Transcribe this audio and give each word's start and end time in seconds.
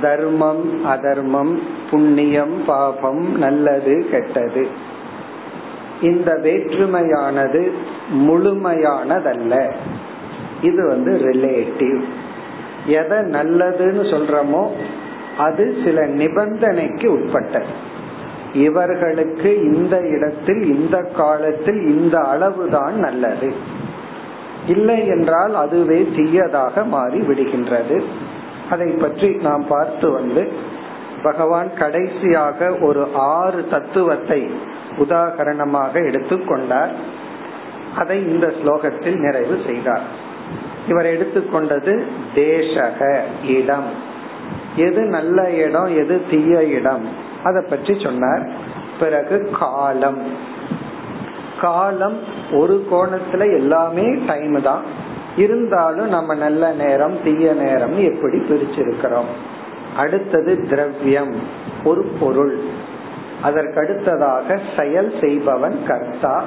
தர்மம் 0.00 0.64
அதர்மம் 0.84 1.54
புண்ணியம் 1.90 2.56
பாபம் 2.66 3.22
நல்லது 3.38 3.94
கெட்டது 4.10 4.64
இந்த 6.01 6.33
வேற்றுமையானது 6.43 7.71
முழுமையானதல்ல. 8.11 9.71
இது 10.61 10.87
வந்து 10.87 11.11
ரிலேட்டிவ் 11.17 12.03
எதை 12.85 13.17
நல்லதுன்னு 13.17 14.03
சொல்றோமோ 14.13 14.69
அது 15.37 15.77
சில 15.85 16.05
நிபந்தனைக்கு 16.05 17.07
உட்பட்டது. 17.07 17.65
இவர்களுக்கு 18.53 19.63
இந்த 19.63 20.01
இடத்தில் 20.01 20.63
இந்த 20.75 20.97
காலத்தில் 21.17 21.81
இந்த 21.81 22.19
அளவுதான் 22.19 22.93
நல்லது. 22.93 23.53
இல்லை 24.67 25.07
என்றால் 25.07 25.55
அதுவே 25.55 26.07
தீயதாக 26.15 26.83
மாறி 26.83 27.19
விடுகின்றது. 27.19 28.03
அதை 28.69 28.87
பற்றி 28.87 29.29
நாம் 29.41 29.65
பார்த்து 29.67 30.11
வந்து 30.11 30.49
பகவான் 31.23 31.69
கடைசியாக 31.77 32.77
ஒரு 32.81 33.07
ஆறு 33.13 33.67
தத்துவத்தை 33.69 34.49
உதாகரணமாக 34.99 35.93
எடுத்துக்கொண்டார் 35.93 36.91
அதை 37.97 38.21
இந்த 38.21 38.53
ஸ்லோகத்தில் 38.63 39.15
நிறைவு 39.15 39.61
செய்தார். 39.65 40.01
இவர் 40.87 41.05
எடுத்துக்கொண்டது 41.05 42.03
தேசக 42.35 43.19
இடம். 43.45 43.89
எது 44.75 45.01
நல்ல 45.01 45.51
இடம் 45.51 45.97
எது 45.97 46.21
தீய 46.29 46.63
இடம்? 46.63 47.07
அதை 47.43 47.65
பற்றி 47.69 47.99
சொன்னார். 48.03 48.49
பிறகு 48.99 49.49
காலம். 49.59 50.21
காலம் 51.61 52.17
ஒரு 52.51 52.87
கோணத்துல 52.91 53.57
எல்லாமே 53.57 54.15
டைம் 54.27 54.61
தான். 54.61 54.83
இருந்தாலும் 55.37 56.09
நம்ம 56.09 56.35
நல்ல 56.35 56.71
நேரம் 56.71 57.23
தீய 57.23 57.53
நேரம் 57.53 57.99
எப்படி 57.99 58.37
பிரிச்சிருக்கிறோம்? 58.37 59.29
அடுத்தது 59.97 60.67
திரவியம் 60.69 61.35
ஒரு 61.83 62.11
பொருள். 62.19 62.59
அதற்கடுத்ததாக 63.43 64.59
செயல் 64.77 65.13
செய்பவன் 65.21 65.83
கர்த்தா 65.87 66.43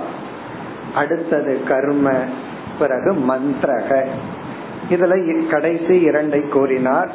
அடுத்தது 0.95 1.61
கர்ம 1.69 2.11
பிறகு 2.79 3.15
மந்திரக. 3.15 4.05
இதுல 4.91 5.49
கடைசி 5.51 6.09
இரண்டை 6.09 6.49
கூறினார். 6.49 7.11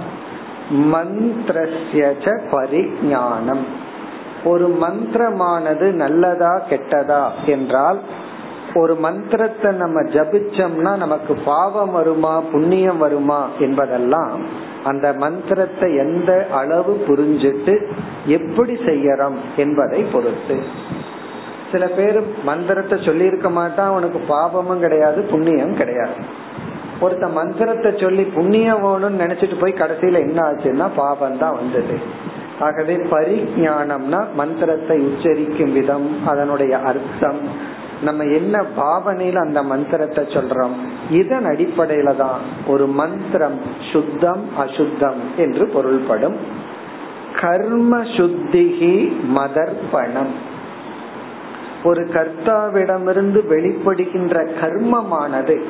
மந்திரஸ்ய 0.72 2.40
பரிஞானம் 2.52 3.66
ஒரு 4.44 4.78
மந்திரமானது 4.82 5.92
நல்லதா 5.92 6.62
கெட்டதா 6.70 7.24
என்றால் 7.46 8.00
ஒரு 8.74 8.96
மந்திரத்தை 8.96 9.72
நம்ம 9.72 10.02
ஜபிச்சோம்னா 10.02 10.98
நமக்கு 10.98 11.34
பாவம் 11.46 11.92
வருமா 11.92 12.40
புண்ணியம் 12.52 12.98
வருமா 12.98 13.48
என்பதெல்லாம் 13.60 14.42
அந்த 14.84 15.14
மந்திரத்தை 15.14 15.96
எந்த 15.96 16.48
அளவு 16.52 17.04
புரிஞ்சிட்டு 17.08 17.88
எப்படி 18.26 18.74
செய்யறோம் 18.74 19.36
என்பதை 19.58 20.04
பொறுத்து. 20.04 20.58
சில 21.72 21.88
பேர் 21.88 22.22
மந்திரத்தை 22.44 22.98
சொல்லியிருக்க 23.06 23.50
மாட்டான் 23.50 23.88
அவனுக்கு 23.88 24.20
பாபமும் 24.34 24.80
கிடையாது 24.80 25.22
புண்ணியம் 25.22 25.76
கிடையாது. 25.76 26.16
ஒருத்த 27.02 27.32
மந்திரத்தை 27.32 27.92
சொல்லி 27.98 28.24
புண்ணியம் 28.24 28.84
வேணும்னு 28.84 29.22
நினைச்சிட்டு 29.24 29.60
போய் 29.60 29.74
கடைசியில 29.74 30.20
என்ன 30.20 30.42
ஆச்சுன்னா 30.42 30.90
பாபம் 30.96 31.38
தான் 31.38 31.56
வந்தது. 31.56 32.26
ஆகவே 32.60 32.96
பரிஞானம்னா 32.96 34.26
மந்திரத்தை 34.36 35.00
உச்சரிக்கும் 35.00 35.74
விதம் 35.74 36.28
அதனுடைய 36.28 36.78
அர்த்தம் 36.78 37.40
நம்ம 38.02 38.24
என்ன 38.24 38.66
பாவனையில 38.78 39.36
அந்த 39.36 39.64
மந்திரத்தை 39.64 40.24
சொல்றோம்? 40.24 40.76
இதன் 41.10 41.46
அடிப்படையில 41.46 42.16
தான் 42.16 42.40
ஒரு 42.68 42.88
மந்திரம் 42.88 43.62
சுத்தம் 43.92 44.44
அசுத்தம் 44.58 45.22
என்று 45.38 45.68
பொருள்படும். 45.68 46.36
கர்ம 47.42 47.98
சுத்திகி 47.98 49.14
மதர்ப்பணம். 49.36 50.34
ஒரு 51.84 52.04
கர்த்தாவிடமிருந்து 52.04 53.42
வெளிப்படுகின்ற 53.50 54.50
கர்மமானது 54.62 55.64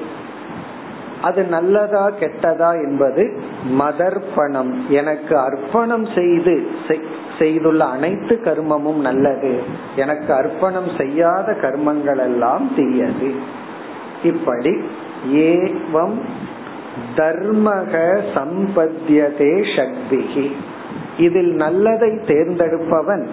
அது 1.21 1.43
நல்லதா 1.43 2.09
கெட்டதா 2.09 2.73
என்பது 2.73 3.41
மதர்ப்பணம். 3.79 4.87
எனக்கு 4.87 5.37
அர்ப்பணம் 5.37 6.07
செய்து 6.15 6.67
செய்துள்ள 7.39 7.81
அனைத்து 7.85 8.35
கர்மமும் 8.43 9.01
நல்லது. 9.07 9.53
எனக்கு 9.95 10.33
அர்ப்பணம் 10.33 10.89
செய்யாத 10.97 11.57
கர்மங்கள் 11.61 12.21
எல்லாம் 12.25 12.65
தீயது. 12.75 13.31
இப்படி 14.23 14.73
ஏவம் 15.49 16.17
தர்மக 17.15 17.93
சம்பத்தியதே 18.35 19.53
சக்திகி 19.75 20.47
இதில் 21.17 21.53
நல்லதை 21.53 22.09
தேர்ந்தெடுப்பவன் 22.25 23.23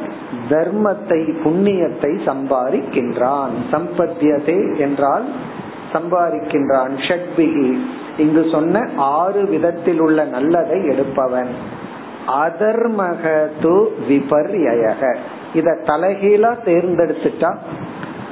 தர்மத்தை 0.50 1.20
புண்ணியத்தை 1.44 2.12
சம்பாதிக்கின்றான். 2.28 3.54
சம்பத்தியதே 3.72 4.60
என்றால் 4.78 5.26
சம்பாதிக்கின்றான் 5.92 6.94
ஷட்பிகி 7.06 7.68
இங்கு 8.16 8.42
சொன்ன 8.52 8.82
ஆறு 8.96 9.42
விதத்தில் 9.44 10.00
உள்ள 10.00 10.24
நல்லதை 10.24 10.78
எடுப்பவன். 10.84 11.52
அதர்மக 12.28 13.48
து 13.62 13.86
விபர்யக 14.08 15.16
இத 15.54 15.78
தலைகீழா 15.84 16.56
தேர்ந்தெடுத்துட்டா 16.64 17.56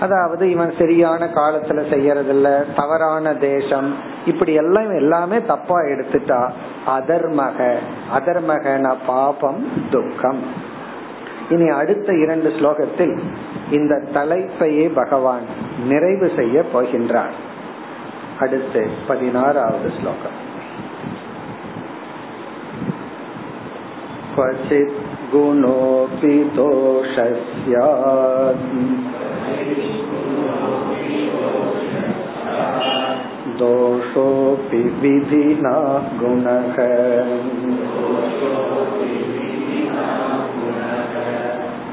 அதாவது 0.00 0.50
இவன் 0.50 0.72
சரியான 0.78 1.24
காலத்துல 1.24 1.80
செய்யறதில்ல 1.91 2.74
தவறான 2.77 3.34
தேசம் 3.34 3.94
இப்படி 4.27 4.53
எல்லாம் 4.54 4.94
எல்லாமே 4.94 5.42
தப்பா 5.42 5.80
எடுத்துட்டா 5.80 6.50
அதர்மக. 6.86 7.74
அதர்மகன 8.15 8.94
பாபம் 9.06 9.68
துக்கம். 9.91 10.42
இனி 11.50 11.68
அடுத்த 11.68 12.15
இரண்டு 12.15 12.48
ஸ்லோகத்தில் 12.48 13.21
இந்த 13.71 14.03
தலைப்பையே 14.15 14.95
பகவான் 14.95 15.42
நிறைவு 15.88 16.30
செய்ய 16.36 16.62
போகின்றார். 16.74 17.36
அடுத்து 18.41 18.91
பதினாறாவது 19.06 19.91
ஸ்லோகம். 20.00 20.41
क्वचित् 24.34 24.93
गुणोऽपि 25.33 26.45
दोषोऽपि 33.59 34.83
विधिना 34.83 35.75
गुणः। 36.23 36.77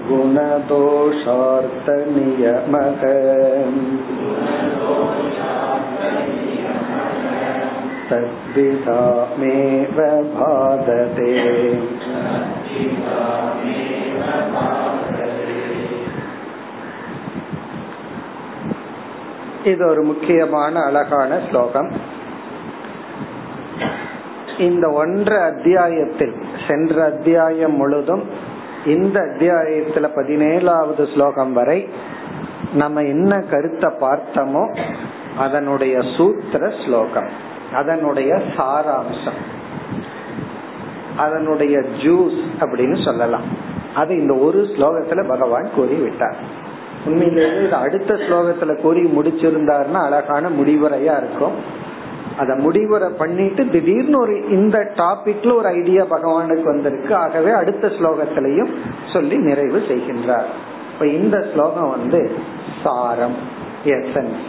गुणदोषार्थनियमः। 0.10 1.20
तद्विधामेव 8.10 9.98
बाधते 10.24 11.99
இது 19.64 19.88
ஒரு 19.88 20.04
முக்கியமான 20.04 20.80
அழகான 20.80 21.40
ஸ்லோகம். 21.50 21.92
இந்த 24.58 24.88
ஒன்ற 24.88 25.42
அத்தியாயத்தில் 25.42 26.36
சென்ற 26.68 27.04
அத்தியாயம் 27.04 27.76
முழுதும் 27.76 28.24
இந்த 28.86 29.20
அத்தியாயத்துல 29.22 30.10
பதினேழாவது 30.16 31.14
ஸ்லோகம் 31.14 31.54
வரை 31.54 31.90
நம்ம 32.74 33.04
என்ன 33.04 33.40
கருத்தை 33.40 33.94
பார்த்தோமோ 34.00 34.78
அதனுடைய 35.38 36.02
சூத்திர 36.18 36.72
ஸ்லோகம் 36.86 37.30
அதனுடைய 37.74 38.34
சாராம்சம். 38.58 39.40
அதனுடைய 41.20 41.78
ஜூஸ் 42.04 42.40
அப்படின்னு 42.60 42.98
சொல்லலாம். 43.06 43.46
அது 43.96 44.12
இந்த 44.18 44.34
ஒரு 44.48 44.60
ஸ்லோகத்துல 44.74 45.22
பகவான் 45.28 45.68
கூறி 45.76 45.96
விட்டார் 45.96 46.40
உண்மையிலேயே 47.06 47.50
இது 47.66 47.76
அடுத்த 47.76 48.14
ஸ்லோகத்துல 48.14 48.72
கூறி 48.82 49.02
முடிச்சிருந்தாருன்னா 49.18 50.00
அழகான 50.08 50.50
முடிவுரையா 50.50 51.14
இருக்கும். 51.22 51.58
அத 52.38 52.56
முடிவுரை 52.56 53.10
பண்ணிட்டு 53.18 53.64
திடீர்னு 53.70 54.18
ஒரு 54.20 54.36
இந்த 54.50 54.78
டாபிக்ல 54.96 55.52
ஒரு 55.56 55.68
ஐடியா 55.68 56.04
பகவானுக்கு 56.04 56.64
வந்திருக்கு. 56.64 57.14
ஆகவே 57.16 57.52
அடுத்த 57.52 57.88
ஸ்லோகத்திலையும் 57.88 58.72
சொல்லி 59.14 59.38
நிறைவு 59.38 59.80
செய்கின்றார். 59.90 60.50
இப்ப 60.94 61.08
இந்த 61.08 61.38
ஸ்லோகம் 61.54 61.90
வந்து 61.90 62.22
சாரம் 62.84 63.38
எசன்ஸ் 63.86 64.40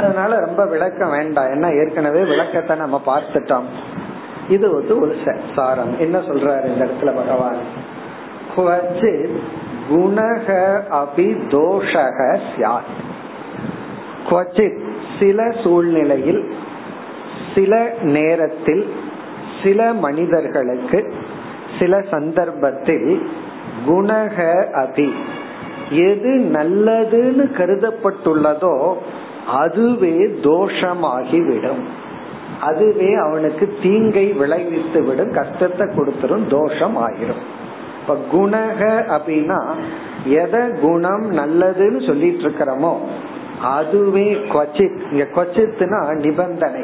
அதனால 0.00 0.32
ரொம்ப 0.38 0.62
விளக்கம் 0.66 1.10
வேண்டாம். 1.10 1.46
ஏன்னா 1.46 1.68
ஏற்கனவே 1.80 2.20
விளக்கத்தை 2.22 2.74
நம்ம 2.76 2.96
பார்த்துட்டோம். 3.06 3.68
இது 4.48 4.70
வந்து 4.74 5.00
ஒரு 5.00 5.16
சாரம். 5.54 5.98
என்ன 5.98 6.18
சொல்றாரு 6.18 6.66
இந்த 6.66 6.84
இடத்துல 6.84 7.14
பகவான்? 7.14 7.86
குணக 9.90 10.46
அபி 10.92 11.26
தோஷக 11.48 12.38
சியாத் 12.56 12.94
குவச்சித் 14.30 14.78
சில 15.18 15.50
சூழ்நிலையில் 15.62 16.54
சில 17.54 17.92
நேரத்தில் 18.02 18.92
சில 19.62 19.92
மனிதர்களுக்கு 19.92 21.14
சில 21.78 22.00
சந்தர்ப்பத்தில் 22.10 23.30
குணக 23.86 24.66
அபி 24.72 25.12
எது 25.90 26.50
நல்லதுன்னு 26.52 27.46
கருதப்பட்டுள்ளதோ 27.58 28.94
அதுவே 29.48 30.16
தோஷமாகிவிடும். 30.42 31.82
அதுவே 32.60 33.14
அவனுக்கு 33.14 33.76
தீங்கை 33.82 34.32
விளைவித்து 34.32 35.02
விடும் 35.02 35.32
கஷ்டத்தை 35.32 35.86
கொடுத்துரும் 35.86 36.46
தோஷம் 36.46 36.96
ஆகிரும் 36.96 37.42
இப்ப 38.00 38.16
குணக 38.32 38.80
அப்படின்னா 39.08 39.64
எதை 40.24 40.60
குணம் 40.80 41.36
நல்லதுன்னு 41.36 42.06
சொல்லிட்டு 42.06 42.48
இருக்கிறோமோ 42.48 42.96
அதுவே 43.62 44.32
கொச்சித் 44.32 44.98
இங்க 45.10 45.26
கொச்சித்துனா 45.34 46.14
நிபந்தனை. 46.14 46.82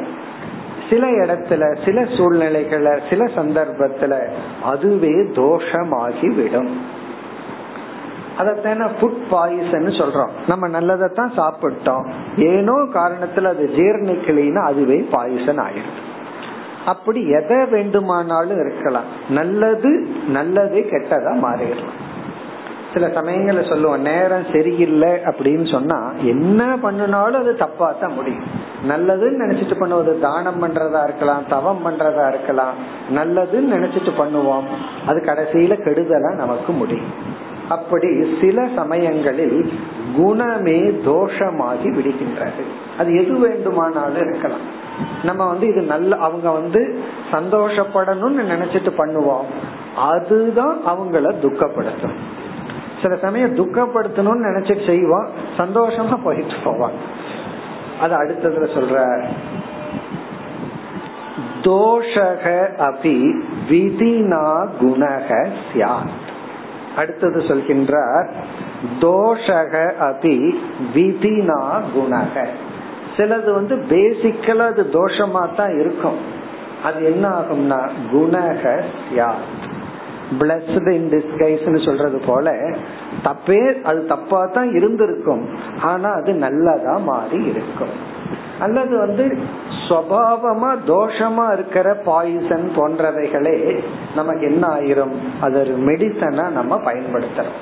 சில 0.89 1.07
இடத்துல 1.07 1.85
சில 1.85 2.01
சூழ்நிலைகள 2.01 2.99
சில 3.09 3.25
சந்தர்ப்பத்துல 3.25 4.19
அதுவே 4.63 5.11
தோஷமாகி 5.11 6.35
விடும் 6.35 6.81
அதத்தான 8.37 8.89
ஃபுட் 8.99 9.21
பாய்சன் 9.29 9.87
சொல்றோம். 10.01 10.29
நம்ம 10.47 10.67
நல்லதைத்தான் 10.67 11.35
சாப்பிட்டோம். 11.37 12.05
ஏனோ 12.37 12.73
காரணத்துல 12.73 13.43
அது 13.43 13.69
ஜீர்ணிக்கலைன்னா 13.75 14.63
அதுவே 14.63 14.97
பாய்சன் 15.11 15.59
ஆயிடுது. 15.59 16.01
அப்படி 16.85 17.29
எதை 17.29 17.65
வேண்டுமானாலும் 17.65 18.59
இருக்கலாம். 18.59 19.03
நல்லது 19.29 20.07
நல்லது 20.27 20.87
கெட்டதா 20.91 21.31
மாறிடலாம். 21.45 22.03
சில 22.93 23.07
சமயங்கள்ல 23.07 23.69
சொல்லுவோம் 23.69 24.01
நேரம் 24.01 24.45
சரியில்லை 24.53 25.09
அப்படின்னு 25.09 25.71
சொன்னா 25.71 26.11
என்ன 26.21 26.77
பண்ணினாலும் 26.81 27.41
அது 27.41 27.55
தப்பா 27.55 27.95
தான் 28.01 28.13
முடியும். 28.13 28.43
நல்லதுன்னு 28.87 29.41
நினைச்சிட்டு 29.43 29.79
பண்ணுவது 29.79 30.19
தானம் 30.19 30.61
பண்றதா 30.63 31.03
இருக்கலாம் 31.03 31.43
தவம் 31.49 31.81
பண்றதா 31.85 32.27
இருக்கலாம். 32.27 32.73
நல்லதுன்னு 33.15 33.73
நினைச்சிட்டு 33.75 34.11
பண்ணுவோம். 34.17 34.63
அது 35.07 35.21
கடைசியில 35.25 35.77
கெடுதலா 35.85 36.35
நமக்கு 36.35 36.73
முடியும். 36.73 37.43
அப்படி 37.69 38.37
சில 38.41 38.67
சமயங்களில் 38.75 39.73
குணமே 40.17 40.79
தோஷமாகி 40.81 41.83
விடுகின்றது. 41.83 42.63
அது 42.97 43.15
எது 43.15 43.39
வேண்டுமானாலும் 43.39 44.29
இருக்கலாம். 44.29 44.83
நம்ம 45.23 45.47
வந்து 45.47 45.67
இது 45.67 45.81
நல்ல 45.81 46.15
அவங்க 46.15 46.51
வந்து 46.51 46.99
சந்தோஷப்படணும்னு 47.31 48.51
நினைச்சிட்டு 48.53 48.91
பண்ணுவோம். 48.97 49.45
அதுதான் 49.97 50.77
அவங்கள 50.87 51.33
துக்கப்படுத்தும். 51.41 52.15
சில 53.01 53.15
சமயம் 53.15 53.55
துக்கப்படுத்தணும்னு 53.55 54.45
நினைச்சிட்டு 54.45 54.85
செய்வோம் 54.85 55.27
சந்தோஷமா 55.57 56.23
போயிட்டு 56.23 56.53
போவாங்க 56.65 56.99
அது 57.99 58.15
அடுத்ததுல 58.15 58.67
சொல்ற 58.77 59.23
தோஷக 61.61 62.67
அபி 62.79 63.41
விதினா 63.69 64.67
குணக 64.81 65.47
சியாத் 65.73 66.24
அடுத்தது 66.97 67.39
சொல்கின்றார் 67.39 68.27
தோஷக 69.01 69.73
அபி 70.09 70.37
விதினா 70.95 71.61
குணக. 71.95 72.47
சிலது 73.17 73.51
வந்து 73.53 73.75
பேசிக்கலா 73.89 74.65
அது 74.67 74.83
தோஷமா 74.93 75.43
தான் 75.55 75.79
இருக்கும். 75.79 76.19
அது 76.83 77.05
என்ன 77.05 77.25
ஆகும்னா 77.29 77.79
குணக 78.13 78.63
சியாத் 79.05 79.64
பிளஸ்டு 80.31 80.89
இன் 80.89 81.09
டிஸ்கைஸ்னு 81.09 81.85
சொல்றது 81.85 82.21
போல 82.25 82.55
தப்பே 83.23 83.81
அது 83.81 84.05
தப்பா 84.05 84.45
தான் 84.45 84.73
இருந்திருக்கும். 84.73 85.49
ஆனா 85.81 86.09
அது 86.09 86.33
நல்லதா 86.33 86.97
மாறி 86.97 87.43
இருக்கும். 87.43 87.93
அல்லது 88.59 88.97
வந்து 88.97 89.37
சுவாவமா 89.89 90.69
தோஷமா 90.87 91.53
இருக்கிற 91.53 91.93
பாய்சன் 91.93 92.71
போன்றவைகளே 92.75 93.83
நமக்கு 94.15 94.41
என்ன 94.41 94.67
ஆயிரும்? 94.67 95.15
அது 95.41 95.59
ஒரு 95.59 95.73
மெடிசனா 95.85 96.49
நம்ம 96.49 96.81
பயன்படுத்துறோம். 96.85 97.57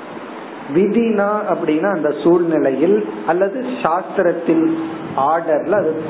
விதினா 0.74 1.30
அப்படின்னா 1.54 1.94
அந்த 1.94 2.14
சூழ்நிலையில் 2.22 3.08
அல்லது 3.26 3.64
சாஸ்திரத்தில் 3.82 4.76
ஆர்டர்ல 5.16 5.70
அது 5.70 6.02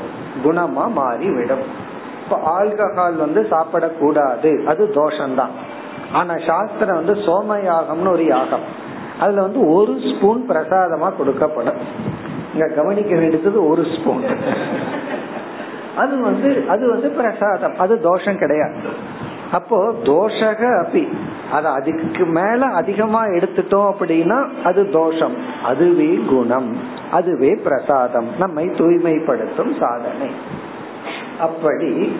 குணமா 0.43 0.91
மாறி 0.91 1.29
விடும் 1.29 1.65
இப்ப 2.23 2.37
ஆல்கஹால் 2.59 3.15
வந்து 3.15 3.47
சாப்பிடக்கூடாது. 3.51 4.63
அது 4.65 4.89
தோஷம்தான். 4.93 5.55
ஆனா 6.13 6.33
சாஸ்திரம் 6.47 6.95
வந்து 6.95 7.13
சோமயாகம்னு 7.13 8.11
ஒரு 8.11 8.25
யாகம். 8.25 8.83
அதுல 9.19 9.41
வந்து 9.41 9.67
ஒரு 9.67 9.97
ஸ்பூன் 9.99 10.49
பிரசாதமா 10.49 11.11
கொடுக்கப்படும். 11.19 11.77
இங்க 12.53 12.67
கவனிக்க 12.75 13.15
வேண்டியது 13.15 13.67
ஒரு 13.67 13.83
ஸ்பூன். 13.83 14.23
அது 15.95 16.21
வந்து 16.21 16.63
அது 16.67 16.89
வந்து 16.89 17.09
பிரசாதம். 17.09 17.79
அது 17.79 18.01
தோஷம் 18.01 18.37
கிடையாது. 18.37 18.75
அப்போ 19.51 19.93
தோஷக 20.03 20.79
அப்படி 20.79 21.09
அது 21.51 21.67
அதுக்கு 21.67 22.25
மேல 22.25 22.65
அதிகமா 22.65 23.25
எடுத்துட்டோம் 23.25 23.93
அப்படின்னா 23.99 24.47
அது 24.63 24.89
தோஷம். 24.89 25.35
அதுவே 25.63 26.19
குணம். 26.29 26.77
அதுவே 27.11 27.55
பிரசாதம். 27.63 28.27
நம்மை 28.39 28.65
தூய்மைப்படுத்தும் 28.65 29.75
சாதனை. 29.79 30.31
அப்படி 31.39 32.17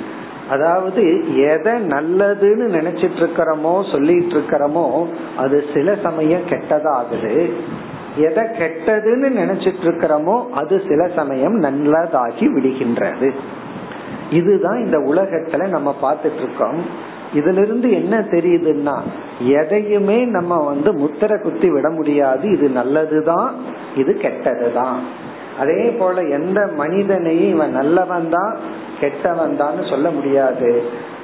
அதாவது 0.50 1.04
எதை 1.36 1.74
நல்லதுன்னு 1.74 2.66
நினைச்சிட்டு 2.78 3.20
இருக்கிறோமோ 3.22 3.92
சொல்லிட்டு 3.92 4.36
இருக்கிறோமோ 4.36 5.06
அது 5.38 5.64
சில 5.74 5.96
சமயம் 6.04 6.48
கெட்டதாகுது. 6.50 7.50
எதை 8.18 8.44
கெட்டதுன்னு 8.44 9.30
நினைச்சிட்டு 9.42 9.84
இருக்கிறோமோ 9.84 10.50
அது 10.50 10.82
சில 10.88 11.08
சமயம் 11.16 11.62
நல்லதாகி 11.62 12.46
விடுகின்றது. 12.56 13.32
இதுதான் 14.32 14.86
இந்த 14.86 14.98
உலகத்துல 14.98 15.68
நம்ம 15.68 15.96
பார்த்துட்டு 16.02 16.42
இருக்கோம் 16.44 16.80
இதுல 17.34 17.62
இருந்து 17.62 17.92
என்ன 17.92 18.20
தெரியுதுன்னா 18.20 18.96
எதையுமே 19.40 20.26
நம்ம 20.26 20.58
வந்து 20.66 20.94
முத்திர 20.94 21.42
குத்தி 21.42 21.70
விட 21.70 21.90
முடியாது. 21.90 22.52
இது 22.52 22.70
நல்லதுதான் 22.70 23.56
இது 23.96 24.20
கெட்டதுதான். 24.22 25.00
அதே 25.62 25.84
போல 26.00 26.22
எந்த 26.38 26.60
மனிதனையும் 26.82 27.54
இவன் 27.56 27.78
நல்லவன் 27.80 28.28
தான் 28.30 28.54
கெட்டவன் 29.02 29.56
தான் 29.62 29.78
சொல்ல 29.92 30.08
முடியாது. 30.10 30.70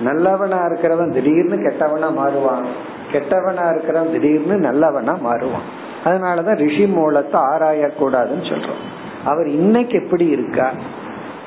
நல்லவனா 0.08 0.60
இருக்கிறவன் 0.70 1.14
திடீர்னு 1.18 1.58
கெட்டவனா 1.66 2.10
மாறுவான். 2.22 2.66
கெட்டவனா 3.14 3.66
இருக்கிறவன் 3.74 4.14
திடீர்னு 4.16 4.58
நல்லவனா 4.68 5.16
மாறுவான். 5.28 5.68
அதனாலதான் 6.06 6.60
ரிஷி 6.66 6.86
மூலத்தை 6.98 7.40
ஆராயக்கூடாதுன்னு 7.52 8.46
சொல்றோம். 8.52 8.82
அவர் 9.32 9.48
இன்னைக்கு 9.60 9.96
எப்படி 10.04 10.26
இருக்கா 10.38 10.68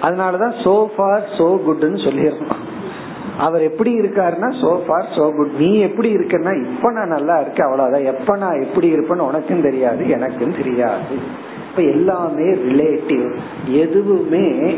அதனாலதான் 0.00 0.54
சோ 0.64 0.76
ஃபார் 0.94 1.26
சோ 1.38 1.48
குட்னு 1.66 1.98
சொல்லிடுறோம் 2.06 2.62
அவர் 3.38 3.62
எப்படி 3.68 3.92
இருக்காருன்னா 4.00 4.48
சோ 4.62 4.72
ஃபார் 4.86 5.08
சோ 5.16 5.24
குட் 5.36 5.54
நீ 5.62 5.70
எப்படி 5.86 6.08
இருக்கன்னா 6.16 6.52
இப்ப 6.64 6.90
நான் 6.92 7.14
நல்லா 7.16 7.36
இருக்கேன் 7.40 7.66
அவ்வளவுதான். 7.66 8.08
எப்ப 8.12 8.36
நான் 8.42 8.62
எப்படி 8.66 8.88
இருப்பேன்னு 8.94 9.28
உனக்கும் 9.30 9.66
தெரியாது 9.68 10.02
எனக்கும் 10.16 10.58
தெரியாது. 10.60 11.16
இப்ப 11.76 11.90
எல்லாமே 11.90 12.44
ரிலேட்டிவ் 12.44 13.34
எதுவுமே 13.66 14.76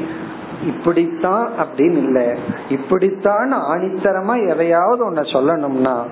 இப்படித்தான் 0.66 1.50
அப்படின்னு 1.58 1.96
இல்ல. 1.96 2.36
இப்படித்தான் 2.68 3.52
ஆணித்தரமா 3.52 4.48
எதையாவது 4.48 5.10
ஒன்ன 5.10 5.14
சொல்லணும்னா 5.14 6.04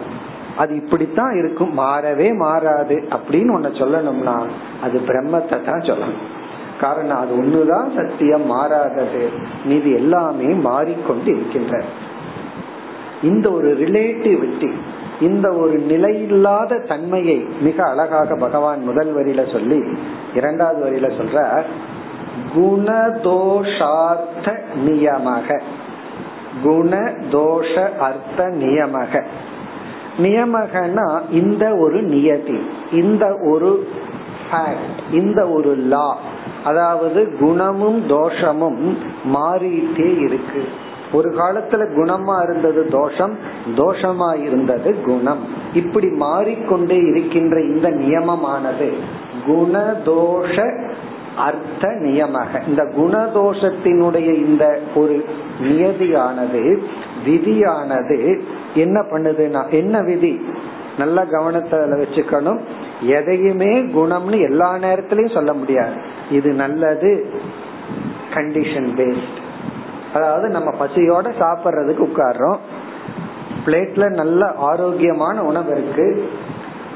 அது 0.57 0.75
இப்படித்தான் 0.75 1.37
இருக்கும். 1.37 1.79
மாறவே 1.79 2.37
மாறாது 2.37 3.05
அப்படின்னு 3.11 3.55
ஒன்ன 3.57 3.69
சொல்லணும்னா 3.81 4.47
அது 4.83 5.01
பிரம்மத்தை 5.07 5.63
தான் 5.63 5.81
சொல்லணும். 5.81 6.23
காரணம் 6.81 7.19
அது 7.19 7.43
ஒண்ணுதான் 7.43 7.97
சத்தியம் 7.97 8.47
மாறாதது. 8.47 9.31
மீது 9.65 9.93
எல்லாமே 9.93 10.53
மாறிக்கொண்டு 10.53 11.31
இருக்கின்ற 11.31 11.85
இந்த 13.23 13.51
ஒரு 13.51 13.77
ரிலேட்டிவிட்டி 13.81 14.73
இந்த 15.21 15.53
ஒரு 15.53 15.79
நிலையில்லாத 15.79 16.83
தன்மையை 16.87 17.47
மிக 17.61 17.85
அழகாக 17.85 18.37
பகவான் 18.37 18.85
முதல் 18.85 19.17
வரியில 19.17 19.53
சொல்லி 19.53 19.97
இரண்டாவது 20.35 20.85
வரியில 20.85 21.03
சொல்ற 21.03 21.63
குணதோஷார்த்த 22.55 24.59
நியமக. 24.87 25.61
குண 26.63 27.13
தோஷ 27.33 27.99
அர்த்த 27.99 28.45
நியமக. 28.45 29.25
நியமகனா 30.19 31.21
இந்த 31.31 31.75
ஒரு 31.75 32.03
நியதி 32.03 32.67
இந்த 32.93 33.39
ஒரு 33.51 33.89
இந்த 35.11 35.49
ஒரு 35.49 35.77
லா 35.77 36.17
அதாவது 36.65 37.37
குணமும் 37.41 38.07
தோஷமும் 38.07 38.99
மாறிட்டே 39.35 40.19
இருக்கு. 40.19 40.65
ஒரு 41.15 41.31
காலத்துல 41.31 41.83
குணமா 41.97 42.43
இருந்தது 42.43 42.87
தோஷம் 42.87 43.39
தோஷமா 43.77 44.43
இருந்தது 44.43 45.01
குணம். 45.01 45.39
இப்படி 45.75 46.09
மாறிக்கொண்டே 46.09 46.97
இருக்கின்ற 46.97 47.61
இந்த 47.61 47.91
நியமமானது 47.91 48.93
குணதோஷ 49.47 50.57
அர்த்த 51.37 51.89
நியமக. 51.89 52.69
இந்த 52.69 52.83
குணதோஷத்தினுடைய 52.83 54.35
இந்த 54.35 54.81
ஒரு 54.95 55.25
நியதியானது 55.61 56.83
விதியானது 57.27 58.43
என்ன 58.75 59.01
பண்ணுதுன்னா 59.01 59.71
என்ன 59.71 60.01
விதி? 60.01 60.47
நல்ல 60.99 61.25
கவனத்துல 61.25 62.05
வச்சுக்கணும். 62.05 62.61
எதையுமே 63.01 63.83
குணம்னு 63.83 64.41
எல்லா 64.41 64.77
நேரத்திலயும் 64.77 65.35
சொல்ல 65.35 65.53
முடியாது. 65.53 65.95
இது 66.31 66.51
நல்லது. 66.53 67.31
கண்டிஷன் 68.35 68.91
பேஸ்ட் 68.97 69.43
அதாவது 70.15 70.49
நம்ம 70.49 70.71
பசியோட 70.71 71.27
சாப்பிட்றதுக்கு 71.41 72.09
உட்கார்றோம். 72.09 72.57
பிளேட்ல 73.67 74.11
நல்ல 74.11 74.53
ஆரோக்கியமான 74.53 75.43
உணவு 75.43 75.71
இருக்கு. 75.71 76.31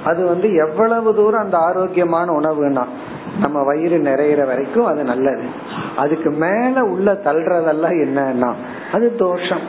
அது 0.05 0.27
வந்து 0.27 0.55
எவ்வளவு 0.55 1.15
தூரம் 1.15 1.43
அந்த 1.43 1.59
ஆரோக்கியமான 1.59 2.33
உணவுனா 2.33 2.85
நம்ம 3.41 3.63
வயிறு 3.63 3.99
நிறையிற 3.99 4.45
வரைக்கும் 4.45 4.85
அது 4.85 5.05
நல்லது. 5.05 5.43
அதுக்கு 5.97 6.31
மேல 6.31 6.85
உள்ள 6.85 7.13
தள்ளுறதெல்லாம் 7.13 7.97
என்னன்னா 8.05 8.53
அது 8.93 9.17
தோஷம். 9.17 9.67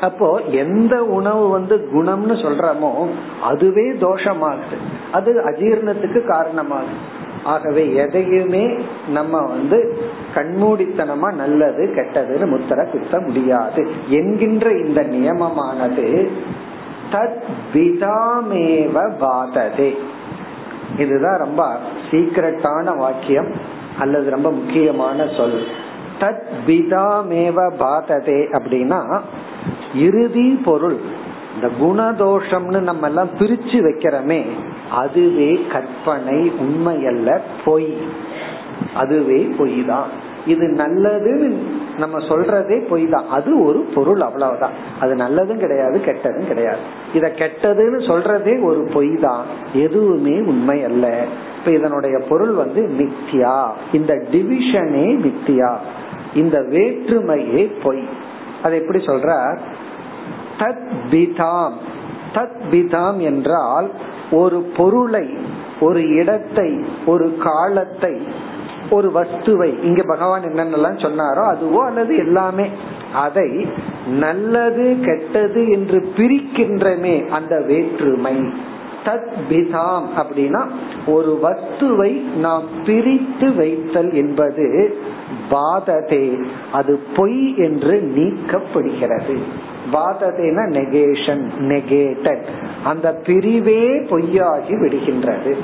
அப்போ 0.00 0.40
எந்த 0.40 1.04
உணவு 1.04 1.48
வந்து 1.48 1.88
குணம்னு 1.94 2.34
சொல்றமோ 2.34 3.08
அதுவே 3.42 3.92
தோஷமாகுது. 3.92 4.76
அது 5.12 5.32
அஜீர்ணத்துக்கு 5.44 6.20
காரணமாகுது. 6.26 7.22
ஆகவே 7.44 7.94
எதையுமே 7.94 8.78
நம்ம 9.08 9.42
வந்து 9.42 9.98
கண்மூடித்தனமா 10.34 11.34
நல்லது 11.34 11.94
கெட்டதுன்னு 11.96 12.48
முத்திர 12.48 12.90
குத்த 12.90 13.20
முடியாது. 13.20 13.88
என்கின்ற 14.08 14.70
இந்த 14.70 15.02
நியமமானது 15.02 16.28
தத் 17.12 17.42
விதாமேவ 17.74 19.10
பாததே 19.20 19.94
இதுதான் 20.98 21.38
ரொம்ப 21.38 21.76
சீக்கிரட்டான 22.10 22.96
வாக்கியம் 22.96 23.52
அல்லது 23.98 24.30
ரொம்ப 24.30 24.50
முக்கியமான 24.50 25.26
சொல். 25.36 25.64
தத் 26.20 26.42
விதாமேவ 26.66 27.72
பாததே 27.78 28.46
அப்படின்னா 28.52 29.20
இறுதி 29.94 30.60
பொருள். 30.64 30.96
இந்த 31.54 31.68
குணதோஷம்னு 31.82 32.80
நம்ம 32.80 33.06
எல்லாம் 33.06 33.28
பிரிச்சு 33.38 33.78
வைக்கிறோமே. 33.80 34.44
அதுவே 34.90 35.66
கற்பனை 35.72 36.52
உண்மை 36.58 37.06
அல்ல 37.06 37.40
பொய். 37.64 37.96
அதுவே 38.94 39.54
பொய் 39.58 39.84
தான் 39.86 40.06
இது 40.46 40.66
நல்லதுன்னு 40.66 41.56
நம்ம 41.98 42.18
சொல்றதே 42.18 42.88
பொய் 42.88 43.06
தான் 43.06 43.28
அது 43.28 43.64
ஒரு 43.64 43.80
பொருள் 43.94 44.20
அவ்வளவுதான். 44.20 44.72
அது 45.00 45.14
நல்லதும் 45.14 45.58
கிடையாது 45.58 46.00
கெட்டதும் 46.04 46.46
கிடையாது. 46.46 46.78
இத 47.14 47.32
கெட்டதுன்னு 47.38 48.08
சொல்றதே 48.08 48.62
ஒரு 48.62 48.88
பொய் 48.92 49.16
தான் 49.20 49.44
எதுவுமே 49.72 50.40
உண்மை 50.40 50.84
அல்ல 50.84 51.26
இப்ப 51.58 51.70
இதனுடைய 51.70 52.18
பொருள் 52.28 52.50
வந்து 52.50 52.90
மித்தியா 52.98 53.68
இந்த 53.92 54.14
டிவிஷனே 54.14 55.06
மித்தியா 55.16 55.76
இந்த 56.34 56.60
வேற்றுமையே 56.60 57.72
பொய். 57.82 58.02
அதை 58.62 58.80
எப்படி 58.80 59.04
சொல்ற 59.04 59.58
தத் 60.58 60.90
பிதாம். 61.10 61.72
தத் 62.34 62.60
பிதாம் 62.70 63.16
என்றால் 63.16 63.90
ஒரு 64.30 64.60
பொருளை 64.76 65.28
ஒரு 65.80 66.08
இடத்தை 66.08 66.80
ஒரு 67.06 67.36
காலத்தை 67.38 68.18
ஒரு 68.90 69.12
வஸ்துவை 69.14 69.82
இங்க 69.82 70.02
பகவான் 70.06 70.42
என்னென்னலாம் 70.42 71.02
சொன்னாரோ 71.02 71.54
அதுவோ 71.54 71.84
அல்லது 71.84 72.16
எல்லாமே 72.16 72.68
அதை 73.12 73.66
நல்லது 74.10 74.96
கெட்டது 75.04 75.68
என்று 75.68 76.12
பிரிக்கின்றமே 76.16 77.28
அந்த 77.28 77.60
வேற்றுமை. 77.60 78.36
தத் 79.04 79.32
பிதாம் 79.50 80.04
அப்படின்னா 80.16 80.70
ஒரு 81.06 81.38
வஸ்துவை 81.42 82.12
நாம் 82.40 82.62
பிரித்து 82.84 83.54
வைத்தல் 83.54 84.12
என்பது 84.12 84.98
பாததே 85.50 86.44
அது 86.72 87.00
பொய் 87.16 87.56
என்று 87.56 88.12
நீக்கப்படுகிறது. 88.16 89.36
பாததேன 89.92 90.58
நெகேஷன் 90.68 91.44
நெகேட்டட் 91.60 92.44
அந்த 92.84 93.12
பிரிவே 93.26 93.98
பொய்யாகி 93.98 94.74
விடுகின்றது. 94.74 95.56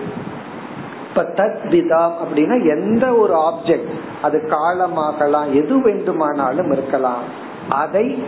இப்ப 1.08 1.22
தத் 1.22 1.70
விதாம் 1.70 2.12
அப்படின்னா 2.22 2.68
எந்த 2.68 3.14
ஒரு 3.14 3.34
ஆப்ஜெக்ட் 3.34 3.90
அது 4.22 4.42
காலமாகலாம் 4.48 5.52
எது 5.52 5.82
வேண்டுமானாலும் 5.82 6.72
இருக்கலாம். 6.72 7.22
அதை 7.68 8.22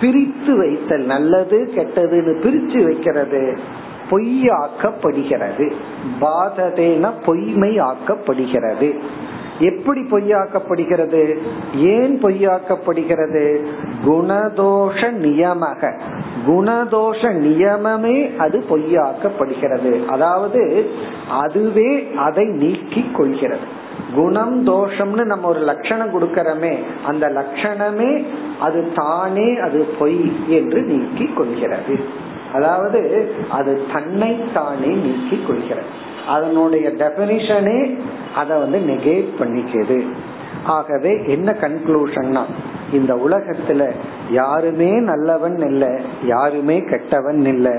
பிரித்து 0.00 0.56
வைத்தல் 0.56 1.04
நல்லது 1.04 1.72
கெட்டதுன்னு 1.74 2.40
பிரித்து 2.40 2.84
வைக்கிறது 2.84 3.58
பொய்யாக்கப்படுகிறது. 4.10 5.72
பாததேன 6.20 7.10
பொய்மை 7.24 7.78
ஆக்கப்படுகிறது. 7.80 8.98
எப்படி 9.60 10.00
பொய்யாக்கப்படுகிறது? 10.00 11.38
ஏன் 11.74 12.24
பொய்யாக்கப்படுகிறது? 12.24 13.64
குணதோஷ 14.06 15.00
நியமக. 15.24 16.00
குணதோஷ 16.46 17.22
நியமமே 17.46 18.36
அது 18.36 18.64
பொய்யாக்கப்படுகிறது. 18.70 20.06
அதாவது 20.06 20.90
அதுவே 21.30 22.10
அதை 22.16 22.46
நீக்கி 22.46 23.10
கொள்கிறது. 23.12 23.88
குணம் 24.14 24.66
தோஷம்னு 24.66 25.24
நம்ம 25.24 25.48
ஒரு 25.48 25.58
லட்சணம் 25.58 26.20
கொடுக்கறமே 26.20 26.74
அந்த 27.06 27.28
லட்சணமே 27.28 28.24
அது 28.60 28.92
தானே 28.94 29.56
அது 29.56 29.86
பொய் 29.98 30.32
என்று 30.48 30.82
நீக்கி 30.82 31.24
கொள்கிறது. 31.24 31.98
அதாவது 32.52 33.30
அது 33.50 33.82
தன்னை 33.92 34.40
தானே 34.54 34.86
நீக்கி 34.86 35.44
கொள்கிறது. 35.46 36.08
அதனுடைய 36.34 36.86
டெபினிஷனே 37.02 37.78
அதை 38.40 38.54
வந்து 38.62 38.78
நெகேட் 38.90 39.30
பண்ணிக்குது. 39.40 39.98
ஆகவே 40.76 41.12
என்ன 41.34 41.48
கன்க்ளூஷன்னா 41.60 42.42
இந்த 42.98 43.12
உலகத்துல 43.26 43.82
யாருமே 44.38 44.90
நல்லவன் 45.10 45.58
இல்லை 45.68 45.92
யாருமே 46.32 46.76
கெட்டவன் 46.90 47.44
இல்லை 47.54 47.76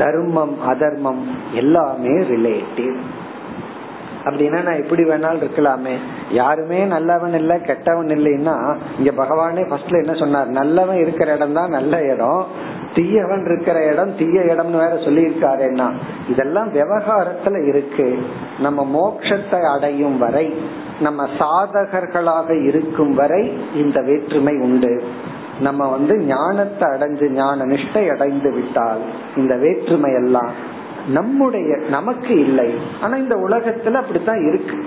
தர்மம் 0.00 0.54
அதர்மம் 0.72 1.22
எல்லாமே 1.60 2.14
ரிலேட்டிவ் 2.34 2.98
அப்படின்னா 4.24 4.60
நான் 4.66 4.80
எப்படி 4.82 5.02
வேணாலும் 5.10 5.42
இருக்கலாமே. 5.42 5.92
யாருமே 6.38 6.78
நல்லவன் 6.94 7.36
இல்லை 7.40 7.56
கெட்டவன் 7.68 8.10
இல்லைன்னா 8.16 8.56
இங்க 8.98 9.10
பகவானே 9.20 9.62
ஃபர்ஸ்ட்ல 9.68 10.02
என்ன 10.04 10.14
சொன்னார்? 10.22 10.48
நல்லவன் 10.58 11.00
இருக்கிற 11.04 11.28
இடம் 11.36 11.56
தான் 11.58 11.74
நல்ல 11.76 12.02
இடம். 12.12 12.42
தீயவன் 12.98 13.44
இருக்கிற 13.44 13.78
இடம் 13.92 14.16
தீய 14.16 14.40
இடம்னு 14.52 14.78
வேற 14.82 14.94
சொல்லியிருக்காருன்னா 15.06 15.88
இதெல்லாம் 16.28 16.72
விவகாரத்துல 16.72 17.56
இருக்கு. 17.66 18.08
நம்ம 18.58 18.86
மோட்சத்தை 18.96 19.60
அடையும் 19.76 20.18
வரை 20.18 20.46
நம்ம 21.00 21.28
சாதகர்களாக 21.38 22.64
இருக்கும் 22.64 23.14
வரை 23.14 23.42
இந்த 23.74 24.00
வேற்றுமை 24.00 24.54
உண்டு. 24.56 24.92
நம்ம 25.60 25.88
வந்து 25.90 26.14
ஞானத்தை 26.18 26.86
அடைஞ்சு 26.90 27.26
ஞான 27.30 27.64
நிஷ்டை 27.64 28.04
அடைந்து 28.10 28.50
விட்டால் 28.52 29.02
இந்த 29.36 29.56
வேற்றுமை 29.56 30.12
எல்லாம் 30.12 30.52
நம்முடைய 31.08 31.76
நமக்கு 31.90 32.34
இல்லை. 32.38 32.74
ஆனா 33.02 33.16
இந்த 33.16 33.34
உலகத்துல 33.34 33.92
அப்படித்தான் 33.92 34.42
இருக்கு. 34.48 34.78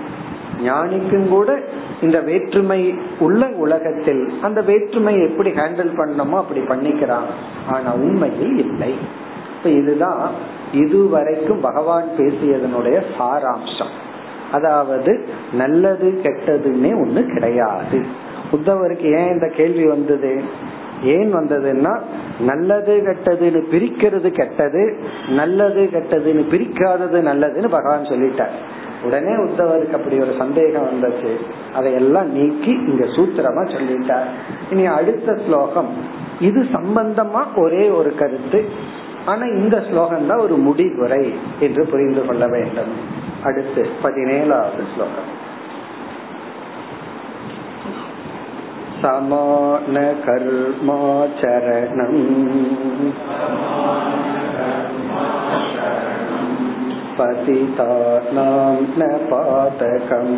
ஞானிக்கும் 0.64 1.28
கூட 1.28 1.60
இந்த 2.02 2.20
வேற்றுமை 2.20 2.94
உள்ள 3.18 3.48
உலகத்தில் 3.56 4.32
அந்த 4.42 4.60
வேற்றுமை 4.60 5.22
எப்படி 5.22 5.50
ஹேண்டில் 5.50 5.92
பண்ணணுமோ 5.96 6.40
அப்படி 6.42 6.60
பண்ணிக்கிறான். 6.60 7.28
ஆனா 7.66 7.94
உண்மையில் 7.94 8.58
இல்லை. 8.58 8.94
இப்ப 9.56 9.68
இதுதான் 9.68 10.30
இதுவரைக்கும் 10.72 11.60
பகவான் 11.60 12.08
பேசியதனுடைய 12.18 13.02
சாராம்சம். 13.18 13.92
அதாவது 14.52 15.24
நல்லது 15.52 16.20
கெட்டதுன்னே 16.22 16.90
ஒண்ணு 17.04 17.34
கிடையாது. 17.34 18.06
உத்தவருக்கு 18.52 19.16
ஏன் 19.18 19.28
இந்த 19.28 19.48
கேள்வி 19.48 19.86
வந்தது? 19.86 20.40
ஏன் 21.02 21.34
வந்ததுன்னா 21.34 22.00
நல்லது 22.40 23.02
கெட்டதுன்னு 23.06 23.62
பிரிக்கிறது 23.72 24.28
கெட்டது 24.28 24.98
நல்லது 25.28 25.88
கெட்டதுன்னு 25.92 26.44
பிரிக்காதது 26.50 27.18
நல்லதுன்னு 27.30 27.68
பகவான் 27.68 28.02
சொல்லிட்டார். 28.02 28.56
உடனே 29.04 29.30
உத்தவருக்கு 29.30 29.92
அப்படி 29.92 30.18
ஒரு 30.18 30.34
சந்தேகம் 30.38 30.88
வந்துச்சு. 30.88 31.36
அதையெல்லாம் 31.74 32.32
நீக்கி 32.32 32.70
இங்க 32.70 33.04
சூத்திரமா 33.04 33.64
சொல்லிட்டார். 33.68 34.28
இனி 34.70 34.86
அடுத்த 34.86 35.38
ஸ்லோகம். 35.46 35.88
இது 36.40 36.62
சம்பந்தமா 36.62 37.44
ஒரே 37.56 37.88
ஒரு 37.88 38.14
கருத்து. 38.14 38.68
ஆனா 39.24 39.44
இந்த 39.44 39.84
ஸ்லோகம் 39.90 40.26
தான் 40.26 40.38
ஒரு 40.38 40.56
முடிவுரை 40.56 41.34
என்று 41.60 41.86
புரிந்து 41.86 42.26
கொள்ள 42.26 42.46
வேண்டும். 42.46 42.92
அடுத்து 43.44 43.88
பதினேழாவது 44.02 44.82
ஸ்லோகம். 44.94 45.40
சமான 49.02 50.14
கர்மாச்சரணம் 50.26 51.22
पतितानां 57.17 58.75
न 58.99 59.07
पातकम् 59.29 60.35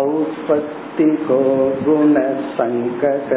औपत्तिको 0.00 1.40
गुणसङ्कः 1.84 3.30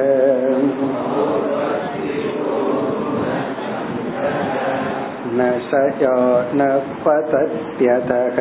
न 5.38 5.52
शया 5.70 6.16
न 6.56 6.70
पतत्यतः 7.06 8.40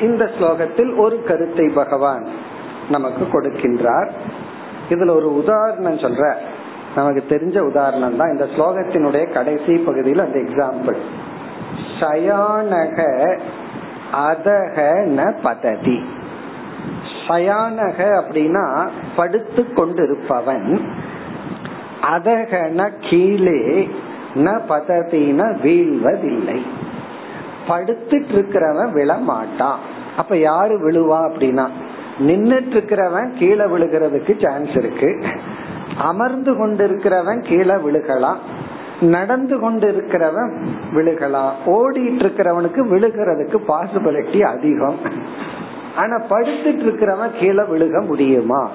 இந்த 0.00 0.30
ஸ்லோகத்தில் 0.38 0.96
ஒரு 0.96 1.22
கருத்தை 1.22 1.68
பகவான் 1.68 2.26
நமக்கு 2.88 3.40
கொடுக்கின்றார். 3.40 4.10
இதுல 4.88 5.10
ஒரு 5.10 5.36
உதாரணம் 5.36 5.98
சொல்ற 5.98 6.34
நமக்கு 6.96 7.24
தெரிஞ்ச 7.28 7.60
உதாரணம் 7.60 8.16
தான் 8.16 8.30
இந்த 8.30 8.44
ஸ்லோகத்தினுடைய 8.56 9.32
கடைசி 9.32 9.76
பகுதியில் 9.78 10.18
அந்த 10.18 10.38
எக்ஸாம்பிள் 10.38 10.96
சயானக 12.00 12.98
அதக 14.12 14.76
ந 15.08 15.34
பததி. 15.42 16.04
சயானக 17.28 18.22
அப்படின்னா 18.22 18.88
படுத்து 19.16 19.66
கொண்டிருப்பவன். 19.72 20.80
அதகன 22.02 22.90
கீழே 23.10 23.88
ந 24.34 24.60
பததின 24.68 25.40
வீழ்வதில்லை. 25.62 26.62
படுத்துட்டு 27.68 28.32
இருக்கிறவன் 28.32 28.92
விழமாட்டான். 28.94 29.76
அப்ப 30.16 30.36
யாரு 30.36 30.90
விழுவா 30.90 31.18
அப்படின்னா 31.18 31.68
நின்னுட்டு 32.18 32.74
இருக்கிறவன் 32.74 33.38
கீழே 33.38 33.64
விழுகிறதுக்கு 33.64 34.46
சான்ஸ் 34.46 34.76
இருக்கு. 34.76 35.22
அமர்ந்து 35.98 36.52
கொண்டிருக்கிறவன் 36.52 37.48
கீழே 37.48 37.74
விழுகலாம். 37.74 38.36
நடந்து 39.00 39.58
கொண்டு 39.58 39.86
இருக்கிறவன் 39.86 40.66
விழுகலாம். 40.94 41.50
ஓடிட்டு 41.66 42.22
இருக்கிறவனுக்கு 42.22 42.86
விழுகிறதுக்கு 42.90 43.56
பாசிபிலிட்டி 43.68 44.40
அதிகம். 44.40 44.96
ஆனா 45.96 46.16
படுத்துட்டு 46.16 46.82
இருக்கிறவன் 46.82 47.38
கீழே 47.40 47.62
விழுக 47.62 48.06
முடியுமா? 48.06 48.70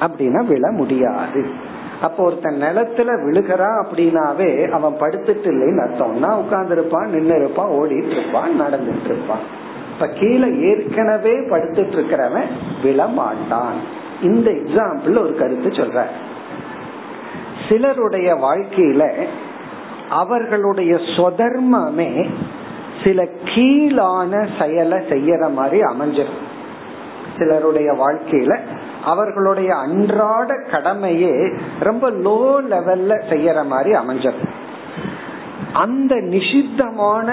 அப்படின்னா 0.00 0.46
விழ 0.46 0.70
முடியாது. 0.70 1.74
அப்போ 2.02 2.24
ஒருத்தன் 2.24 2.62
நிலத்துல 2.62 3.24
விழுகிறான் 3.24 3.86
அப்படின்னாவே 3.86 4.70
அவன் 4.70 4.96
படுத்துட்டு 5.00 5.48
இல்லைன்னு 5.48 5.84
அர்த்தம்னா 5.86 6.34
உட்கார்ந்து 6.34 6.72
இருப்பான் 6.72 7.10
நின்று 7.10 7.36
இருப்பான் 7.36 7.70
ஓடிட்டு 7.70 8.10
இருப்பான் 8.10 8.60
நடந்துட்டு 8.60 9.04
இருப்பான் 9.04 9.64
இப்ப 9.92 10.08
கீழே 10.08 10.58
ஏற்கனவே 10.58 11.32
படுத்துட்டு 11.32 11.96
இருக்கிறவன் 11.96 12.46
விழமாட்டான். 12.82 13.78
இந்த 14.22 14.50
எக்ஸாம்பிள் 14.50 15.18
ஒரு 15.18 15.34
கருத்து 15.34 15.68
சொல்ற. 15.68 16.04
சிலருடைய 17.68 18.34
வாழ்க்கையில 18.34 19.12
அவர்களுடைய 20.10 20.94
சொதர்மமே 20.94 22.28
சில 23.04 23.28
கீழான 23.44 24.46
செயலை 24.58 24.98
செய்யற 24.98 25.52
மாதிரி 25.52 25.80
அமைஞ்சிடும் 25.80 26.44
சிலருடைய 27.38 27.92
வாழ்க்கையில 27.92 28.58
அவர்களுடைய 29.06 29.70
அன்றாட 29.74 30.50
கடமையே 30.70 31.34
ரொம்ப 31.80 32.10
லோ 32.10 32.40
லெவல்ல 32.72 33.12
செய்யற 33.30 33.66
மாதிரி 33.66 33.92
அமைஞ்சிடும் 33.98 34.54
அந்த 35.72 36.14
நிஷித்தமான 36.14 37.28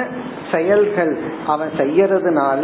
செயல்கள் 0.52 1.14
அவன் 1.48 1.72
செய்யறதுனால 1.78 2.64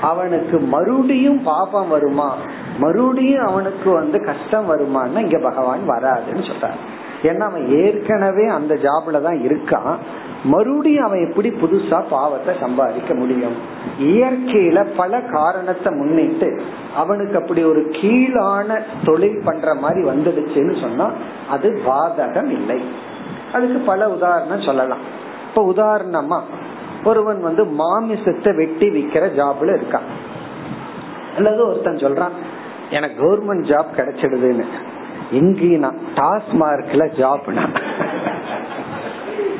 அவனுக்கு 0.00 0.56
மறுபடியும் 0.58 1.42
பாபம் 1.42 1.88
வருமா? 1.88 2.30
மறுபடியும் 2.78 3.46
அவனுக்கு 3.46 3.88
வந்து 3.90 4.18
கஷ்டம் 4.24 4.66
வருமான்னு 4.70 5.18
இங்க 5.18 5.38
பகவான் 5.38 5.84
வராதுன்னு 5.88 6.44
சொல்றாரு. 6.50 6.80
ஏன்னா 7.22 7.38
அவன் 7.38 7.68
ஏற்கனவே 7.68 8.46
அந்த 8.46 8.74
ஜாப்ல 8.74 9.22
தான் 9.22 9.36
இருக்கான். 9.36 9.96
மறுபடியும் 10.44 11.04
அவன் 11.04 11.28
எப்படி 11.28 11.48
புதுசா 11.50 12.02
பாவத்தை 12.10 12.56
சம்பாதிக்க 12.60 13.14
முடியும்? 13.14 13.54
இயற்கையில 14.00 14.86
பல 14.96 15.20
காரணத்தை 15.20 15.92
முன்னிட்டு 15.94 16.62
அவனுக்கு 16.96 17.38
அப்படி 17.38 17.64
ஒரு 17.64 17.88
கீழான 17.92 18.82
தொழில் 19.04 19.42
பண்ற 19.44 19.74
மாதிரி 19.74 20.08
வந்துடுச்சுன்னு 20.08 20.80
சொன்னா 20.80 21.10
அது 21.50 21.82
பாதகம் 21.86 22.50
இல்லை. 22.50 22.80
அதுக்கு 23.52 23.78
பல 23.78 24.10
உதாரணம் 24.10 24.62
சொல்லலாம். 24.62 24.98
இப்ப 25.48 25.72
உதாரணமா 25.76 26.40
ஒருவன் 27.04 27.42
வந்து 27.42 27.64
மாமிசத்தை 27.64 28.56
வெட்டி 28.56 28.90
விக்கிற 28.90 29.26
ஜாப்ல 29.26 29.76
இருக்கான். 29.76 30.08
அல்லது 31.36 31.68
ஒருத்தன் 31.68 31.96
சொல்றான் 31.96 32.34
எனக்கு 32.90 33.16
கவர்மெண்ட் 33.22 33.66
ஜாப் 33.66 33.96
கிடைச்சிடுதுன்னு. 33.96 34.64
எங்கேனா 35.32 35.92
டாஸ்மார்க்ல 36.14 37.08
ஜாப்னா 37.16 37.68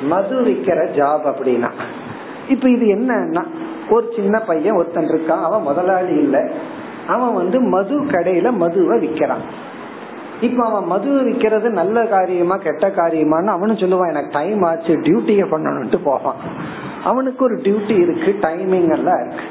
மது 0.02 0.42
விக்கிற 0.42 0.90
ஜாப் 0.90 1.24
அப்படின்னா. 1.24 1.70
இப்ப 2.48 2.70
இது 2.70 2.86
என்னன்னா 2.86 3.44
ஒரு 3.90 4.12
சின்ன 4.16 4.38
பையன் 4.38 4.76
ஒருத்தன் 4.76 5.04
இருக்கான் 5.04 5.42
அவன் 5.42 5.62
முதலாளி 5.62 6.14
இல்ல. 6.14 6.50
அவன் 7.06 7.34
வந்து 7.34 7.60
மது 7.60 8.04
கடையில 8.04 8.52
மதுவை 8.52 9.08
விக்கிறான். 9.08 9.44
இப்ப 10.40 10.66
அவன் 10.66 10.84
மது 10.84 11.10
விக்கிறது 11.10 11.70
நல்ல 11.70 12.06
காரியமா 12.06 12.56
கெட்ட 12.56 12.88
காரியமான்னு 12.88 13.56
அவனு 13.56 13.76
சொல்லுவான் 13.76 14.08
எனக்கு 14.08 14.30
டைம் 14.32 14.62
ஆச்சு 14.62 15.00
டியூட்டிய 15.00 15.44
பண்ணணும்ட்டு 15.50 15.96
போவான். 16.04 16.36
அவனுக்கு 17.04 17.44
ஒரு 17.44 17.56
டியூட்டி 17.56 18.00
இருக்கு 18.00 18.48
டைமிங் 18.48 18.92
எல்லாம் 18.92 19.26
இருக்கு. 19.26 19.44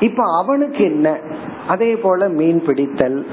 இப்ப 0.00 0.22
அவனுக்கு 0.38 0.84
என்ன? 0.84 1.18
அதே 1.68 1.96
போல 1.96 2.28
மீன் 2.28 2.62
பிடித்தல் 2.66 3.26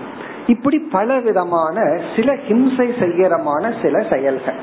இப்படி 0.52 0.78
பல 0.92 1.20
விதமான 1.20 1.78
சில 2.16 2.30
ஹிம்சை 2.48 2.88
செய்யறமான 3.02 3.64
சில 3.82 3.96
செயல்கள். 4.10 4.60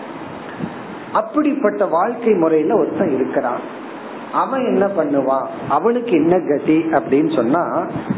அப்படிப்பட்ட 1.12 1.82
வாழ்க்கை 1.86 2.32
முறையில 2.32 2.76
ஒருத்தன் 2.78 3.14
இருக்கிறான். 3.14 3.60
அவன் 4.32 4.64
என்ன 4.64 4.84
பண்ணுவான்? 4.86 5.46
அவனுக்கு 5.68 6.10
என்ன 6.10 6.34
கதி 6.48 6.78
அப்படின்னு 6.78 7.30
சொன்னா 7.36 7.64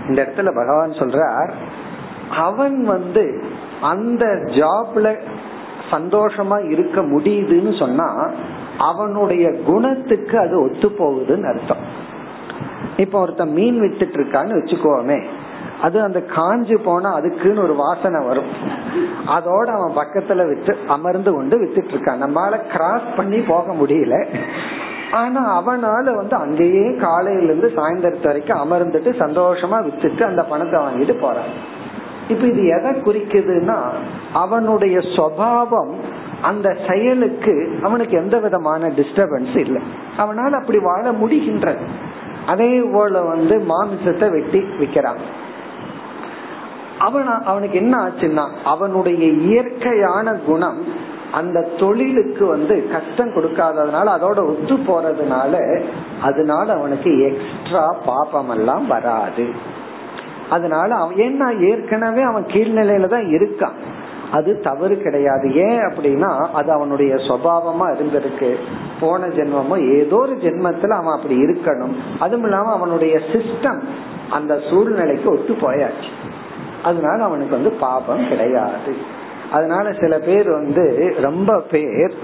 இந்த 0.08 0.18
இடத்துல 0.22 0.48
பகவான் 0.54 0.90
சொல்றார் 0.90 1.50
அவன் 2.36 2.84
வந்து 2.84 3.24
அந்த 3.82 4.24
ஜாப்ல 4.58 5.18
சந்தோஷமா 5.90 6.70
இருக்க 6.70 7.00
முடியுதுன்னு 7.02 7.78
சொன்னா 7.78 8.08
அவனுடைய 8.78 9.46
குணத்துக்கு 9.66 10.36
அது 10.38 10.56
ஒத்து 10.62 10.88
போகுதுன்னு 10.98 11.48
அர்த்தம். 11.52 11.84
இப்ப 12.96 13.20
ஒருத்தன் 13.20 13.52
மீன் 13.52 13.80
வித்துட்டு 13.80 14.18
இருக்கான்னு 14.18 14.58
வச்சுக்கோமே 14.58 15.18
அது 15.82 16.02
அந்த 16.02 16.20
காஞ்சு 16.36 16.76
போனா 16.84 17.12
அதுக்குன்னு 17.12 17.62
ஒரு 17.62 17.74
வாசனை 17.74 18.26
வரும். 18.26 18.50
அதோட 19.26 19.68
அவன் 19.78 19.98
பக்கத்துல 20.00 20.46
விட்டு 20.46 20.76
அமர்ந்து 20.88 21.32
கொண்டு 21.32 21.56
வித்துட்டு 21.62 21.92
இருக்கான். 21.94 22.22
நம்மளால 22.24 22.72
கிராஸ் 22.72 23.08
பண்ணி 23.16 23.40
போக 23.40 23.72
முடியல. 23.72 24.16
ஆனா 25.10 25.42
அவனால 25.60 26.14
வந்து 26.14 26.36
அங்கேயே 26.36 26.96
காலையில 26.96 27.52
இருந்து 27.52 27.72
சாயந்தரத்து 27.76 28.24
வரைக்கும் 28.24 28.60
அமர்ந்துட்டு 28.64 29.10
சந்தோஷமா 29.18 29.78
வித்துட்டு 29.86 30.22
அந்த 30.22 30.42
பணத்தை 30.42 30.80
வாங்கிட்டு 30.80 31.20
போறான். 31.20 31.50
இப்ப 32.28 32.46
இது 32.46 32.66
எதை 32.66 32.90
குறிக்குதுன்னா 33.02 33.78
அவனுடைய 34.32 34.98
சுவாவம் 34.98 35.92
அந்த 36.42 36.76
செயலுக்கு 36.88 37.78
அவனுக்கு 37.82 38.16
எந்த 38.16 38.38
விதமான 38.38 38.88
டிஸ்டர்பன்ஸ் 38.88 39.58
இல்லை. 39.58 39.82
அவனால் 40.16 40.52
அப்படி 40.52 40.78
வாழ 40.78 41.12
முடிகின்றது. 41.12 41.84
அதே 42.46 42.80
போல 42.92 43.20
வந்து 43.20 43.56
மாமிசத்தை 43.68 44.30
வெட்டி 44.30 44.58
விற்கிறான் 44.58 45.22
அவன் 47.00 47.28
அவனுக்கு 47.44 47.76
என்ன 47.78 47.94
ஆச்சுன்னா 47.98 48.44
அவனுடைய 48.64 49.26
இயற்கையான 49.26 50.32
குணம் 50.32 50.80
அந்த 51.32 51.68
தொழிலுக்கு 51.78 52.46
வந்து 52.46 52.74
கஷ்டம் 52.92 53.34
கொடுக்காததுனால 53.34 54.06
அதோட 54.16 54.40
ஒத்து 54.52 54.76
போறதுனால 54.76 55.54
அதனால 56.22 56.72
அவனுக்கு 56.72 57.10
எக்ஸ்ட்ரா 57.20 57.84
பாபம் 58.06 58.50
எல்லாம் 58.50 58.86
வராது. 58.86 59.46
அதனால 60.50 60.94
அவன் 60.94 61.16
ஏன்னா 61.16 61.48
ஏற்கனவே 61.70 62.22
அவன் 62.22 62.44
கீழ்நிலையில 62.44 63.06
தான் 63.06 63.28
இருக்கான். 63.36 63.78
அது 64.32 64.60
தவறு 64.60 64.96
கிடையாது. 65.02 65.46
ஏன் 65.54 65.80
அப்படின்னா 65.80 66.30
அது 66.52 66.72
அவனுடைய 66.72 67.14
சுவாவமா 67.14 67.86
இருந்திருக்கு. 67.92 68.50
போன 69.00 69.26
ஜென்மமோ 69.26 69.76
ஏதோ 69.96 70.16
ஒரு 70.16 70.34
ஜென்மத்துல 70.42 70.94
அவன் 71.00 71.16
அப்படி 71.16 71.36
இருக்கணும். 71.42 71.94
அதுவும் 72.18 72.44
இல்லாம 72.44 72.72
அவனுடைய 72.72 73.20
சிஸ்டம் 73.32 73.80
அந்த 74.30 74.60
சூழ்நிலைக்கு 74.70 75.30
ஒத்து 75.30 75.54
போயாச்சு. 75.54 76.10
அதனால 76.84 77.22
அவனுக்கு 77.22 77.54
வந்து 77.54 77.70
பாபம் 77.70 78.28
கிடையாது. 78.28 79.18
அதனால 79.52 79.92
சில 79.92 80.18
பேர் 80.18 80.50
வந்து 80.50 81.14
ரொம்ப 81.20 81.60
பேர் 81.70 82.14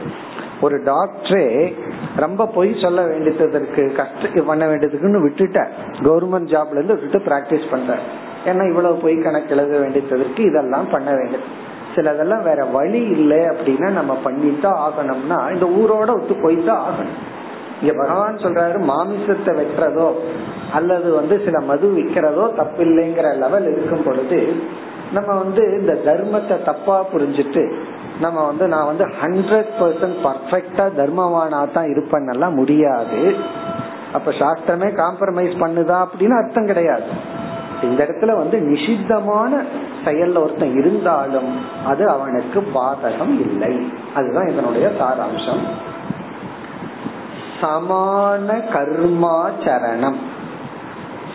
ஒரு 0.60 0.76
டாக்டரே 0.76 1.74
ரொம்ப 2.16 2.46
பொய் 2.46 2.78
சொல்ல 2.82 3.06
வேண்டியதற்கு 3.06 3.94
கஷ்ட 3.96 4.42
பண்ண 4.42 4.66
வேண்டியதுக்குன்னு 4.66 5.28
விட்டுட்ட. 5.28 5.66
கவர்மெண்ட் 5.92 6.54
ஜாப்ல 6.54 6.70
இருந்து 6.70 6.94
விட்டுட்டு 6.94 7.30
பிராக்டிஸ் 7.30 7.70
பண்ற. 7.70 7.98
ஏன்னா 8.44 8.68
இவ்வளவு 8.68 8.96
பொய் 8.96 9.18
கணக்கு 9.18 9.56
எழுத 9.56 9.78
வேண்டியதற்கு 9.78 10.42
இதெல்லாம் 10.42 10.90
பண்ண 10.90 11.10
வேண்டியது. 11.10 11.44
சிலதெல்லாம் 11.94 12.42
வேற 12.42 12.64
வழி 12.64 13.00
இல்லை 13.00 13.38
அப்படின்னா 13.38 13.90
நம்ம 13.90 14.14
பண்ணித்தான் 14.14 14.90
ஆகணும்னா 14.90 15.52
இந்த 15.52 15.66
ஊரோட 15.66 16.08
ஒத்து 16.14 16.34
போய்தான் 16.34 16.78
ஆகணும். 16.78 17.35
இங்க 17.80 17.92
பகவான் 18.02 18.42
சொல்றாரு 18.44 18.78
மாமிசத்தை 18.90 19.52
வெட்டுறதோ 19.60 20.08
அல்லது 20.72 21.08
வந்து 21.14 21.34
சில 21.44 21.56
மது 21.60 21.86
விற்கிறதோ 21.96 22.44
தப்பில்லைங்கிற 22.60 23.28
லெவல் 23.38 23.68
இருக்கும் 23.72 24.04
பொழுது 24.04 24.40
நம்ம 25.12 25.30
வந்து 25.34 25.62
இந்த 25.80 25.92
தர்மத்தை 26.06 26.56
தப்பா 26.64 26.96
புரிஞ்சுட்டு 27.12 27.64
நம்ம 28.20 28.38
வந்து 28.46 28.64
நான் 28.68 28.88
வந்து 28.90 29.04
ஹண்ட்ரட் 29.22 29.72
பர்சன்ட் 29.80 30.18
பர்ஃபெக்டா 30.26 30.84
தர்மவானா 31.00 31.58
தான் 31.72 31.88
இருப்பேன்னெல்லாம் 31.94 32.54
முடியாது. 32.54 33.20
அப்ப 34.12 34.30
சாஸ்திரமே 34.30 34.88
காம்ப்ரமைஸ் 35.02 35.54
பண்ணுதா 35.62 35.96
அப்படின்னு 36.04 36.36
அர்த்தம் 36.42 36.66
கிடையாது. 36.66 37.10
இந்த 37.82 37.98
இடத்துல 38.04 38.34
வந்து 38.36 38.58
நிஷித்தமான 38.60 39.52
செயல்ல 40.04 40.40
ஒருத்தன் 40.44 40.76
இருந்தாலும் 40.80 41.50
அது 41.86 42.04
அவனுக்கு 42.10 42.60
பாதகம் 42.74 43.34
இல்லை. 43.46 43.74
அதுதான் 44.14 44.48
இதனுடைய 44.48 44.88
சாராம்சம். 45.00 45.64
சமான 47.60 48.48
கர்மாச்சரணம். 48.74 50.18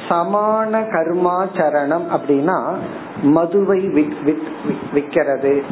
சமான 0.10 0.74
கர்மாச்சரணம் 0.94 2.08
அப்படின்னா 2.16 2.60
மதுவை 3.22 3.80
விற்கிறது. 4.94 5.64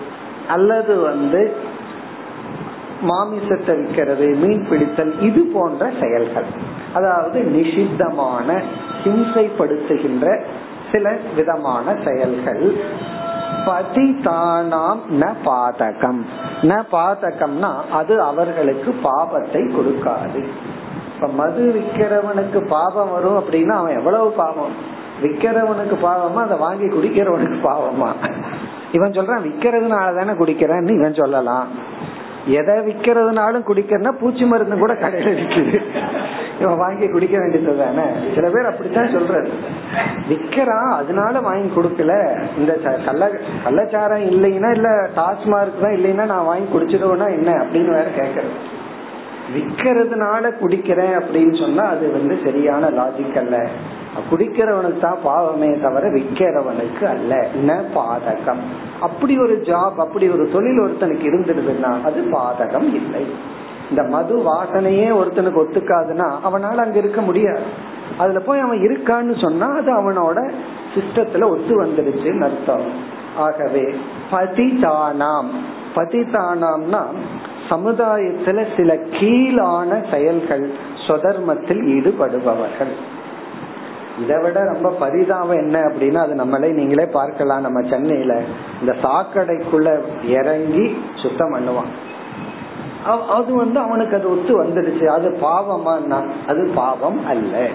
அல்லது 0.47 0.99
வந்து 0.99 1.55
மாமிசத்தை 3.01 3.73
விற்கிறது 3.81 4.35
மீன் 4.35 4.67
பிடித்தல் 4.69 5.21
இது 5.21 5.51
போன்ற 5.53 5.91
செயல்கள். 6.01 6.49
அதாவது 6.93 7.39
நிஷித்தமான 7.43 8.61
ஹிம்சைப்படுத்துகின்ற 9.03 10.41
சில 10.91 11.17
விதமான 11.35 11.95
செயல்கள். 12.05 12.83
பதிதானாம் 13.65 15.01
ந 15.19 15.33
பாதகம். 15.45 16.21
ந 16.61 16.83
பாதகம்னா 16.91 17.71
அது 17.91 18.21
அவர்களுக்கு 18.21 18.95
பாபத்தை 19.03 19.61
கொடுக்காது. 19.69 20.47
இப்ப 21.15 21.27
மது 21.27 21.63
விக்கிறவனுக்கு 21.75 22.67
பாபம் 22.67 23.11
வரும் 23.11 23.37
அப்படின்னா 23.37 23.69
அவன் 23.69 23.97
எவ்வளவு 23.97 24.31
பாவம்? 24.31 24.71
விக்கிறவனுக்கு 25.21 25.95
பாவமா 26.03 26.33
அதை 26.33 26.57
வாங்கி 26.57 26.85
குடிக்கிறவனுக்கு 26.85 27.59
பாவமா? 27.63 28.09
இவன் 28.91 29.11
சொல்றான் 29.11 29.45
விக்கிறதுனால 29.45 30.17
தானே 30.17 30.31
குடிக்கிறேன்னு 30.31 30.89
இவன் 30.89 31.13
சொல்லலாம். 31.13 31.67
எதை 32.57 32.75
விக்கிறதுனாலும் 32.87 33.67
குடிக்கிறதுனா 33.69 34.13
பூச்சி 34.19 34.45
மருந்து 34.45 34.75
கூட 34.77 34.93
கடையில 34.93 35.33
விற்குது 35.39 35.77
இவன் 36.61 36.79
வாங்கி 36.83 37.05
குடிக்க 37.07 37.35
வேண்டியது 37.39 37.75
தானே? 37.77 38.05
சில 38.35 38.45
பேர் 38.49 38.69
அப்படித்தான் 38.69 39.13
சொல்றது 39.13 39.49
விக்கிறான் 40.29 40.89
அதனால 40.97 41.39
வாங்கி 41.39 41.69
கொடுக்கல. 41.75 42.13
இந்த 42.57 42.71
கள்ள 43.05 43.23
கள்ளச்சாரம் 43.63 44.25
இல்லைன்னா 44.31 44.71
இல்ல 44.77 44.89
டாஸ்மார்க் 45.15 45.83
தான் 45.83 45.95
இல்லைன்னா 45.99 46.25
நான் 46.25 46.49
வாங்கி 46.51 46.67
குடிச்சிடுவேன்னா 46.73 47.29
என்ன 47.37 47.49
அப்படின்னு 47.63 47.95
வேற 47.97 48.09
கேக்குறது 48.17 48.51
விக்கிறதுனால 49.53 50.51
குடிக்கிறேன் 50.59 51.15
அப்படின்னு 51.19 51.55
சொன்னா 51.61 51.85
அது 51.93 52.11
வந்து 52.11 52.35
சரியான 52.43 52.89
லாஜிக் 52.99 53.39
அல்ல. 53.43 53.55
குடிக்கிறவனுக்கு 54.31 54.99
தான் 54.99 55.17
பாவமே 55.23 55.79
தவிர 55.79 56.07
விற்கிறவனுக்கு 56.09 57.03
அல்ல. 57.03 57.47
ந 57.67 57.81
பாதகம். 57.95 58.63
அப்படி 58.99 59.39
ஒரு 59.39 59.61
ஜாப் 59.63 59.95
அப்படி 59.95 60.29
ஒரு 60.29 60.49
தொழில் 60.53 60.79
ஒருத்தனுக்கு 60.79 61.27
இருந்துடுதுன்னா 61.27 62.03
அது 62.03 62.21
பாதகம் 62.21 62.93
இல்லை. 62.93 63.25
இந்த 63.89 64.03
மது 64.03 64.37
வாசனையே 64.37 65.17
ஒருத்தனுக்கு 65.17 65.57
ஒத்துக்காதுன்னா 65.57 66.31
அவனால 66.45 66.75
அங்க 66.75 66.97
இருக்க 66.97 67.21
முடியாது. 67.21 67.61
அதுல 68.17 68.39
போய் 68.39 68.59
அவன் 68.59 68.77
இருக்கான்னு 68.77 69.41
சொன்னா 69.41 69.71
அது 69.71 69.93
அவனோட 70.01 70.51
சிஸ்டத்துல 70.95 71.49
ஒத்து 71.49 71.83
வந்துடுச்சுன்னு 71.83 72.41
அர்த்தம். 72.41 72.91
ஆகவே 73.37 73.95
பதிதானாம். 74.31 75.49
பதிதானாம்னா 75.95 77.01
சமுதாயத்துல 77.69 78.65
சில 78.77 78.95
கீழான 78.95 80.11
செயல்கள் 80.11 80.71
சொதர்மத்தில் 81.07 81.83
ஈடுபடுபவர்கள். 81.83 83.17
இதை 84.23 84.37
விட 84.41 84.63
ரொம்ப 84.63 84.89
பரிதாபம் 84.89 85.57
என்ன 85.57 85.79
அப்படின்னா 85.79 86.21
அது 86.25 86.35
நம்மளே 86.35 86.69
நீங்களே 86.71 87.05
பார்க்கலாம். 87.11 87.61
நம்ம 87.61 87.89
சென்னையில 87.89 88.41
இந்த 88.81 88.95
சாக்கடைக்குள்ள 89.03 89.89
இறங்கி 90.27 90.85
சுத்தம் 91.15 91.53
பண்ணுவான். 91.53 91.91
அது 93.29 93.55
வந்து 93.55 93.79
அவனுக்கு 93.79 94.15
அது 94.15 94.31
ஒத்து 94.31 94.63
வந்துடுச்சு. 94.63 95.05
அது 95.05 95.29
பாவமானா 95.41 96.19
அது 96.47 96.71
பாவம் 96.75 97.25
அல்ல. 97.25 97.67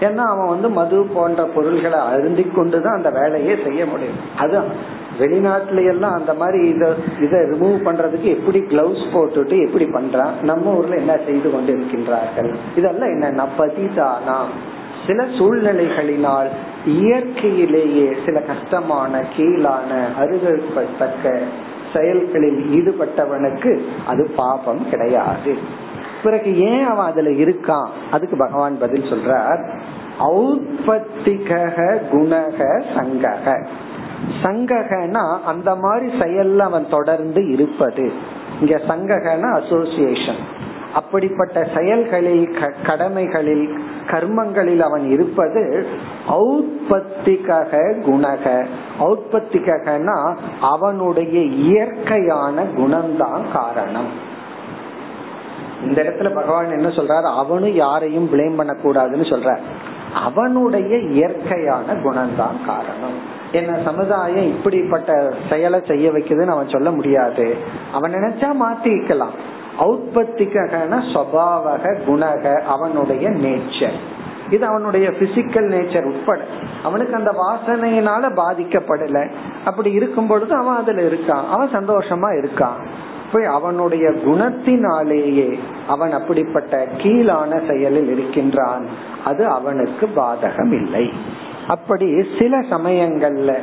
ஏன்னா 0.00 0.24
அவன் 0.32 0.48
வந்து 0.48 0.68
மது 0.68 1.06
போன்ற 1.14 1.42
பொருள்களை 1.44 1.98
அருந்தி 1.98 2.42
கொண்டுதான் 2.42 2.96
அந்த 2.96 3.10
வேலையே 3.10 3.54
செய்ய 3.64 3.86
முடியும். 3.86 4.20
அது 4.38 4.58
வெளிநாட்டுல 5.18 5.86
எல்லாம் 5.88 6.12
அந்த 6.12 6.34
மாதிரி 6.34 6.68
இதை 6.68 6.88
இதை 7.20 7.38
ரிமூவ் 7.40 7.78
பண்றதுக்கு 7.84 8.30
எப்படி 8.36 8.58
கிளவுஸ் 8.60 9.04
போட்டுட்டு 9.12 9.66
எப்படி 9.66 9.84
பண்றான்? 9.84 10.32
நம்ம 10.42 10.74
ஊர்ல 10.74 10.96
என்ன 10.96 11.16
செய்து 11.26 11.50
கொண்டு 11.50 11.72
இருக்கின்றார்கள் 11.72 12.54
இதெல்லாம் 12.76 13.08
என்ன? 13.08 13.46
பதிதானா? 13.58 14.38
சில 15.06 15.24
சூழ்நிலைகளினால் 15.24 16.48
இயற்கையிலேயே 16.86 18.16
சில 18.26 18.40
கஷ்டமான 18.40 19.24
கீழான 19.36 20.06
அருகற்பத்தக்க 20.18 21.38
செயல்களில் 21.94 22.60
ஈடுபட்டவனுக்கு 22.72 23.80
அது 24.06 24.30
பாபம் 24.36 24.88
கிடையாது. 24.90 25.58
பிறகு 26.22 26.58
ஏன் 26.58 26.84
அவன் 26.84 27.06
அதுல 27.06 27.30
இருக்கான்? 27.30 27.88
அதுக்கு 28.10 28.36
பகவான் 28.36 28.78
பதில் 28.78 29.02
சொல்றார். 29.02 29.68
ஔத்பத்திக 30.20 31.50
குணக 32.12 32.82
சங்கக 32.96 33.66
சங்ககனா 34.42 35.40
அந்த 35.44 35.74
மாதிரி 35.74 36.18
செயல்ல 36.18 36.58
அவன் 36.58 36.86
தொடர்ந்து 36.90 37.48
இருப்பது. 37.48 38.12
இங்க 38.60 38.80
சங்ககன 38.88 39.62
அசோசியேஷன் 39.62 40.54
அப்படிப்பட்ட 40.96 41.68
செயல்களில் 41.76 42.56
கடமைகளில் 42.86 43.66
கர்மங்களில் 44.06 44.78
அவன் 44.78 45.10
இருப்பது 45.10 45.86
ஔத்பத்திக 46.28 47.48
குணக. 48.00 48.66
ஔத்பத்திகனா 49.00 50.36
அவனுடைய 50.60 51.40
இயற்கையான 51.42 52.62
குணம்தான் 52.62 53.44
காரணம். 53.52 54.08
இந்த 55.84 56.02
இடத்துல 56.02 56.34
பகவான் 56.34 56.78
என்ன 56.78 56.88
சொல்றாரு? 56.88 57.36
அவனும் 57.36 57.74
யாரையும் 57.74 58.28
பிளேம் 58.32 58.60
பண்ணக்கூடாதுன்னு 58.60 59.28
சொல்ற 59.32 59.58
அவனுடைய 60.14 60.98
இயற்கையான 60.98 61.92
குணம்தான் 61.92 62.56
காரணம். 62.66 63.34
என்ன 63.52 63.78
சமுதாயம் 63.84 64.46
இப்படிப்பட்ட 64.46 65.32
செயலை 65.50 65.80
செய்ய 65.88 66.10
வைக்குதுன்னு 66.10 66.46
அவன் 66.46 66.68
சொல்ல 66.68 66.90
முடியாது. 66.90 67.56
அவன் 67.92 68.12
நினைச்சா 68.12 68.50
மாத்திக்கலாம். 68.60 69.36
ஔத்பத்திகன 69.78 71.00
சுவாவக 71.12 71.96
குணக 72.08 72.60
அவனுடைய 72.60 73.30
நேச்சர் 73.30 73.96
இது 74.50 74.66
அவனுடைய 74.66 75.10
பிசிக்கல் 75.10 75.68
நேச்சர் 75.68 76.04
உட்பட. 76.04 76.40
அவனுக்கு 76.84 77.14
அந்த 77.14 77.30
வாசனையினால 77.30 78.40
பாதிக்கப்படல. 78.40 79.30
அப்படி 79.64 79.90
இருக்கும் 79.90 80.26
பொழுது 80.26 80.54
அவன் 80.54 80.76
அதுல 80.76 81.02
இருக்கான். 81.02 81.48
அவன் 81.50 81.68
சந்தோஷமா 81.68 82.44
இருக்கான். 82.44 82.86
போய் 83.32 83.44
அவனுடைய 83.44 84.10
குணத்தினாலேயே 84.10 85.58
அவன் 85.88 86.12
அப்படிப்பட்ட 86.12 86.86
கீழான 86.96 87.60
செயலில் 87.68 88.08
இருக்கின்றான். 88.08 88.86
அது 89.24 89.46
அவனுக்கு 89.46 90.08
பாதகம் 90.16 90.72
இல்லை 90.72 91.12
அப்படி 91.68 92.28
சில 92.38 92.60
சமயங்கள்ல 92.60 93.58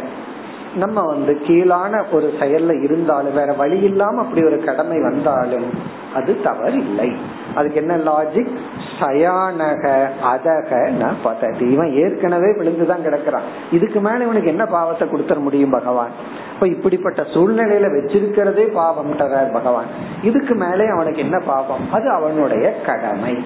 நம்ம 0.76 1.02
வந்து 1.02 1.38
கீழான 1.38 2.04
ஒரு 2.12 2.34
செயல்ல 2.40 2.84
இருந்தாலும் 2.84 3.34
வேற 3.34 3.54
வழி 3.54 3.80
இல்லாம 3.80 4.22
அப்படி 4.22 4.46
ஒரு 4.46 4.64
கடமை 4.64 5.02
வந்தாலும் 5.02 5.66
அது 6.14 6.42
தவறு 6.42 6.74
இல்லை 6.74 7.12
அதுக்கு 7.56 7.76
என்ன 7.76 7.98
லாஜிக் 7.98 8.58
சயானக 9.00 10.08
அதக 10.34 10.72
ந 11.02 11.12
பததி. 11.24 11.66
இவன் 11.66 11.92
ஏற்கனவே 11.94 12.50
விழுந்துதான் 12.52 13.06
கிடக்குறான். 13.06 13.48
இதுக்கு 13.72 14.00
மேல 14.00 14.24
இவனுக்கு 14.24 14.50
என்ன 14.50 14.66
பாவத்தை 14.66 15.08
கொடுத்துட 15.08 15.40
முடியும் 15.40 15.70
பகவான்? 15.70 16.10
இப்ப 16.54 16.68
இப்படிப்பட்ட 16.68 17.22
சூழ்நிலையில 17.22 17.88
வச்சிருக்கிறதே 17.96 18.72
பாவம் 18.72 19.16
பகவான். 19.52 19.86
இதுக்கு 20.22 20.56
மேலே 20.56 20.86
அவனுக்கு 20.88 21.20
என்ன 21.20 21.40
பாவம்? 21.40 21.92
அது 21.92 22.10
அவனுடைய 22.10 22.82
கடமை. 22.82 23.46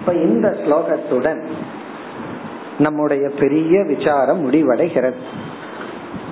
இப்ப 0.00 0.12
இந்த 0.12 0.48
ஸ்லோகத்துடன் 0.48 1.42
நம்முடைய 2.78 3.28
பெரிய 3.38 3.84
விசாரம் 3.84 4.50
முடிவடைகிறது. 4.50 5.20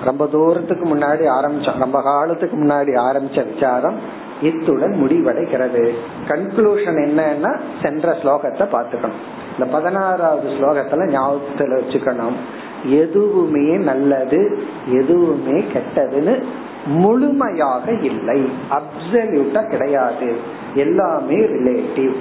ரொம்ப 0.03 0.27
தூரத்துக்கு 0.27 0.95
முன்னாடி 0.95 1.25
ஆரம்பிச்சோம் 1.39 1.77
ரொம்ப 1.77 2.01
காலத்துக்கு 2.01 2.57
முன்னாடி 2.57 2.91
ஆரம்பிச்ச 3.01 3.53
விசாரம் 3.53 4.19
இத்துடன் 4.41 4.91
முடிவடைகிறது. 4.91 5.89
கன்க்ளூஷன் 6.27 6.99
என்னன்னா 7.05 7.59
சென்ற 7.81 8.13
ஸ்லோகத்தை 8.13 8.65
பார்த்துக்கணும். 8.73 9.19
இந்த 9.59 9.71
பதினாறாவது 9.71 10.49
ஸ்லோகத்துல 10.49 11.17
ஞாபகத்துல 11.17 11.79
வச்சுக்கணும். 11.79 12.37
எதுவுமே 12.85 13.77
நல்லது 13.77 14.63
எதுவுமே 14.87 15.65
கெட்டதுன்னு 15.73 16.43
முழுமையாக 16.85 17.91
இல்லை. 17.91 18.49
அப்சல்யூட்டா 18.69 19.69
கிடையாது. 19.69 20.35
எல்லாமே 20.73 21.35
ரிலேட்டிவ் 21.35 22.13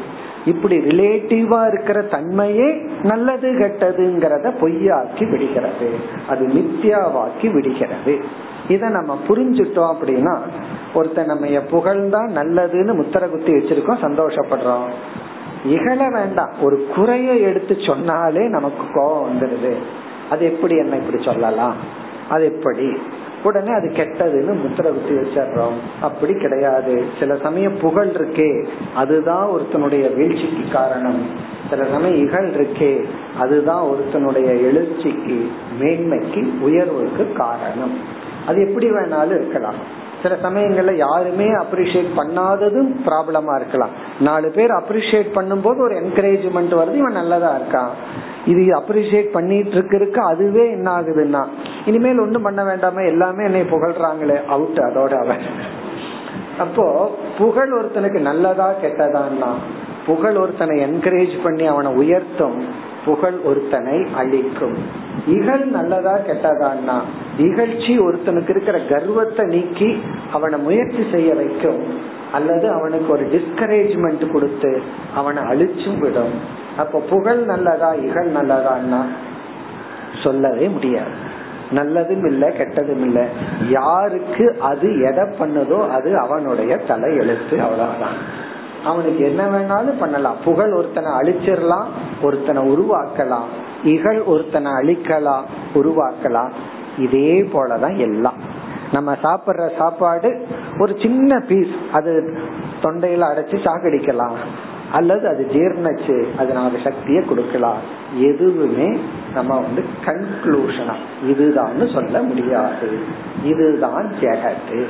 இப்படி 0.44 0.78
ரிலேட்டிவா 0.78 1.66
இருக்கிற 1.66 2.02
தன்மையே 2.02 2.88
நல்லது 3.02 3.52
கெட்டதுங்கிறத 3.52 4.52
பொய்யாக்கி 4.60 5.30
விடுகிறது. 5.30 5.90
அது 6.28 6.46
நித்யாவாக்கி 6.46 7.52
விடுகிறது. 7.52 8.20
இத 8.68 8.88
நம்ம 8.88 9.18
புரிஞ்சுட்டோம் 9.28 9.94
அப்படின்னா 9.94 10.38
ஒருத்த 10.94 11.24
நம்ம 11.24 11.46
புகழ்ந்தா 11.46 12.30
நல்லதுன்னு 12.30 12.92
முத்திர 12.94 13.28
குத்தி 13.28 13.52
வச்சிருக்கோம் 13.52 14.02
சந்தோஷப்படுறோம். 14.02 14.88
இகழ 15.64 16.08
வேண்டாம். 16.08 16.50
ஒரு 16.62 16.86
குறைய 16.96 17.32
எடுத்து 17.32 17.76
சொன்னாலே 17.78 18.48
நமக்கு 18.48 18.84
கோபம் 18.94 19.28
வந்துடுது. 19.30 19.74
அது 20.30 20.44
எப்படி 20.44 20.76
என்ன 20.76 20.96
இப்படி 20.96 21.22
சொல்லலாம்? 21.22 21.74
அது 22.28 22.44
எப்படி? 22.44 22.98
உடனே 23.44 23.72
அது 23.72 23.88
கெட்டதுன்னு 23.88 24.54
முத்திர 24.54 24.82
குத்தி 24.82 25.14
வச்சிடுறோம். 25.14 25.78
அப்படி 26.00 26.34
கிடையாது. 26.34 27.04
சில 27.18 27.36
சமயம் 27.36 27.78
புகழ் 27.78 28.06
இருக்கே. 28.06 28.66
அதுதான் 28.94 29.48
ஒருத்தனுடைய 29.48 30.14
வீழ்ச்சிக்கு 30.14 30.72
காரணம். 30.72 31.26
சில 31.70 31.84
சமயம் 31.92 32.16
இகழ் 32.16 32.48
இருக்கே. 32.48 33.04
அதுதான் 33.38 33.84
ஒருத்தனுடைய 33.84 34.52
எழுச்சிக்கு 34.52 35.46
மேன்மைக்கு 35.80 36.60
உயர்வுக்கு 36.60 37.32
காரணம். 37.32 37.98
அது 38.46 38.68
எப்படி 38.68 38.90
வேணாலும் 38.90 39.34
இருக்கலாம். 39.34 39.98
சில 40.22 40.36
சமயங்கள்ல 40.42 40.96
யாருமே 40.96 41.44
அப்ரிஷியேட் 41.44 42.06
பண்ணாததும் 42.16 42.94
ப்ராப்ளமா 43.06 43.56
இருக்கலாம். 43.56 43.90
நாலு 44.20 44.50
பேர் 44.50 44.70
அப்ரிஷியேட் 44.70 45.28
பண்ணும்போது 45.34 45.80
ஒரு 45.80 45.94
என்கரேஜ்மெண்ட் 45.94 46.72
வருது. 46.72 46.94
இவன் 46.94 47.12
நல்லதா 47.12 47.56
இருக்கான். 47.56 48.18
இது 48.46 48.60
அப்ரிசியேட் 48.78 49.30
பண்ணிட்டு 49.32 49.96
இருக்கு 49.96 50.20
அதுவே 50.22 50.70
என்ன 50.70 51.00
ஆகுதுன்னா 51.00 51.42
இனிமேல் 51.84 52.20
ஒண்ணும் 52.20 52.42
பண்ண 52.42 52.62
வேண்டாமே 52.64 53.06
எல்லாமே 53.06 53.44
என்னை 53.44 53.62
புகழ்றாங்களே 53.62 54.46
அவுட் 54.46 54.80
அதோட 54.88 55.12
அவன். 55.18 55.44
அப்போ 56.58 57.10
புகழ் 57.38 57.72
ஒருத்தனுக்கு 57.72 58.20
நல்லதா 58.20 58.74
கெட்டதான்னா 58.82 59.50
புகழ் 60.06 60.36
ஒருத்தனை 60.36 60.80
என்கரேஜ் 60.80 61.42
பண்ணி 61.42 61.66
அவனை 61.66 61.92
உயர்த்தும் 61.92 62.64
புகழ் 63.04 63.38
ஒருத்தனை 63.44 64.06
அழிக்கும். 64.16 64.76
இகழ் 65.26 65.64
நல்லதா 65.64 66.16
கெட்டதான்னா 66.16 66.96
இகழ்ச்சி 67.38 67.98
ஒருத்தனுக்கு 68.06 68.48
இருக்கிற 68.48 68.78
கர்வத்தை 68.78 69.46
நீக்கி 69.46 70.02
அவனை 70.32 70.58
முயற்சி 70.58 71.04
செய்ய 71.10 71.34
வைக்கும். 71.34 71.80
அல்லது 72.32 72.70
அவனுக்கு 72.70 73.12
ஒரு 73.12 73.26
டிஸ்கரேஜ்மெண்ட் 73.26 74.32
கொடுத்து 74.32 74.82
அவனை 75.14 75.42
அழிச்சும் 75.42 75.98
விடும். 75.98 76.32
அப்ப 76.76 76.98
புகழ் 76.98 77.38
நல்லதா 77.38 77.92
இகழ் 77.92 78.28
நல்லதான்னா 78.28 79.04
சொல்லவே 80.22 80.68
முடியாது. 80.68 81.28
நல்லதும் 81.70 82.26
இல்ல 82.26 82.48
கெட்டதும் 82.48 83.00
இல்ல. 83.00 83.26
யாருக்கு 83.68 84.56
அது 84.60 85.00
எதை 85.00 85.24
பண்ணுதோ 85.24 85.90
அது 85.90 86.18
அவனுடைய 86.18 86.76
தலை 86.76 87.16
எழுத்து 87.16 87.60
அவ்வளவுதான். 87.60 88.14
அவனுக்கு 88.84 89.24
என்ன 89.24 89.42
வேணாலும் 89.44 89.98
பண்ணலாம். 90.00 90.36
புகழ் 90.44 90.72
ஒருத்தனை 90.72 91.10
அழிச்சிடலாம் 91.12 91.84
ஒருத்தனை 92.22 92.72
உருவாக்கலாம். 92.72 93.48
இகழ் 93.84 94.20
ஒருத்தனை 94.20 94.72
அழிக்கலாம் 94.72 95.42
உருவாக்கலாம். 95.74 96.50
இதே 96.98 97.48
போலதான் 97.52 97.96
எல்லாம். 97.96 98.58
நம்ம 98.92 99.12
சாப்பிடுற 99.12 99.70
சாப்பாடு 99.78 100.46
ஒரு 100.80 100.96
சின்ன 101.02 101.40
பீஸ் 101.40 101.74
அது 101.92 102.38
தொண்டையில 102.82 103.22
அடைச்சு 103.32 103.58
சாகடிக்கலாம். 103.64 104.34
அல்லது 104.92 105.28
அது 105.28 105.46
ஜீர்ணச்சு 105.52 106.24
அது 106.38 106.52
நமக்கு 106.52 106.78
சக்தியை 106.84 107.24
கொடுக்கலாம். 107.24 107.76
எதுவுமே 108.18 108.98
நம்ம 109.34 109.60
வந்து 109.60 109.84
கன்க்ளூஷனா 110.04 110.94
இதுதான் 111.26 111.88
சொல்ல 111.88 112.22
முடியாது. 112.22 112.98
இதுதான் 113.44 114.12
ஜெகத்து. 114.20 114.84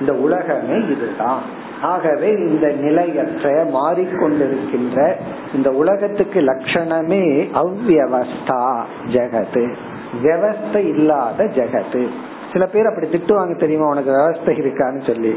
இந்த 0.00 0.14
உலகமே 0.14 0.84
இதுதான். 0.84 1.42
ஆகவே 1.82 2.32
இந்த 2.32 2.68
நிலையற்ற 2.68 3.64
மாறிக்கொண்டிருக்கின்ற 3.64 5.12
இந்த 5.54 5.70
உலகத்துக்கு 5.70 6.40
லட்சணமே 6.40 7.48
அவ்வவஸ்தா 7.54 8.82
ஜெகத்து. 9.06 9.74
விவஸ்தை 10.22 10.76
இல்லாத 10.76 11.44
ஜெகத்து. 11.44 12.08
சில 12.52 12.66
பேர் 12.66 12.86
அப்படி 12.86 13.06
திட்டுவாங்க 13.06 13.58
தெரியுமா? 13.58 13.86
உனக்கு 13.86 14.10
விவஸ்தை 14.10 14.48
இருக்கான்னு 14.48 15.06
சொல்லி. 15.06 15.34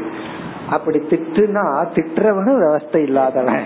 அப்படி 0.70 0.98
திட்டுனா 0.98 1.86
திட்டுறவனும் 1.94 2.58
விவஸ்தை 2.58 2.96
இல்லாதவன். 2.96 3.62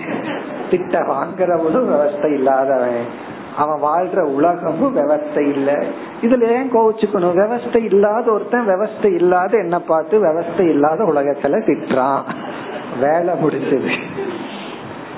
திட்ட 0.70 0.98
வாங்குறவனும் 0.98 1.88
விவஸ்தை 1.88 2.32
இல்லாதவன். 2.32 3.26
அவன் 3.56 3.82
வாழ்ற 3.82 4.20
உலகமும் 4.20 4.96
விவஸ்தை 4.96 5.40
இல்ல. 5.40 5.84
இதுல 6.20 6.42
ஏன் 6.42 6.72
கோவிச்சுக்கணும்? 6.72 7.34
விவஸ்தை 7.34 7.84
இல்லாத 7.84 8.32
ஒருத்தன் 8.32 8.68
விவஸ்தை 8.68 9.14
இல்லாத 9.14 9.58
என்ன 9.58 9.80
பார்த்து 9.80 10.24
விவஸ்தை 10.24 10.68
இல்லாத 10.68 11.04
உலகத்துல 11.04 11.62
திட்டுறான். 11.66 12.22
வேலை 13.00 13.34
முடிஞ்சது. 13.42 13.90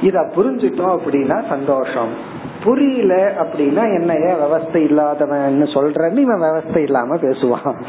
இத 0.02 0.20
புரிஞ்சுட்டோம் 0.20 0.98
அப்படின்னா 0.98 1.48
சந்தோஷம். 1.48 2.29
புரியல 2.64 3.14
அப்படின்னா 3.14 4.00
என்னைய 4.00 4.36
விவஸ்தை 4.42 4.76
இல்லாதவன் 4.76 5.62
சொல்றன்னு 5.62 6.16
இவன் 6.16 6.40
விவஸ்தை 6.40 6.78
இல்லாம 6.78 7.16
பேசுவான். 7.16 7.82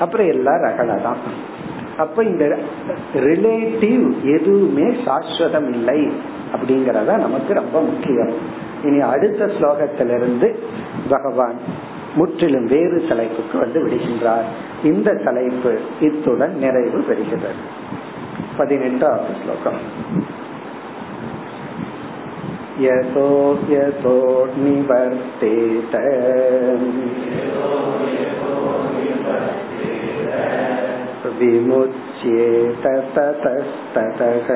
அப்புறம் 0.00 0.26
எல்லாம் 0.26 0.62
ரகலை 0.62 1.02
தான். 1.02 1.16
அப்ப 1.98 2.24
இந்த 2.24 2.58
ரிலேட்டிவ் 3.14 4.22
எதுவுமே 4.40 4.82
சாஸ்வதம் 4.82 5.68
இல்லை 5.68 6.12
அப்படிங்கறத 6.52 7.18
நமக்கு 7.18 7.54
ரொம்ப 7.54 7.80
முக்கியம். 7.80 8.32
இனி 8.84 9.00
அடுத்த 9.00 9.46
ஸ்லோகத்திலிருந்து 9.46 10.54
பகவான் 11.08 11.58
முற்றிலும் 12.14 12.66
வேறு 12.66 13.04
தலைப்புக்கு 13.08 13.58
வந்து 13.58 13.86
விடுகின்றார். 13.86 14.48
இந்த 14.84 15.14
தலைப்பு 15.14 15.78
இத்துடன் 16.00 16.56
நிறைவு 16.58 17.04
பெறுகிறது. 17.08 17.52
பதினெட்டாவது 18.56 19.24
ஸ்லோகம். 19.42 19.80
यतो 22.80 23.58
यतो 23.70 24.46
निवर्तेत। 24.46 25.94
विमुच्येत 31.38 32.86
ततस्ततः। 33.16 34.48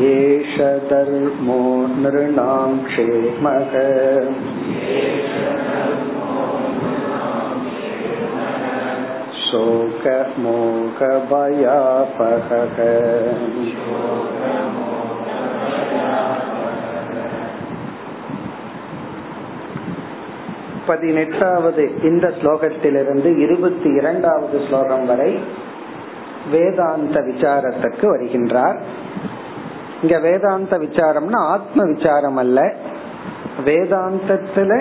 एष 0.00 0.58
धर्मो 0.60 1.86
नृणां 1.86 2.78
क्षेमः 2.78 3.72
शोकमोहभयापहः 11.47 12.67
பதினெட்டாவது 20.87 21.83
இந்த 22.03 22.33
ஸ்லோகத்திலிருந்து 22.41 23.29
இருபத்தி 23.37 23.89
இரண்டாவது 23.89 24.57
ஸ்லோகம் 24.67 25.05
வரை 25.05 25.31
வேதாந்த 26.51 27.17
விசாரத்துக்கு 27.21 28.05
வருகின்றார் 28.05 28.77
இங்க 30.01 30.19
வேதாந்த 30.19 30.77
விசாரம்னா 30.77 31.39
ஆத்ம 31.47 31.83
விசாரம் 31.85 32.37
அல்ல 32.37 32.59
வேதாந்தத்துல 33.65 34.71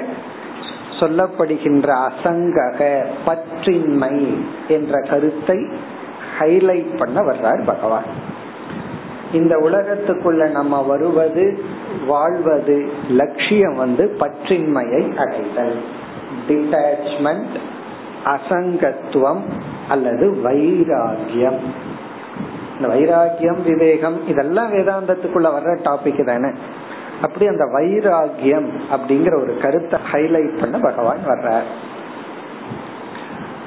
சொல்லப்படுகின்ற 1.01 2.09
அசங்கக 2.09 3.05
பற்றின்மை 3.25 4.37
என்ற 4.67 5.01
கருத்தை 5.09 5.57
ஹைலைட் 6.39 6.97
பண்ண 6.97 7.21
வர்றார் 7.21 7.63
பகவான். 7.65 8.09
இந்த 9.33 9.55
உலகத்துக்குள்ள 9.55 10.51
நம்ம 10.51 10.81
வருவது 10.81 11.63
வாழ்வது 12.07 12.91
லட்சியம் 13.09 13.75
வந்து 13.75 14.15
பற்றின்மையை 14.19 15.17
அடைதல். 15.17 15.81
டிட்டாச்மெண்ட் 16.47 17.55
அசங்கத்துவம் 18.25 19.41
அல்லது 19.89 20.31
வைராகியம் 20.43 21.59
இந்த 22.79 22.95
வைராகியம் 22.95 23.61
விவேகம் 23.63 24.27
இதெல்லாம் 24.27 24.73
வேதாந்தத்துக்குள்ள 24.73 25.47
வர்ற 25.57 25.77
டாபிக் 25.83 26.25
தானே. 26.25 26.49
அப்படி 27.21 27.47
அந்த 27.47 27.65
வைராகியம் 27.65 28.69
அப்படிங்கிற 28.91 29.41
ஒரு 29.41 29.57
கருத்தை 29.61 29.99
ஹைலைட் 30.11 30.59
பண்ண 30.59 30.77
பகவான் 30.77 31.19
வர்றார். 31.27 31.67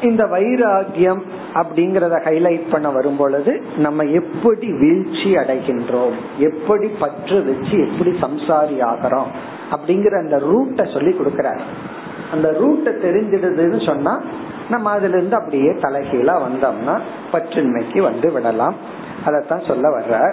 இந்த 0.03 0.25
வைராகியம் 0.25 1.23
அப்படிங்கறத 1.55 2.15
ஹைலைட் 2.25 2.71
பண்ண 2.71 2.91
வரும் 2.91 3.17
பொழுது 3.17 3.63
நம்ம 3.77 4.03
எப்படி 4.03 4.73
வீழ்ச்சி 4.73 5.37
அடைகின்றோம்? 5.37 6.17
எப்படி 6.39 6.89
பற்று 6.89 7.45
வச்சு 7.45 7.89
எப்படி 7.89 8.11
சம்சாரி 8.11 8.79
ஆகிறோம்? 8.85 9.31
அப்படிங்கிற 9.71 10.19
அந்த 10.19 10.37
ரூட்டை 10.37 10.93
சொல்லி 10.93 11.17
கொடுக்கிறார். 11.19 11.61
அந்த 12.33 12.49
ரூட்டை 12.61 12.93
தெரிஞ்சிடுதுன்னு 13.07 13.87
சொன்னா 13.87 14.23
நம்ம 14.71 14.91
அதுல 14.91 15.17
இருந்து 15.17 15.37
அப்படியே 15.37 15.71
தலைகீழா 15.71 16.41
வந்தோம்னா 16.47 17.01
பற்றின்மைக்கு 17.33 17.99
வந்து 17.99 18.33
விடலாம். 18.33 18.75
அதத்தான் 19.27 19.67
சொல்ல 19.67 19.99
வர்ற 19.99 20.33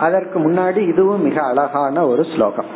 அதற்கு 0.00 0.38
முன்னாடி 0.38 0.76
இதுவும் 0.76 1.22
மிக 1.22 1.42
அழகான 1.42 2.06
ஒரு 2.06 2.24
ஸ்லோகம். 2.24 2.70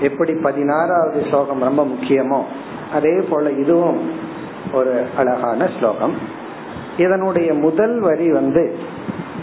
எப்படி 0.00 0.32
பதினாறாவது 0.42 1.24
ஸ்லோகம் 1.28 1.60
ரொம்ப 1.60 1.84
முக்கியமோ 1.84 2.40
அதே 2.92 3.20
போல 3.30 3.50
இதுவும் 3.50 4.00
ஒரு 4.72 5.02
அழகான 5.16 5.68
ஸ்லோகம். 5.78 6.14
இதனுடைய 6.96 7.54
முதல் 7.54 8.00
வரி 8.00 8.32
வந்து 8.32 8.78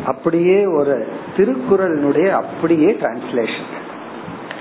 அப்படியே 0.05 0.65
ஒரு 0.65 1.07
திருக்குறளினுடைய 1.37 2.29
அப்படியே 2.29 2.91
டிரான்ஸ்லேஷன் 2.91 3.69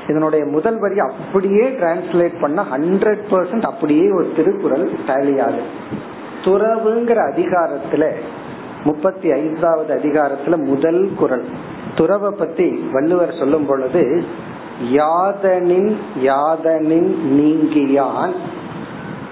இதனுடைய 0.09 0.45
முதல் 0.45 0.79
வரி 0.79 0.99
அப்படியே 0.99 1.69
டிரான்ஸ்லேட் 1.69 2.41
பண்ண 2.41 2.65
ஹண்ட்ரட் 2.73 3.25
பர்சன்ட் 3.31 3.63
அப்படியே 3.63 4.11
ஒரு 4.11 4.33
திருக்குறள் 4.37 4.91
டேலியாது 5.07 5.61
துறவுங்கிற 6.45 7.19
அதிகாரத்துல 7.33 8.05
முப்பத்தி 8.85 9.33
ஐந்தாவது 9.33 9.95
அதிகாரத்துல 9.95 10.65
முதல் 10.65 11.11
குரல். 11.17 11.45
துறவை 11.95 12.31
பத்தி 12.31 12.69
வள்ளுவர் 12.93 13.37
சொல்லும் 13.39 13.67
பொழுது 13.67 14.25
யாதனின் 14.93 15.97
யாதனின் 16.23 17.15
நீங்கியான் 17.31 18.33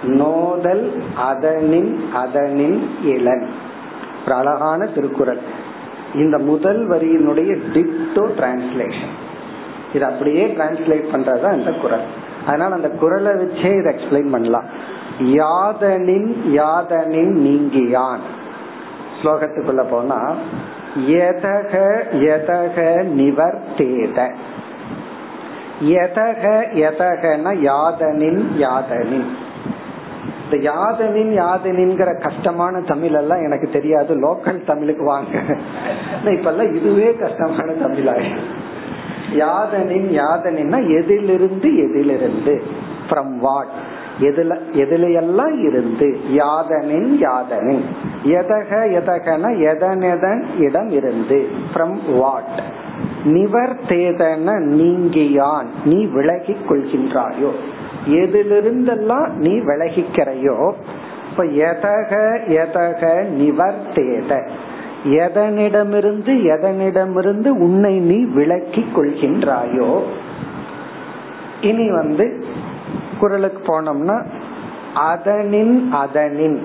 நோதல் 0.05 1.03
அதனின் 1.17 2.13
அதனின் 2.13 2.91
இளன். 3.05 3.47
ஒரு 4.27 4.35
அழகான 4.35 4.87
திருக்குறள். 4.87 5.39
இந்த 6.15 6.39
முதல் 6.39 6.89
வரியினுடைய 6.89 7.59
டிப்டோ 7.73 8.31
டிரான்ஸ்லேஷன் 8.39 9.15
இது 9.95 10.05
அப்படியே 10.05 10.47
டிரான்ஸ்லேட் 10.47 11.05
பண்றதா 11.13 11.59
இந்த 11.59 11.73
குரல். 11.73 12.05
அதனால 12.47 12.75
அந்த 12.75 12.91
குரலை 12.91 13.33
வச்சே 13.33 13.79
இதை 13.79 13.95
எக்ஸ்பிளைன் 13.95 14.31
பண்ணலாம். 14.31 14.65
யாதனின் 15.21 16.35
யாதனின் 16.53 17.35
நீங்கியான். 17.47 18.21
ஸ்லோகத்துக்குள்ள 19.23 19.85
போனா 19.91 20.35
எதக 21.09 21.73
எதக 22.13 22.77
நிவர்த்தேத. 23.19 24.35
எதக 25.83 26.45
எதகன 26.75 27.55
யாதனின் 27.63 28.43
யாதனின். 28.59 29.27
இந்த 30.45 30.71
யாதனின் 30.71 31.45
யாதனின்ங்கிற 31.45 32.21
கஷ்டமான 32.21 32.81
தமிழ் 32.81 33.13
எல்லாம் 33.13 33.45
எனக்கு 33.45 33.69
தெரியாது. 33.71 34.15
லோக்கல் 34.15 34.65
தமிழுக்கு 34.65 35.05
வாங்க. 35.05 35.39
இப்ப 36.25 36.51
எல்லாம் 36.51 36.75
இதுவே 36.75 37.15
கஷ்டமான 37.15 37.73
தமிழாக 37.73 38.21
யாதனின் 39.33 40.09
யாதனின்னா 40.23 41.03
எதிலிருந்து 41.03 41.77
எதிலிருந்து? 41.77 42.63
ஃப்ரம் 43.11 43.37
வாட் 43.39 43.75
எதுல 44.21 44.59
எதுலையெல்லாம் 44.75 45.65
இருந்து? 45.65 46.21
யாதனின் 46.37 47.27
யாதனின். 47.27 47.83
எதக 48.25 48.71
எதகன 48.71 49.49
எதனெதன் 49.57 50.45
இடம் 50.59 50.91
இருந்து. 50.91 51.49
ஃப்ரம் 51.75 52.19
வாட் 52.19 52.63
நிவர்த்தேதன 53.25 54.61
நீங்கியான். 54.61 55.67
நீ 55.85 56.07
விலகி 56.07 56.57
கொள்கின்றாயோ? 56.69 57.51
எதிலிருந்தெல்லாம் 58.09 59.29
நீ 59.29 59.53
விலகிக்கிறையோ? 59.53 60.73
இப்ப 61.31 61.45
எதக 61.45 62.39
எதக 62.49 63.25
நிவர்த்தேத. 63.39 64.49
எதனிடமிருந்து 65.07 66.33
எதனிடமிருந்து 66.45 67.49
உன்னை 67.49 67.99
நீ 67.99 68.25
விலக்கி 68.25 68.85
கொள்கின்றாயோ? 68.97 70.03
இனி 71.61 71.91
வந்து 71.91 72.45
குரலுக்கு 73.21 73.61
போனோம்னா 73.67 74.25
அதனின் 74.95 75.93
அதனின். 75.93 76.61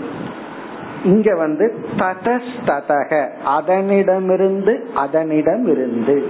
இங்க 1.03 1.35
வந்து 1.35 1.75
ததஸ்ததக 1.97 3.27
அதனிடமிருந்து 3.45 4.79
அதனிடம் 4.95 5.67
இருந்து 5.67 6.29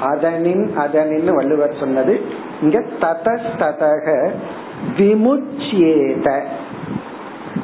அதனின் 0.00 0.76
அதனின் 0.76 1.34
வள்ளுவர் 1.34 1.76
சொன்னது. 1.80 2.20
இங்க 2.62 2.82
ததஸ்ததக 3.00 4.30
விமுச்சியேத. 4.98 6.40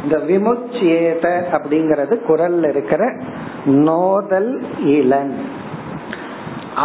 இந்த 0.02 0.16
விமுச்சியேத 0.16 1.26
அப்படிங்கறது 1.52 2.18
குரல்ல 2.28 2.68
இருக்கிற 2.68 3.14
நோதல் 3.64 4.62
இளன். 4.84 5.34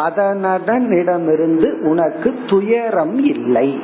அதனதனிடமிருந்து 0.05 1.81
உனக்கு 1.81 2.39
துயரம் 2.47 3.17
இல்லை. 3.25 3.79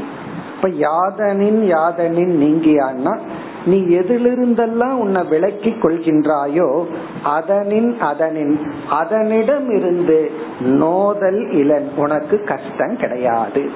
யாதனின் 0.69 1.62
யாதனின் 1.75 2.34
நீங்கியான்னா 2.43 3.19
நீ 3.65 3.78
எதிலிருந்தெல்லாம் 3.82 4.91
உன்னை 4.91 5.23
விளக்கி 5.23 5.69
கொள்கின்றாயோ 5.69 6.86
அதனின் 7.23 7.99
அதனின் 7.99 8.60
அதனிடம் 8.89 9.69
இருந்து 9.75 10.32
நோதல் 10.60 11.51
இளன் 11.51 11.89
உனக்கு 11.95 12.43
கஷ்டம் 12.43 12.97
கிடையாது. 12.97 13.69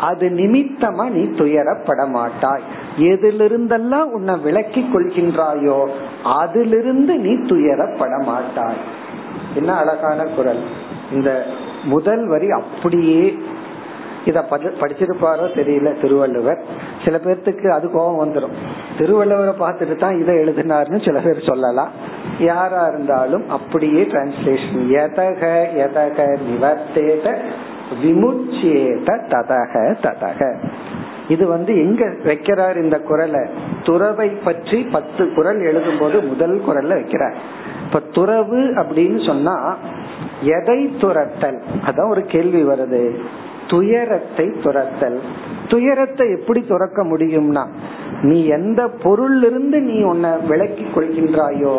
அது 0.00 0.28
நிமித்தமா 0.28 1.10
நீ 1.10 1.22
துயரப்பட 1.22 2.08
மாட்டாய். 2.08 2.62
எதிலிருந்தெல்லாம் 2.96 4.08
உன்னை 4.10 4.34
விளக்கி 4.42 4.80
கொள்கின்றாயோ 4.80 5.88
அதிலிருந்து 6.22 7.16
நீ 7.18 7.32
துயரப்பட 7.32 8.24
மாட்டாய். 8.24 8.80
என்ன 9.54 9.72
அழகான 9.72 10.24
குரல். 10.24 10.62
இந்த 11.12 11.46
முதல் 11.84 12.26
வரி 12.26 12.50
அப்படியே 12.50 13.38
இத 14.26 14.40
படிச்சிருப்பாரோ 14.50 15.46
தெரியல 15.58 15.90
திருவள்ளுவர். 16.00 16.60
சில 17.04 17.16
பேர்த்துக்கு 17.24 17.68
அது 17.76 17.86
கோபம் 17.90 18.20
வந்துடும் 18.22 18.54
திருவள்ளுவரை 18.98 19.54
பார்த்துட்டு 19.64 19.96
தான் 19.96 20.18
இதை 20.20 20.34
எழுதினார்னு 20.36 21.00
சில 21.04 21.18
பேர் 21.20 21.48
சொல்லலாம். 21.50 21.92
யாரா 22.38 22.82
இருந்தாலும் 22.86 23.44
அப்படியே 23.48 24.02
டிரான்ஸ்லேஷன் 24.12 24.84
எதக 25.02 25.42
எதக 25.86 26.18
நிவர்த்தேத 26.48 27.26
விமுச்சேத 28.02 29.08
ததக 29.32 29.74
ததக. 30.04 30.40
இது 31.28 31.44
வந்து 31.46 31.72
எங்க 31.84 32.04
வைக்கிறார் 32.24 32.76
இந்த 32.82 32.96
குரலை? 33.00 33.42
துறவை 33.82 34.28
பற்றி 34.46 34.78
பத்து 34.94 35.22
குரல் 35.34 35.60
எழுதும் 35.70 36.00
போது 36.00 36.16
முதல் 36.22 36.56
குரல்ல 36.68 36.96
வைக்கிறார். 37.00 37.36
இப்ப 37.86 38.00
துறவு 38.16 38.60
அப்படின்னு 38.82 39.20
சொன்னா 39.26 39.56
எதை 40.56 40.80
துரத்தல்? 41.02 41.58
அதான் 41.88 42.10
ஒரு 42.10 42.22
கேள்வி 42.24 42.62
வருது. 42.62 43.02
துயரத்தை 43.72 44.46
துரத்தல். 44.64 45.18
துயரத்தை 45.68 46.26
எப்படி 46.30 46.60
துறக்க 46.62 47.00
முடியும்னா 47.04 47.64
நீ 48.22 48.38
எந்த 48.46 48.80
பொருள் 49.02 49.38
இருந்து 49.42 49.78
நீ 49.80 49.96
உன்னை 50.02 50.30
விளக்கி 50.48 50.84
கொள்கின்றாயோ 50.94 51.74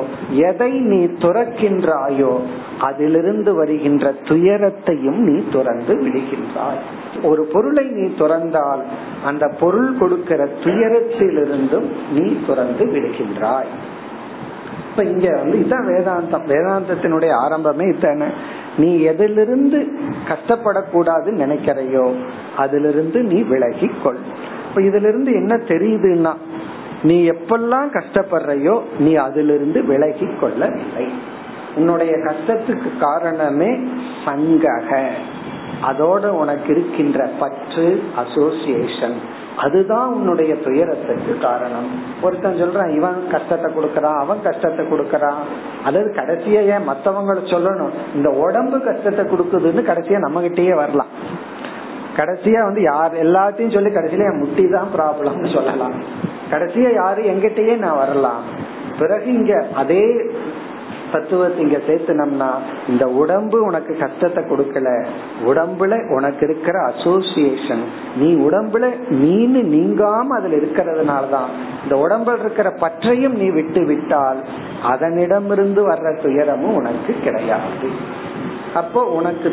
எதை 0.47 0.71
நீ 0.91 0.99
துறக்கின்றாயோ 1.19 2.34
அதிலிருந்து 2.79 3.51
வருகின்ற 3.53 4.13
துயரத்தையும் 4.23 5.19
நீ 5.27 5.36
துறந்து 5.51 5.95
விடுகின்றாய். 6.06 6.82
ஒரு 7.23 7.43
பொருளை 7.53 7.86
நீ 7.97 8.06
துறந்தால் 8.17 8.84
அந்த 9.25 9.47
பொருள் 9.62 9.91
கொடுக்கிற 9.97 10.47
துயரத்திலிருந்தும் 10.65 11.89
நீ 12.12 12.25
துறந்து 12.47 12.86
விடுகின்றாய். 12.86 13.71
இப்ப 14.89 15.03
இங்க 15.03 15.27
வந்து 15.38 15.58
இதுதான் 15.60 15.88
வேதாந்தம். 15.88 16.45
வேதாந்தத்தினுடைய 16.47 17.32
ஆரம்பமே 17.45 17.86
இத்தனை 17.93 18.27
நீ 18.77 18.99
எதிலிருந்து 18.99 19.88
கஷ்டப்படக்கூடாதுன்னு 20.27 21.43
நினைக்கிறையோ 21.45 22.13
அதிலிருந்து 22.57 23.23
நீ 23.23 23.41
விலகி 23.41 23.89
கொள் 24.03 24.17
இப்ப 24.69 24.81
இதுல 24.81 25.07
இருந்து 25.07 25.33
என்ன 25.33 25.55
தெரியுதுன்னா 25.55 26.33
நீ 27.03 27.29
எப்பெல்லாம் 27.29 28.01
கஷ்டப்படுறையோ 28.01 28.81
நீ 28.99 29.15
அதிலிருந்து 29.15 29.86
விலகி 29.86 30.27
கொள்ளவில்லை 30.41 31.07
உன்னுடைய 31.75 32.13
கஷ்டத்துக்கு 32.13 32.97
காரணமே 32.99 33.79
சங்கக. 34.25 35.08
அதோட 35.83 36.27
உனக்கு 36.27 36.73
இருக்கின்ற 36.73 37.29
பற்று 37.39 38.04
அசோசியேஷன் 38.15 39.15
அதுதான் 39.58 40.13
உன்னுடைய 40.13 40.56
துயரத்துக்கு 40.56 41.37
காரணம். 41.37 41.87
ஒருத்தன் 42.21 42.62
சொல்றான் 42.62 42.95
இவன் 42.95 43.27
கஷ்டத்தை 43.31 43.73
கொடுக்கறான் 43.73 44.19
அவன் 44.19 44.41
கஷ்டத்தை 44.43 44.85
கொடுக்கறான். 44.85 45.41
அதாவது 45.83 46.13
கடைசியா 46.15 46.62
ஏன் 46.65 46.89
மத்தவங்களை 46.89 47.43
சொல்லணும்? 47.45 47.93
இந்த 48.15 48.29
உடம்பு 48.29 48.81
கஷ்டத்தை 48.81 49.25
கொடுக்குதுன்னு 49.25 49.83
கடைசியா 49.89 50.19
நம்ம 50.19 50.41
கிட்டேயே 50.41 50.75
வரலாம். 50.75 51.08
கடைசியா 52.17 52.62
வந்து 52.63 52.81
யார் 52.81 53.13
எல்லாத்தையும் 53.13 53.73
சொல்லி 53.73 53.89
கடைசியில 53.89 54.31
என் 54.31 54.39
முட்டி 54.39 54.67
தான் 54.67 54.89
ப்ராப்ளம்னு 54.97 55.54
சொல்லலாம். 55.54 55.93
கடைசியா 56.51 56.93
யாரு 56.93 57.23
எங்கிட்டயே 57.23 57.77
நான் 57.77 57.97
வரலாம். 57.97 58.41
பிறகு 58.99 59.33
இங்க 59.33 59.65
அதே 59.75 60.31
தத்துவத்தை 61.13 61.59
இங்க 61.65 61.79
சேர்த்துனோம்னா 61.87 62.49
இந்த 62.89 63.05
உடம்பு 63.21 63.57
உனக்கு 63.63 63.93
கஷ்டத்தை 63.97 64.41
கொடுக்கல. 64.43 64.89
உடம்புல 65.45 66.15
உனக்கு 66.15 66.43
இருக்கிற 66.49 66.77
அசோசியேஷன் 66.83 67.83
நீ 68.17 68.29
உடம்புல 68.47 68.85
நீனு 69.23 69.61
நீங்காம 69.75 70.27
அதுல 70.37 70.55
இருக்கிறதுனாலதான். 70.55 71.49
இந்த 71.83 71.95
உடம்புல 72.03 72.39
இருக்கிற 72.39 72.69
பற்றையும் 72.79 73.35
நீ 73.35 73.49
விட்டு 73.49 73.83
விட்டால் 73.85 74.41
அதனிடமிருந்து 74.83 75.81
வர்ற 75.89 76.21
துயரமும் 76.23 76.75
உனக்கு 76.75 77.15
கிடையாது. 77.23 77.89
அப்போ 78.73 79.01
உனக்கு 79.17 79.49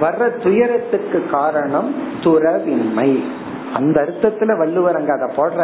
வர்ற 0.00 0.42
துயரத்துக்கு 0.42 1.18
காரணம் 1.30 1.94
துறவின்மை. 2.20 3.10
அந்த 3.74 3.96
அர்த்தத்துல 4.00 4.58
வள்ளுவர் 4.58 4.96
அங்க 4.96 5.12
அதை 5.12 5.28
போடுற 5.36 5.62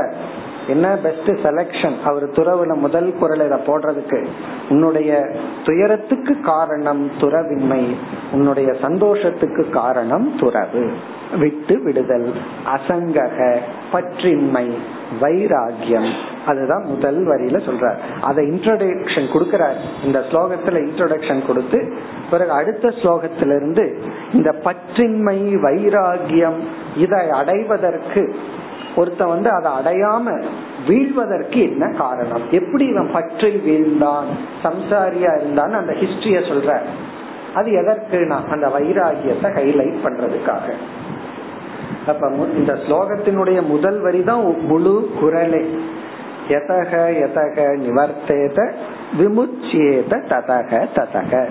என்ன 0.69 0.97
பெஸ்ட் 0.97 1.31
செலக்ஷன் 1.31 2.01
அவர் 2.05 2.31
துறவுல 2.31 2.75
முதல் 2.75 3.15
குரல் 3.15 3.45
இதை 3.45 3.59
போடுறதுக்கு. 3.59 4.27
உன்னுடைய 4.69 5.31
துயரத்துக்கு 5.65 6.41
காரணம் 6.41 7.11
துறவின்மை. 7.21 7.95
உன்னுடைய 8.33 8.73
சந்தோஷத்துக்கு 8.81 9.71
காரணம் 9.71 10.39
துறவு. 10.39 10.91
விட்டு 11.39 11.83
விடுதல் 11.83 12.33
அசங்கக 12.75 13.57
பற்றின்மை 13.93 14.71
வைராகியம் 15.21 16.11
அதுதான் 16.47 16.85
முதல் 16.85 17.27
வரியில 17.27 17.55
சொல்றார். 17.55 17.97
அதை 18.21 18.49
இன்ட்ரோடக்ஷன் 18.49 19.33
கொடுக்கிறார். 19.33 20.05
இந்த 20.05 20.19
ஸ்லோகத்துல 20.31 20.87
இன்ட்ரோடக்ஷன் 20.87 21.47
கொடுத்து 21.47 21.95
பிறகு 22.31 22.51
அடுத்த 22.51 22.89
ஸ்லோகத்திலிருந்து 22.89 24.03
இந்த 24.33 24.55
பற்றின்மை 24.65 25.39
வைராகியம் 25.63 26.59
இதை 26.97 27.31
அடைவதற்கு 27.31 28.35
ஒருத்த 28.97 29.27
வந்து 29.27 29.51
அதை 29.51 29.71
அடையாம 29.73 30.45
வீழ்வதற்கு 30.89 31.71
என்ன 31.71 31.93
காரணம்? 31.99 32.43
எப்படி 32.51 32.85
இவன் 32.87 33.11
பற்றில் 33.13 33.61
வீழ்ந்தான்? 33.67 34.29
சம்சாரியா 34.63 35.31
இருந்தான்னு 35.39 35.79
அந்த 35.81 35.93
ஹிஸ்டரிய 35.93 36.39
சொல்ற. 36.51 36.79
அது 37.55 37.71
எதற்குனா 37.71 38.49
அந்த 38.51 38.67
வைராகியத்தை 38.67 39.49
ஹைலைட் 39.49 39.99
பண்றதுக்காக. 40.05 40.73
அப்ப 42.07 42.29
இந்த 42.57 42.73
ஸ்லோகத்தினுடைய 42.73 43.67
முதல் 43.67 44.01
வரி 44.01 44.23
தான் 44.23 44.61
முழு 44.61 45.11
குரலே. 45.21 45.65
எதக 46.49 46.93
எதக 47.27 47.57
நிவர்த்தேத 47.79 48.73
விமுச்சியேத 49.19 50.13
ததக 50.29 50.89
ததக. 50.95 51.49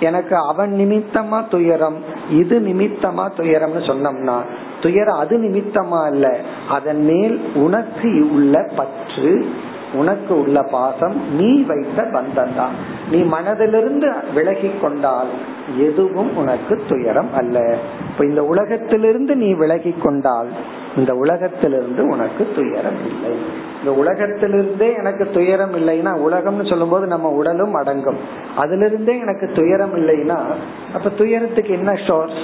எனக்கு 0.00 0.36
அவன் 0.36 0.72
நிமித்தமா 0.72 1.48
துயரம் 1.48 1.96
இது 2.30 2.60
நிமித்தமா 2.60 3.24
துயரம்னு 3.36 3.82
சொன்னோம்னா 3.86 4.36
துயரம் 4.82 5.18
அது 5.18 5.38
நிமித்தமா 5.38 6.12
இல்ல. 6.12 6.36
அதன் 6.70 7.04
மேல் 7.04 7.40
உனக்கு 7.54 8.30
உள்ள 8.32 8.70
பற்று 8.76 9.46
உனக்கு 9.94 10.38
உள்ள 10.38 10.62
பாசம் 10.62 11.14
நீ 11.36 11.62
வைத்த 11.62 12.02
பந்தம் 12.02 12.54
தான் 12.56 12.74
நீ 13.10 13.18
மனதிலிருந்து 13.18 14.14
விலகி 14.34 14.70
கொண்டால் 14.80 15.28
எதுவும் 15.78 16.36
உனக்கு 16.36 16.82
துயரம் 16.88 17.34
அல்ல. 17.34 17.76
இப்ப 18.10 18.24
இந்த 18.24 18.44
உலகத்திலிருந்து 18.44 19.36
நீ 19.36 19.52
விலகி 19.52 19.94
கொண்டால் 20.02 20.48
இந்த 20.96 21.14
உலகத்திலிருந்து 21.14 22.08
உனக்கு 22.08 22.48
துயரம் 22.56 23.00
இல்லை. 23.06 23.32
இந்த 23.78 23.92
உலகத்திலிருந்தே 23.92 24.94
எனக்கு 24.96 25.30
துயரம் 25.34 25.74
இல்லைன்னா 25.74 26.12
உலகம்னு 26.28 26.68
சொல்லும் 26.68 26.88
போது 26.88 27.06
நம்ம 27.06 27.28
உடலும் 27.28 27.74
அடங்கும். 27.74 28.16
அதுல 28.56 28.86
இருந்தே 28.86 29.18
எனக்கு 29.18 29.50
துயரம் 29.54 29.94
இல்லைன்னா 29.94 30.38
அப்ப 30.94 31.08
துயரத்துக்கு 31.08 31.72
என்ன 31.72 31.92
ஷோர்ஸ் 31.92 32.42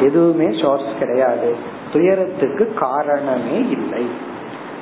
எதுவுமே 0.00 0.58
சோர்ஸ் 0.62 0.98
கிடையாது. 0.98 1.56
துயரத்துக்கு 1.92 2.74
காரணமே 2.74 3.58
இல்லை. 3.68 4.06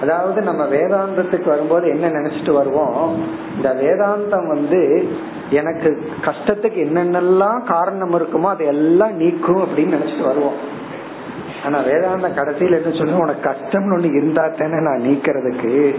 அதாவது 0.00 0.42
நம்ம 0.42 0.64
வேதாந்தத்துக்கு 0.66 1.46
வரும்போது 1.46 1.88
என்ன 1.88 2.08
நினைச்சிட்டு 2.08 2.52
வருவோம்? 2.52 3.24
இந்த 3.56 3.74
வேதாந்தம் 3.82 4.46
வந்து 4.46 5.08
எனக்கு 5.50 6.12
கஷ்டத்துக்கு 6.20 6.78
என்னென்னலாம் 6.84 7.64
காரணம் 7.64 8.14
இருக்குமோ 8.14 8.46
அது 8.46 8.66
எல்லாம் 8.66 9.16
நீக்கும் 9.16 9.64
அப்படின்னு 9.64 9.96
நினைச்சிட்டு 9.96 10.22
வருவோம். 10.22 10.76
ஆனா 11.64 11.80
வேதாந்த 11.80 12.28
கடைசியில 12.28 12.82
என்ன 12.82 12.96
சொல்லுவோம் 12.96 13.20
உனக்கு 13.20 13.50
கஷ்டம்னு 13.50 13.96
ஒண்ணு 13.96 14.16
இருந்தா 14.16 14.48
தானே 14.58 14.80
நான் 14.80 15.02
நீக்கிறதுக்கு. 15.02 15.94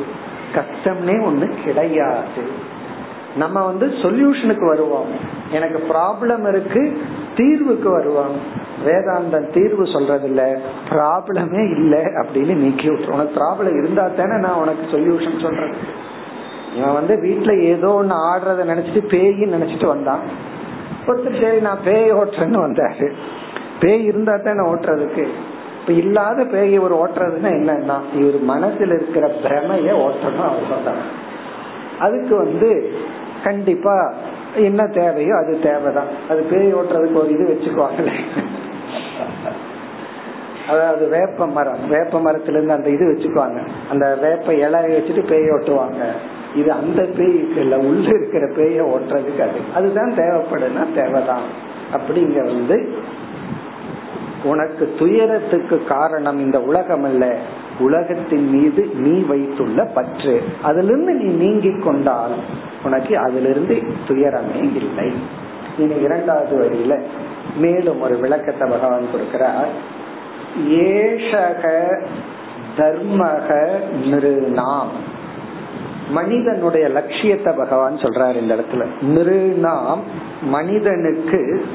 கஷ்டம்னே 0.53 1.15
ஒண்ணு 1.23 1.63
கிடையாது. 1.63 2.67
நம்ம 3.35 3.65
வந்து 3.65 3.85
சொல்யூஷனுக்கு 3.85 4.67
வருவோம். 4.67 5.05
எனக்கு 5.51 5.83
ப்ராப்ளம் 5.89 6.47
இருக்கு 6.47 7.01
தீர்வுக்கு 7.35 7.89
வருவோம். 7.89 8.35
வேதாந்தம் 8.85 9.49
தீர்வு 9.49 9.87
சொல்றது 9.87 10.27
இல்ல 10.27 10.59
ப்ராப்ளமே 10.89 11.71
இல்ல 11.71 11.97
அப்படின்னு 11.97 12.55
நீக்கி 12.55 12.89
விட்டுரும். 12.89 13.11
உனக்கு 13.11 13.41
ப்ராப்ளம் 13.41 13.83
இருந்தா 13.83 14.07
தானே 14.07 14.37
நான் 14.39 14.53
உனக்கு 14.53 14.97
சொல்யூஷன் 14.97 15.41
சொல்றேன். 15.41 15.73
இவன் 16.75 16.93
வந்து 16.93 17.15
வீட்டுல 17.15 17.59
ஏதோ 17.59 17.99
ஒண்ணு 18.01 18.13
ஆடுறத 18.13 18.65
நினைச்சிட்டு 18.65 19.13
பேயின்னு 19.13 19.55
நினைச்சிட்டு 19.57 19.85
வந்தான். 19.85 20.19
ஒருத்தர் 21.07 21.41
சரி 21.41 21.59
நான் 21.59 21.83
பேய் 21.83 22.13
ஓட்டுறேன்னு 22.13 22.63
வந்தாரு. 22.67 23.11
பேய் 23.79 24.03
இருந்தா 24.03 24.35
தானே 24.35 24.59
ஓட்டுறதுக்கு. 24.59 25.27
இப்ப 25.81 25.93
இல்லாத 25.93 26.43
பேய் 26.43 26.77
ஒரு 26.77 27.07
ஓட்டுறதுன்னா 27.07 27.47
என்னன்னா 27.47 27.97
இவர் 28.13 28.57
மனசுல 28.57 28.93
இருக்கிற 28.93 29.27
பிரமைய 29.27 29.91
ஓட்டணும் 29.93 30.43
அவர் 30.43 30.69
சொல்றாங்க 30.69 31.27
அதுக்கு 31.99 32.37
வந்து 32.37 32.93
கண்டிப்பா 33.43 34.13
என்ன 34.55 34.87
தேவையோ 34.87 35.35
அது 35.35 35.59
தேவைதான். 35.63 36.07
அது 36.29 36.41
பேய் 36.41 36.73
ஓட்டுறதுக்கு 36.73 37.13
ஒரு 37.13 37.29
இது 37.29 37.43
வச்சுக்குவாங்களே. 37.43 38.19
அதாவது 40.69 41.07
வேப்ப 41.07 41.47
மரம். 41.47 41.87
வேப்ப 41.89 42.19
மரத்துல 42.19 42.49
இருந்து 42.49 42.73
அந்த 42.73 42.89
இது 42.89 43.05
வச்சுக்குவாங்க. 43.05 43.67
அந்த 43.89 44.17
வேப்ப 44.21 44.53
இலையை 44.53 44.91
வச்சுட்டு 44.91 45.27
பேய் 45.27 45.49
ஓட்டுவாங்க. 45.49 46.05
இது 46.55 46.71
அந்த 46.71 47.01
பேய்க்கு 47.01 47.55
இல்ல 47.55 47.77
உள்ள 47.77 48.07
இருக்கிற 48.07 48.47
பேய 48.55 48.83
ஓட்டுறதுக்கு 48.83 49.41
அது. 49.41 49.59
அதுதான் 49.75 50.13
தேவைப்படுனா 50.13 50.93
தேவைதான். 50.95 51.67
அப்படிங்க 51.93 52.43
வந்து 52.43 52.93
உனக்கு 54.43 54.95
துயரத்துக்கு 54.99 55.83
காரணம் 55.83 56.39
இந்த 56.39 56.61
உலகம் 56.61 57.03
அல்ல. 57.03 57.35
உலகத்தின் 57.79 58.49
மீது 58.49 58.89
நீ 58.93 59.19
வைத்துள்ள 59.19 59.85
பற்று. 59.85 60.43
அதிலிருந்து 60.61 61.13
நீ 61.13 61.33
நீங்கி 61.33 61.79
கொண்டால் 61.79 62.35
உனக்கு 62.83 63.17
அதிலிருந்து 63.17 63.75
துயரமே 64.07 64.75
இல்லை. 64.75 65.13
இனி 65.77 65.95
இரண்டாவது 65.95 66.59
வரியில 66.59 67.01
மேலும் 67.57 68.01
ஒரு 68.01 68.17
விளக்கத்தை 68.17 68.69
பகவான் 68.69 69.05
கொடுக்கிறார். 69.13 69.67
ஏஷக 70.69 71.95
தர்மக 72.77 73.69
நிருநாம். 74.05 74.87
மனிதனுடைய 76.09 76.87
லட்சியத்தை 76.87 77.53
பகவான் 77.57 77.95
சொல்றார் 77.95 78.35
இந்த 78.35 78.55
இடத்துல. 78.55 78.85
நிருநாம் 79.01 79.99
மனிதனுக்கு 80.41 81.65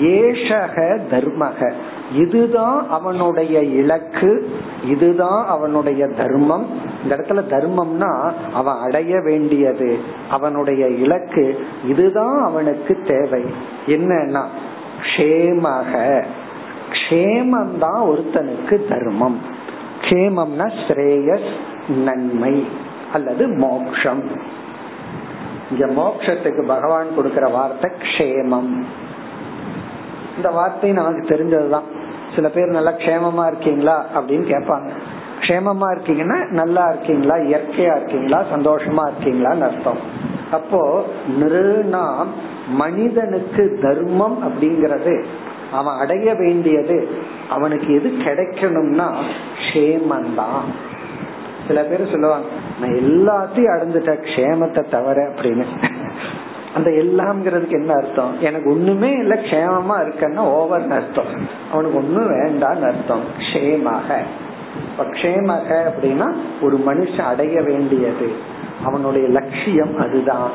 ஏஷக 0.00 1.00
தர்மக. 1.10 1.72
இதுதான் 2.14 2.88
அவனுடைய 2.88 3.62
இலக்கு 3.62 4.50
இதுதான் 4.88 5.46
அவனுடைய 5.46 6.06
தர்மம். 6.06 6.66
இந்த 7.02 7.16
இடத்துல 7.16 7.42
தர்மம்னா 7.52 8.32
அவன் 8.52 8.76
அடைய 8.82 9.20
வேண்டியது 9.20 9.98
அவனுடைய 10.30 10.88
இலக்கு 10.88 11.66
இதுதான் 11.88 12.44
அவனுக்கு 12.44 12.98
தேவை. 13.06 13.44
என்னன்னா 13.86 14.42
க்ஷேமக. 15.02 16.24
க்ஷேமம் 16.90 17.78
தான் 17.78 18.02
ஒருத்தனுக்கு 18.02 18.88
தர்மம். 18.88 19.38
க்ஷேமம்னா 20.00 20.72
ஸ்ரேயஸ் 20.88 21.50
நன்மை 21.88 22.68
அல்லது 23.12 23.48
மோக்ஷம். 23.48 24.30
இங்க 25.70 25.86
மோக்ஷத்துக்கு 25.86 26.66
பகவான் 26.66 27.14
கொடுக்கிற 27.16 27.46
வார்த்தை 27.48 27.90
க்ஷேமம். 27.98 28.84
இந்த 30.36 30.48
வார்த்தை 30.50 30.92
நமக்கு 30.92 31.34
தெரிஞ்சதுதான். 31.34 32.02
சில 32.34 32.48
பேர் 32.48 32.68
நல்லா 32.68 32.90
க்ஷேமமா 32.90 33.46
இருக்கீங்களா 33.46 34.06
அப்படின்னு 34.14 34.52
கேட்பாங்க. 34.52 34.88
க்ஷேமமா 35.40 35.86
இருக்கீங்கன்னா 35.90 36.48
நல்லா 36.48 36.88
இருக்கீங்களா? 36.88 37.34
இயற்கையா 37.34 37.96
இருக்கீங்களா? 37.96 38.44
சந்தோஷமா 38.54 39.10
இருக்கீங்களான்னு 39.10 39.60
அர்த்தம். 39.60 39.98
அப்போ 40.50 41.04
நிறுநாம் 41.38 42.26
மனிதனுக்கு 42.68 43.78
தர்மம் 43.82 44.38
அப்படிங்கறது 44.42 45.24
அவன் 45.72 45.98
அடைய 45.98 46.34
வேண்டியது 46.34 47.08
அவனுக்கு 47.50 47.94
எது 47.94 48.12
கிடைக்கணும்னா 48.18 49.12
க்ஷேமந்தான் 49.58 50.64
சில 51.66 51.82
பேர் 51.82 52.10
சொல்லுவாங்க 52.10 52.46
நான் 52.80 52.90
எல்லாத்தையும் 52.90 53.74
அடைஞ்சிட்ட 53.76 54.18
க்ஷேமத்தை 54.36 54.88
தவிர 54.90 55.28
அப்படின்னு. 55.28 55.64
அந்த 56.74 56.90
எல்லாம்ங்கிறதுக்கு 56.90 57.70
என்ன 57.70 57.92
அர்த்தம்? 57.92 58.40
எனக்கு 58.40 58.70
ஒண்ணுமே 58.70 59.10
இல்ல 59.10 59.34
க்ஷேமமா 59.34 59.96
இருக்கன்னா 59.98 60.36
ஓவர் 60.36 60.90
அர்த்தம். 60.90 61.24
அவனுக்கு 61.72 61.98
ஒண்ணும் 61.98 62.30
வேண்டான்னு 62.30 62.82
அர்த்தம். 62.82 63.20
க்ஷேமாக. 63.38 64.16
க்ஷேமக 64.98 65.78
அப்படின்னா 65.86 66.34
ஒரு 66.62 66.80
மனுஷன் 66.86 67.20
அடைய 67.20 67.62
வேண்டியது. 67.62 68.32
அவனுடைய 68.84 69.28
லட்சியம் 69.28 69.98
அதுதான். 69.98 70.50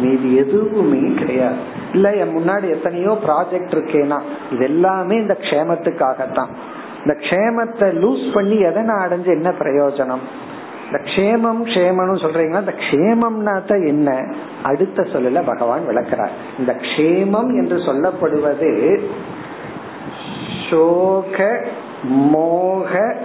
மீது 0.00 0.36
எதுவுமே 0.36 1.14
கிடையாது. 1.14 1.56
இல்ல 1.92 2.12
என் 2.12 2.36
முன்னாடி 2.36 2.70
எத்தனையோ 2.70 3.18
ப்ராஜெக்ட் 3.26 3.72
இருக்கேனா 3.72 4.20
இது 4.50 4.64
எல்லாமே 4.64 5.16
இந்த 5.16 5.36
க்ஷேமத்துக்காகத்தான். 5.40 6.48
இந்த 6.98 7.18
க்ஷேமத்தை 7.18 8.04
லூஸ் 8.04 8.32
பண்ணி 8.32 8.58
எதை 8.58 8.82
நான் 8.82 9.08
அடைஞ்சு 9.08 9.26
என்ன 9.26 9.50
பிரயோஜனம்? 9.50 10.24
இந்த 10.92 11.04
க்ஷேமம் 11.04 11.66
க்ஷேமம் 11.66 12.22
சொல்றீங்களா? 12.22 12.58
இந்த 12.58 12.74
க்ஷேமம்னா 12.90 13.64
தான் 13.64 13.86
என்ன? 13.86 14.34
அடுத்த 14.62 15.02
சொல்லல 15.02 15.42
பகவான் 15.46 15.86
விளக்கிறார். 15.88 16.30
இந்த 16.58 16.76
க்ஷேமம் 16.80 17.48
என்று 17.48 17.76
சொல்லப்படுவது 17.76 19.00
சோக 20.70 21.64
மோக 22.02 23.16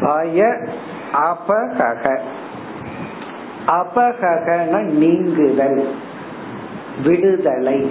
பய 0.00 0.58
அபகக. 1.12 2.18
அபககன 3.66 4.80
நீங்குதல் 4.80 5.94
விடுதலை. 7.04 7.90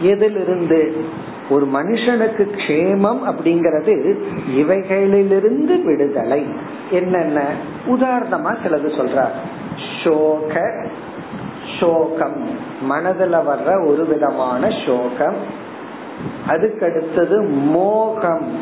எதிலிருந்து? 0.00 1.04
ஒரு 1.50 1.66
மனுஷனுக்கு 1.66 2.50
க்ஷேமம் 2.54 3.18
அப்படிங்கறது 3.26 4.18
இவைகளிலிருந்து 4.56 5.82
விடுதலை. 5.82 6.46
என்னென்ன? 6.90 7.42
உதாரணமா 7.86 8.56
சிலது 8.64 8.88
சொல்றார். 8.88 9.36
சோக 10.04 10.86
சோகம். 11.80 12.48
மனதுல 12.90 13.42
வர்ற 13.50 13.86
ஒரு 13.86 14.06
விதமான 14.06 14.68
சோகம். 14.86 15.36
அதுக்கடுத்தது 16.48 17.48
மோகம். 17.48 18.52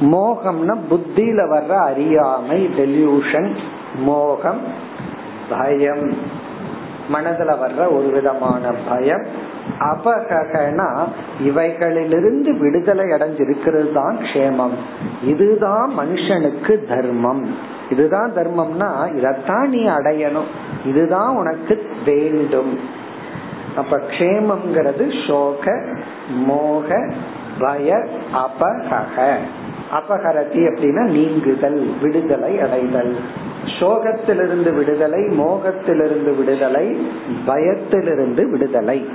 மோகம்னா 0.00 0.78
புத்தியில 0.90 1.40
வர்ற 1.54 1.68
அறியாமை 1.68 2.66
டெல்யூஷன் 2.66 3.56
மோகம் 3.96 4.60
பயம். 5.50 6.12
மனதுல 7.12 7.56
வர்ற 7.64 7.94
ஒரு 7.94 8.10
விதமான 8.12 8.72
பயம். 8.88 9.50
அபகனா 9.78 11.04
இவைகளிலிருந்து 11.44 12.58
விடுதலை 12.58 13.04
அடைஞ்சிருக்கிறது 13.04 13.92
தான் 13.92 14.16
க்ஷேமம். 14.16 14.74
இதுதான் 15.24 15.92
மனுஷனுக்கு 15.98 16.88
தர்மம். 16.88 17.56
இதுதான் 17.90 18.32
தர்மம்னா 18.34 18.90
இதத்தான் 19.04 19.66
நீ 19.66 19.86
அடையணும். 19.86 20.50
இதுதான் 20.84 21.36
உனக்கு 21.36 21.82
வேண்டும். 22.04 22.78
அப்ப 23.76 23.96
க்ஷேமம்ங்கிறது 23.96 25.26
சோக 25.26 25.84
மோக 26.28 27.12
பய 27.58 28.06
அபகக. 28.32 29.34
அபகரதி 29.92 30.66
அப்படின்னா 30.66 31.04
நீங்குதல் 31.04 31.92
விடுதலை 32.02 32.60
அடைதல். 32.60 33.16
சோகத்திலிருந்து 33.80 34.74
விடுதலை 34.74 35.18
மோகத்திலிருந்து 35.18 36.36
விடுதலை 36.36 37.06
பயத்திலிருந்து 37.46 38.50
விடுதலை. 38.50 39.08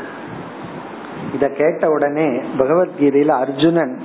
இத 1.33 1.47
கேட்ட 1.47 1.89
உடனே 1.89 2.25
பகவத்கீதையில 2.57 3.27
அர்ஜுனன் 3.27 3.99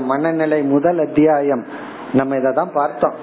மனநிலை 0.00 0.62
முதல் 0.62 0.98
அத்தியாயம். 0.98 1.64
நம்ம 2.12 2.36
இததான் 2.36 2.72
பார்த்தோம். 2.72 3.14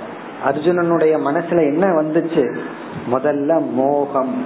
அர்ஜுனனுடைய 0.46 1.20
மனசுல 1.26 1.74
என்ன 1.74 2.02
வந்துச்சு? 2.02 2.56
முதல்ல 3.12 3.72
மோகம். 3.72 4.46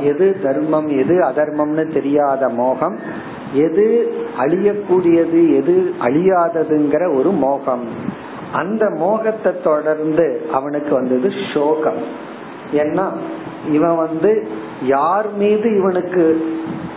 எது 0.00 0.40
தர்மம் 0.42 0.88
எது 0.88 1.18
அதர்மம்னு 1.18 1.92
தெரியாத 1.92 2.48
மோகம் 2.48 2.98
எது 3.52 4.14
அழியக்கூடியது 4.38 5.54
எது 5.54 5.94
அழியாததுங்கிற 6.00 7.16
ஒரு 7.16 7.30
மோகம். 7.30 7.88
அந்த 8.52 8.90
மோகத்தை 8.90 9.52
தொடர்ந்து 9.64 10.48
அவனுக்கு 10.52 10.94
வந்தது 10.94 11.30
சோகம். 11.54 12.02
ஏன்னா 12.72 13.06
இவன் 13.70 13.96
வந்து 13.96 14.48
யார் 14.82 15.32
மீது 15.32 15.78
இவனுக்கு 15.78 16.46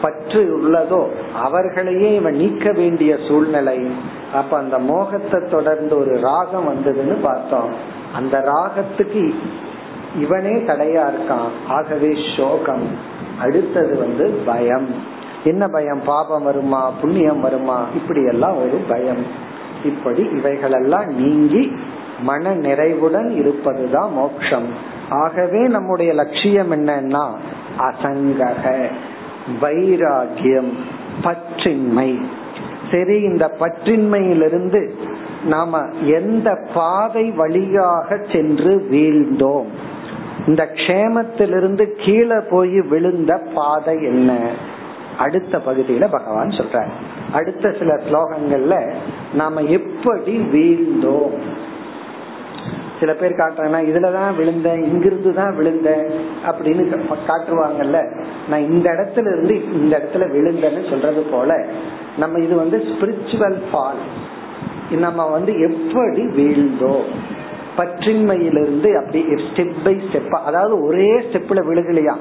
பற்று 0.01 0.61
உள்ளதோ 0.61 1.07
அவர்களையே 1.35 2.15
இவன் 2.15 2.35
நீக்க 2.35 2.71
வேண்டிய 2.71 3.17
சூழ்நிலை. 3.27 3.91
அப்ப 4.33 4.57
அந்த 4.57 4.79
மோகத்தை 4.79 5.49
தொடர்ந்து 5.49 5.99
ஒரு 5.99 6.19
ராகம் 6.19 6.69
வந்ததுன்னு 6.69 7.21
பார்த்தோம். 7.21 7.73
அந்த 8.15 8.37
ராகத்துக்கு 8.37 9.33
இவனே 10.19 10.51
தடையா 10.51 11.09
இருக்கான். 11.09 11.49
ஆகவே 11.67 12.17
சோகம். 12.37 12.87
அடுத்தது 13.39 13.97
வந்து 13.97 14.29
பயம். 14.45 14.95
என்ன 15.43 15.67
பயம்? 15.67 16.01
பாபம் 16.05 16.43
வருமா? 16.43 16.91
புண்ணியம் 17.01 17.41
வருமா? 17.41 17.85
இப்படி 17.95 18.25
எல்லாம் 18.25 18.57
ஒரு 18.57 18.81
பயம். 18.87 19.25
இப்படி 19.83 20.29
இவைகளெல்லாம் 20.31 21.05
நீங்கி 21.05 21.71
மன 22.21 22.53
நிறைவுடன் 22.53 23.29
இருப்பதுதான் 23.29 24.13
மோக்ஷம். 24.13 24.67
ஆகவே 25.09 25.67
நம்முடைய 25.67 26.13
லட்சியம் 26.13 26.71
என்னன்னா 26.71 27.25
அசங்கக. 27.77 28.89
வைராகியம் 29.61 30.71
பற்றின்மை. 31.23 32.21
சரி 32.91 33.21
இந்த 33.21 33.51
பற்றின்மையிலிருந்து 33.59 34.89
நாம 35.45 35.81
எந்த 36.03 36.67
பாதை 36.73 37.31
வழியாக 37.31 38.19
சென்று 38.31 38.87
வீழ்ந்தோம்? 38.91 39.65
இந்த 40.47 40.69
க்ஷேமத்திலிருந்து 40.73 42.05
கீழே 42.05 42.35
போய் 42.49 42.81
விழுந்த 42.81 43.41
பாதை 43.55 44.03
என்ன? 44.03 44.51
அடுத்த 45.17 45.57
பகுதியில 45.57 46.07
பகவான் 46.11 46.47
சொல்ற 46.47 46.85
அடுத்த 47.31 47.73
சில 47.79 47.93
ஸ்லோகங்கள்ல 47.93 48.93
நாம 49.33 49.61
எப்படி 49.61 50.37
வீழ்ந்தோம்? 50.37 51.35
சில 53.01 53.13
பேர் 53.13 53.39
காட்டுறாங்கன்னா 53.39 53.81
இதுலதான் 53.87 54.35
விழுந்தேன் 54.35 54.81
இங்கிருந்து 54.83 55.31
தான் 55.33 55.55
விழுந்தேன் 55.55 56.05
அப்படின்னு 56.45 56.83
காட்டுவாங்கல்ல. 57.27 57.99
நான் 58.49 58.67
இந்த 58.69 58.87
இடத்துல 58.89 59.31
இருந்து 59.33 59.55
இந்த 59.73 59.91
இடத்துல 59.97 60.27
விழுந்தேன்னு 60.31 60.83
சொல்றது 60.89 61.23
போல 61.31 61.51
நம்ம 62.17 62.39
இது 62.39 62.55
வந்து 62.55 62.79
ஸ்பிரிச்சுவல் 62.89 63.59
ஃபால் 63.67 64.01
நம்ம 64.99 65.25
வந்து 65.29 65.51
எப்படி 65.59 66.23
வீழ்ந்தோம் 66.37 67.05
பற்றின்மையிலிருந்து 67.77 68.89
அப்படி 68.95 69.19
ஸ்டெப் 69.45 69.77
பை 69.83 69.93
ஸ்டெப் 70.05 70.33
அதாவது 70.45 70.73
ஒரே 70.83 71.11
ஸ்டெப்ல 71.27 71.59
விழுகலையா 71.67 72.15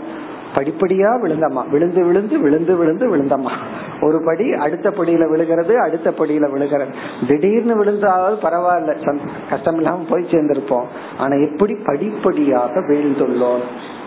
படிப்படியா 0.54 1.10
விழுந்தம்மா. 1.22 1.68
விழுந்து 1.68 2.04
விழுந்து 2.04 2.38
விழுந்து 2.38 2.76
விழுந்து 2.76 3.16
விழுந்தம்மா. 3.16 3.50
ஒரு 4.00 4.22
படி 4.24 4.52
அடுத்த 4.52 4.90
படியில 4.90 5.28
விழுகிறது 5.28 5.80
அடுத்த 5.80 6.10
படியில 6.10 6.50
விழுகிறது. 6.50 6.94
திடீர்னு 7.28 7.76
விழுந்தாவது 7.76 8.36
பரவாயில்ல. 8.48 9.18
கஷ்டம் 9.50 9.76
இல்லாம 9.76 10.04
போய் 10.08 10.26
சேர்ந்திருப்போம். 10.30 10.84
ஆனா 11.18 11.36
எப்படி 11.36 11.74
படிப்படியாக 11.74 12.80
வீழ்ந்துள்ளோம்? 12.80 13.60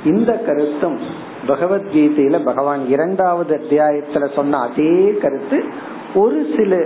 இந்த 0.05 0.31
கருத்தும் 0.33 0.97
பகவத்கீதையில 1.47 2.43
பகவான் 2.43 2.87
இரண்டாவது 2.87 3.61
அத்தியாயத்துல 3.61 4.33
சொன்ன 4.33 4.57
அதே 4.57 5.17
கருத்து 5.21 5.63
ஒரு 6.15 6.45
சில 6.57 6.85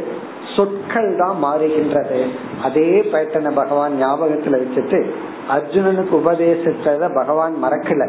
சொற்கள் 0.57 1.09
தான் 1.17 1.37
மாறுகின்றது. 1.43 2.19
அதே 2.63 2.89
பேட்டனை 3.11 3.51
பகவான் 3.55 3.93
ஞாபகத்துல 4.03 4.59
வச்சுட்டு 4.61 4.99
அர்ஜுனனுக்கு 5.49 6.15
உபதேசித்தத 6.21 7.15
பகவான் 7.15 7.55
மறக்கல. 7.63 8.05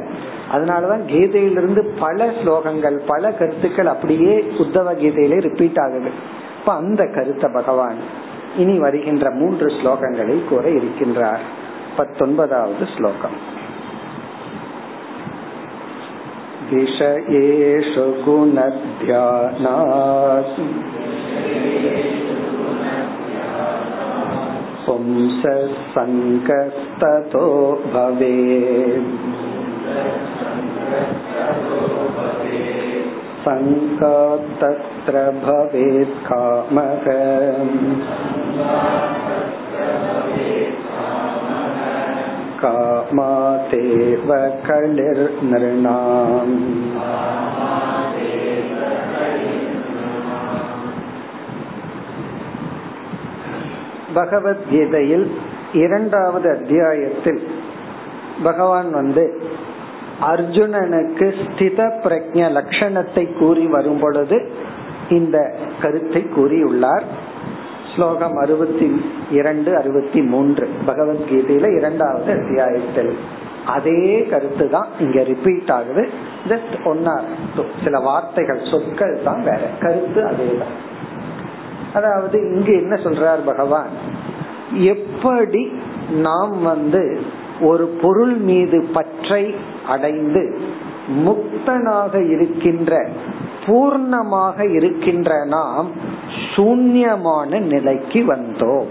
அதனாலதான் 0.53 1.05
கீதையிலிருந்து 1.07 1.82
பல 2.01 2.26
ஸ்லோகங்கள் 2.26 2.96
பல 3.07 3.32
கருத்துக்கள் 3.32 3.86
அப்படியே 3.86 4.34
உத்தவ 4.59 4.94
கீதையிலே 5.03 5.40
ரிப்பீட் 5.40 5.78
ஆகுது. 5.78 6.11
இப்ப 6.61 6.72
அந்த 6.72 7.05
கருத்தை 7.14 7.51
பகவான் 7.53 8.01
இனி 8.57 8.78
வருகின்ற 8.78 9.30
மூன்று 9.30 9.66
ஸ்லோகங்களை 9.66 10.36
கூற 10.49 10.68
இருக்கின்றார். 10.68 11.44
பத்தொன்பதாவது 11.96 12.86
ஸ்லோகம். 12.96 13.36
विषयेषु 16.70 18.04
गुणध्यानात् 18.24 18.58
पुंससङ्गस्ततो 24.86 25.86
भवेत्। 27.92 29.12
सङ्गात्तत्र 33.44 35.16
भवेत् 35.44 36.16
कामः 36.28 37.06
कामातेव 42.61 44.30
कलिर्नृणाम् 44.67 46.55
பகவத்கீதையில் 54.15 55.26
இரண்டாவது 55.74 56.47
அத்தியாயத்தில் 56.49 57.41
பகவான் 58.43 58.89
வந்து 58.91 59.24
அர்ஜுனனுக்கு 60.28 61.28
ஸ்தித 61.39 61.82
பிரஜ 62.03 62.49
லட்சணத்தை 62.57 63.26
கூறி 63.39 63.65
வரும் 63.67 64.01
பொழுது 64.01 64.38
இந்த 65.09 65.38
கருத்தை 65.82 66.21
கூறியுள்ளார் 66.36 67.05
ஸ்லோகம் 67.95 68.38
அறுபத்தி 68.38 68.88
இரண்டு 69.31 69.76
அறுபத்தி 69.76 70.22
மூன்று. 70.22 70.68
பகவத்கீதையில 70.87 71.76
இரண்டாவது 71.76 72.33
அத்தியாயத்தில். 72.33 73.16
அதே 73.66 74.26
கருத்து 74.31 74.70
தான் 74.70 74.87
இங்க 75.01 75.22
ரிப்பீட் 75.22 75.70
ஆகுது. 75.70 76.09
ஜஸ்ட் 76.49 76.74
ஒன்னா 76.85 77.20
சில 77.85 77.99
வார்த்தைகள் 77.99 78.61
சொற்கள் 78.70 79.20
தான் 79.24 79.43
வேற. 79.43 79.61
கருத்து 79.81 80.26
அதே 80.26 80.57
தான் 80.59 80.87
அதாவது 81.95 82.55
இங்கு 82.55 82.72
என்ன 82.72 82.95
சொல்றார் 82.95 83.45
பகவான்? 83.45 83.89
எப்படி 84.72 85.72
நாம் 86.11 86.62
வந்து 86.62 87.20
ஒரு 87.61 87.87
பொருள் 88.03 88.35
மீது 88.35 88.85
பற்றை 88.93 89.55
அடைந்து 89.89 90.59
முக்தனாக 91.26 92.31
இருக்கின்ற 92.31 93.09
பூர்ணமாக 93.66 94.74
இருக்கின்ற 94.74 95.45
நாம் 95.45 95.89
சூன்யமான 96.57 97.61
நிலைக்கு 97.61 98.24
வந்தோம். 98.35 98.87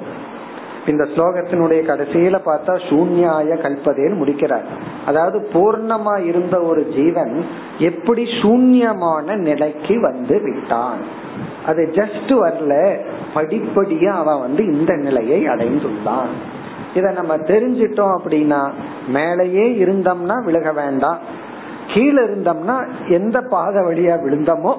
இந்த 0.88 1.04
ஸ்லோகத்தினுடைய 1.04 1.82
கடைசியில 1.90 2.38
பார்த்தா 2.46 2.74
சூன்யாய 2.90 3.56
கல்பதேன்னு 3.64 4.16
முடிக்கிறார். 4.16 4.68
அதாவது 5.06 5.38
பூர்ணமா 5.54 6.14
இருந்த 6.26 6.62
ஒரு 6.62 6.84
ஜீவன் 6.96 7.46
எப்படி 7.80 8.24
சூன்யமான 8.42 9.36
நிலைக்கு 9.38 10.02
வந்து 10.02 10.42
விட்டான். 10.42 11.02
அது 11.66 11.82
ஜஸ்ட் 11.94 12.32
வரல 12.44 12.74
படிப்படியா 13.36 14.14
அவன் 14.22 14.40
வந்து 14.40 14.64
இந்த 14.66 14.96
நிலையை 14.96 15.40
அடைந்துள்ளான். 15.48 16.32
இத 16.96 17.12
நம்ம 17.12 17.36
தெரிஞ்சிட்டோம் 17.36 18.16
அப்படின்னா 18.18 18.62
மேலேயே 19.08 19.66
இருந்தோம்னா 19.86 20.38
விலக 20.44 20.72
வேண்டாம். 20.72 21.20
கீழே 21.94 22.22
இருந்தோம்னா 22.24 22.78
எந்த 23.10 23.38
பாதை 23.42 23.82
வழியா 23.84 24.16
விழுந்தோமோ 24.24 24.74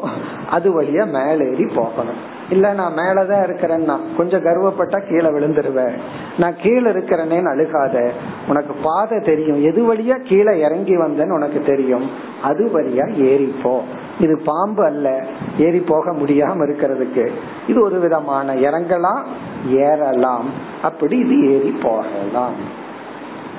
அது 0.51 0.83
வழியா 0.83 1.05
மேலேறி 1.11 1.67
போகணும். 1.75 2.28
இல்ல 2.51 2.73
நான் 2.73 2.97
மேலதான் 2.97 3.47
இருக்கிறேன்னா 3.47 3.99
கொஞ்சம் 4.17 4.43
கர்வப்பட்டா 4.43 5.09
கீழே 5.09 5.27
விழுந்துருவேன் 5.27 5.99
நான் 6.39 6.57
கீழே 6.57 6.91
இருக்கிறேன்னு 6.91 7.47
அழுகாத. 7.47 8.11
உனக்கு 8.49 8.75
பாதை 8.83 9.21
தெரியும். 9.21 9.63
எது 9.63 9.95
வழியா 9.95 10.23
கீழே 10.25 10.61
இறங்கி 10.61 10.97
வந்தேன்னு 10.97 11.31
உனக்கு 11.31 11.61
தெரியும். 11.61 12.11
அது 12.43 12.67
வழியா 12.67 13.07
ஏறிப்போ. 13.07 13.81
இது 14.21 14.41
பாம்பு 14.45 14.85
அல்ல. 14.85 15.25
ஏறி 15.59 15.79
போக 15.79 16.13
முடியாம 16.13 16.69
இருக்கிறதுக்கு. 16.69 17.31
இது 17.67 17.83
ஒரு 17.83 18.01
விதமான 18.01 18.55
இறங்கலாம் 18.55 19.23
ஏறலாம். 19.69 20.51
அப்படி 20.83 21.19
இது 21.19 21.59
ஏறி 21.59 21.79
போகலாம். 21.83 22.55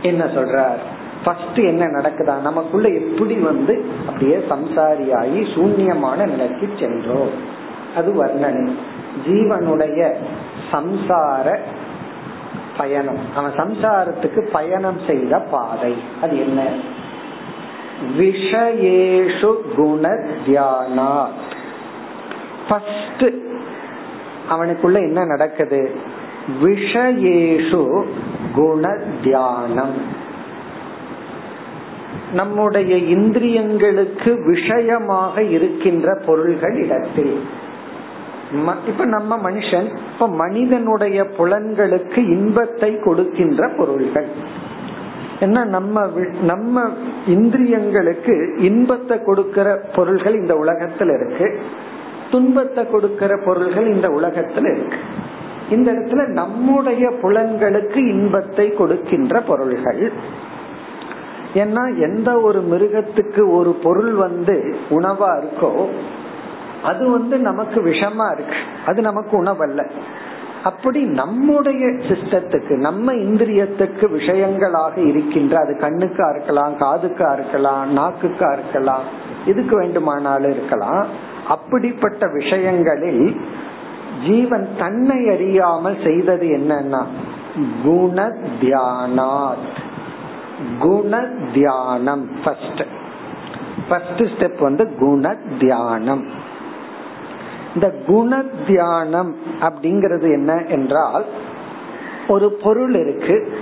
என்ன 0.01 0.23
சொல்றார்? 0.23 0.77
ஃபர்ஸ்ட் 1.23 1.57
என்ன 1.57 1.85
நடக்குதா? 1.85 2.41
நமக்குள்ள 2.41 2.87
எப்படி 2.87 3.35
வந்து 3.35 3.85
அப்படியே 4.07 4.45
சம்சாரியாகி 4.49 5.53
சூன்யமான 5.55 6.27
நிலைக்கு 6.27 6.69
சென்றோம். 6.79 7.57
அது 7.95 8.25
வர்ணனை. 8.25 8.71
ஜீவனுடைய 9.27 10.13
சம்சார 10.71 11.57
பயணம். 12.77 13.17
அவன் 13.35 13.51
சம்சாரத்துக்கு 13.51 14.49
பயணம் 14.51 14.99
செய்த 15.07 15.39
பாதை. 15.39 15.95
அது 16.21 16.39
என்ன? 16.39 16.67
விஷயேஷு 18.17 19.55
குண 19.75 20.09
தியானா 20.47 21.27
ஃபர்ஸ்ட் 22.69 23.33
அவனுக்குள்ள 24.49 24.95
என்ன 24.95 25.25
நடக்குது? 25.25 25.91
விஷயேஷு 26.63 28.05
குண 28.55 28.97
தியானம் 29.23 30.17
நம்முடைய 32.33 32.95
இந்திரியங்களுக்கு 32.95 34.45
விஷயமாக 34.45 35.43
இருக்கின்ற 35.43 36.21
பொருள்கள் 36.25 36.83
இடத்தில். 36.83 37.43
இப்ப 38.87 39.05
நம்ம 39.05 39.51
மனுஷன் 39.51 39.97
இப்ப 40.13 40.27
மனிதனுடைய 40.27 41.23
புலன்களுக்கு 41.23 42.17
இன்பத்தை 42.17 42.99
கொடுக்கின்ற 42.99 43.67
பொருள்கள். 43.67 44.27
என்ன 45.39 45.63
நம்ம 45.63 46.09
நம்ம 46.41 46.89
இந்திரியங்களுக்கு 47.27 48.57
இன்பத்தை 48.57 49.21
கொடுக்கிற 49.21 49.79
பொருள்கள் 49.95 50.33
இந்த 50.33 50.53
உலகத்துல 50.53 51.25
இருக்கு. 51.25 51.59
துன்பத்தை 52.31 52.89
கொடுக்கிற 52.89 53.39
பொருள்கள் 53.45 53.93
இந்த 53.93 54.07
உலகத்துல 54.07 54.71
இருக்கு. 54.71 54.97
இந்த 55.69 55.91
இடத்துல 55.91 56.27
நம்முடைய 56.27 57.09
புலன்களுக்கு 57.21 57.97
இன்பத்தை 57.97 58.73
கொடுக்கின்ற 58.73 59.41
பொருள்கள். 59.41 60.11
ஏன்னா 61.53 61.97
எந்த 61.97 62.41
ஒரு 62.41 62.63
மிருகத்துக்கு 62.71 63.51
ஒரு 63.51 63.71
பொருள் 63.83 64.11
வந்து 64.11 64.75
உணவா 64.89 65.43
இருக்கோ 65.43 65.87
அது 66.83 67.09
வந்து 67.09 67.37
நமக்கு 67.37 67.81
விஷமா 67.81 68.33
இருக்கு. 68.33 68.55
அது 68.85 69.01
நமக்கு 69.01 69.43
உணவல்ல. 69.43 69.89
அப்படி 70.63 71.03
நம்முடைய 71.03 71.85
சிஸ்டத்துக்கு 71.85 72.77
நம்ம 72.77 73.13
இந்திரியத்துக்கு 73.13 74.01
விஷயங்களாக 74.01 75.07
இருக்கின்ற 75.07 75.59
அது 75.59 75.77
கண்ணுக்கா 75.81 76.29
இருக்கலாம் 76.29 76.73
காதுக்கா 76.79 77.33
இருக்கலாம் 77.33 77.97
நாக்குக்கா 77.97 78.53
இருக்கலாம் 78.53 79.01
இதுக்கு 79.45 79.77
வேண்டுமானாலும் 79.77 80.51
இருக்கலாம். 80.51 81.05
அப்படிப்பட்ட 81.47 82.27
விஷயங்களில் 82.27 83.41
ஜீவன் 84.27 84.67
தன்னை 84.77 85.29
அறியாமல் 85.29 85.97
செய்தது 86.03 86.47
என்னன்னா 86.47 87.03
குண 87.83 88.33
தியானாத் 88.61 89.77
குண 90.79 91.25
தியானம் 91.53 92.29
ஃபர்ஸ்ட் 92.43 92.83
ஃபர்ஸ்ட் 93.89 94.21
ஸ்டெப் 94.21 94.59
வந்து 94.59 94.95
குண 94.99 95.35
தியானம் 95.59 96.47
இந்த 97.79 97.95
குண 98.07 98.43
தியானம் 98.67 99.35
அப்படிங்கிறது 99.59 100.27
என்ன 100.31 100.63
என்றால் 100.69 101.25
ஒரு 102.27 102.51
பொருள் 102.51 102.93
இருக்கு. 102.93 103.53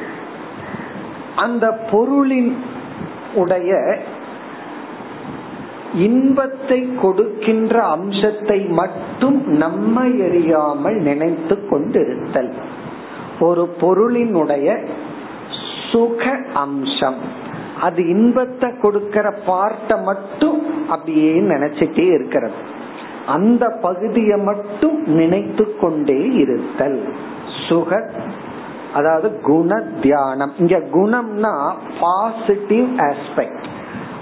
அந்த 1.36 1.66
பொருளின் 1.92 2.56
உடைய 3.36 4.00
இன்பத்தை 5.94 6.90
கொடுக்கின்ற 7.02 7.84
அம்சத்தை 7.84 8.60
மட்டும் 8.60 9.38
நம்மை 9.48 10.12
எறியாமல் 10.22 10.98
நினைத்து 11.02 11.68
கொண்டிருத்தல். 11.68 12.54
ஒரு 13.40 13.76
பொருளினுடைய 13.82 14.88
சுக 15.92 16.24
அம்சம். 16.54 17.20
அது 17.82 18.08
இன்பத்தை 18.08 18.72
கொடுக்கிற 18.78 19.40
பார்ட்ட 19.48 20.04
மட்டும் 20.04 20.90
அப்படியே 20.90 21.34
நினைச்சிட்டே 21.34 22.08
இருக்கிறது. 22.14 22.76
அந்த 23.28 23.64
பகுதியை 23.82 24.38
மட்டும் 24.40 24.98
நினைத்து 25.06 25.66
கொண்டே 25.82 26.20
இருத்தல். 26.34 27.00
சுக 27.70 27.92
அதாவது 28.94 29.42
குண 29.42 29.82
தியானம். 30.02 30.54
இங்க 30.60 30.78
குணம்னா 30.94 31.54
பாசிட்டிவ் 32.00 32.88
ஆஸ்பெக்ட் 33.00 33.68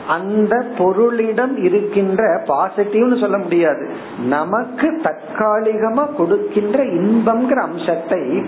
அந்த 0.07 0.65
பொருளிடம் 0.77 1.63
இருக்கின்ற 1.63 2.43
பாசிட்டிவ்னு 2.47 3.19
சொல்ல 3.19 3.37
முடியாது. 3.37 3.89
நமக்கு 4.27 5.01
தற்காலிகமா 5.03 6.15
கொடுக்கின்ற 6.15 6.83
இன்பம்ங்கிற 6.83 7.55
அம்சத்தை 7.55 8.43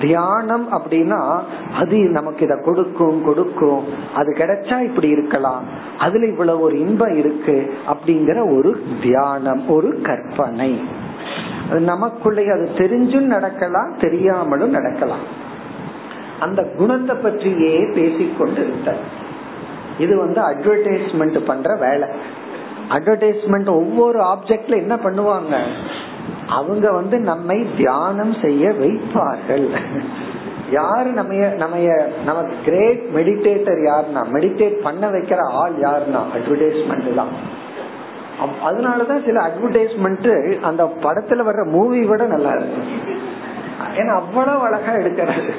தியானம் 0.00 0.72
அப்படின்னா 0.72 1.40
அது 1.74 1.98
நமக்கு 1.98 2.44
இத 2.44 2.56
கொடுக்கும் 2.56 3.24
கொடுக்கும். 3.24 3.84
அது 4.14 4.34
கிடைச்சா 4.38 4.82
இப்படி 4.82 5.08
இருக்கலாம். 5.08 5.64
அதுல 5.98 6.26
இவ்வளவு 6.26 6.60
ஒரு 6.60 6.78
இன்பம் 6.78 7.16
இருக்கு 7.16 7.74
அப்படிங்கிற 7.88 8.58
ஒரு 8.58 8.82
தியானம் 9.02 9.68
ஒரு 9.68 10.00
கற்பனை. 10.02 10.80
நமக்குள்ளே 11.70 12.48
அது 12.48 12.70
தெரிஞ்சும் 12.76 13.30
நடக்கலாம் 13.36 13.94
தெரியாமலும் 14.00 14.70
நடக்கலாம். 14.70 15.48
அந்த 16.40 16.62
குணத்தை 16.76 17.16
பற்றியே 17.16 17.88
பேசிக் 17.94 18.38
கொண்டிருந்தார் 18.38 19.28
இது 20.00 20.14
வந்து 20.16 20.40
அட்வர்டைஸ்மெண்ட் 20.42 21.38
பண்ற 21.44 21.76
வேலை. 21.76 22.08
அட்வர்டைஸ்மெண்ட் 22.90 23.70
ஒவ்வொரு 23.70 24.18
ஆப்ஜெக்ட்ல 24.20 24.76
என்ன 24.76 24.94
பண்ணுவாங்க? 24.96 25.56
அவங்க 26.48 26.92
வந்து 26.92 27.18
நம்மை 27.18 27.66
தியானம் 27.76 28.34
செய்ய 28.42 28.68
வைப்பார்கள். 28.68 29.66
யாரு 30.70 31.10
நம்ம 31.10 31.32
நம்ம 31.62 31.76
நமக்கு 32.24 32.54
கிரேட் 32.64 33.02
மெடிடேட்டர் 33.14 33.80
யாருன்னா 33.90 34.22
மெடிடேட் 34.32 34.76
பண்ண 34.82 35.10
வைக்கிற 35.10 35.40
ஆள் 35.62 35.76
யாருன்னா? 35.80 36.22
அட்வர்டைஸ்மெண்ட் 36.36 37.14
தான். 37.14 37.32
அதனாலதான் 38.66 39.24
சில 39.24 39.38
அட்வர்டைஸ்மெண்ட் 39.46 40.60
அந்த 40.60 40.84
படத்துல 41.02 41.42
வர்ற 41.48 41.64
மூவி 41.70 42.02
விட 42.04 42.26
நல்லா 42.26 42.52
இருக்கும் 42.52 43.18
ஏன்னா 43.96 44.12
அவ்வளவு 44.14 44.60
அழகா 44.66 44.92
எடுக்கிறது. 44.92 45.50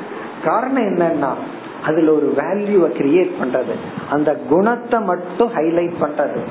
காரணம் 0.45 0.83
என்னன்னா 0.83 1.31
அதுல 1.85 2.11
ஒரு 2.11 2.33
வேல்யூவை 2.37 2.89
கிரியேட் 2.99 3.31
பண்றது. 3.41 3.73
அந்த 4.09 4.35
குணத்தை 4.49 4.99
மட்டும் 4.99 5.53
ஹைலைட் 5.53 5.93
பண்றது. 6.01 6.41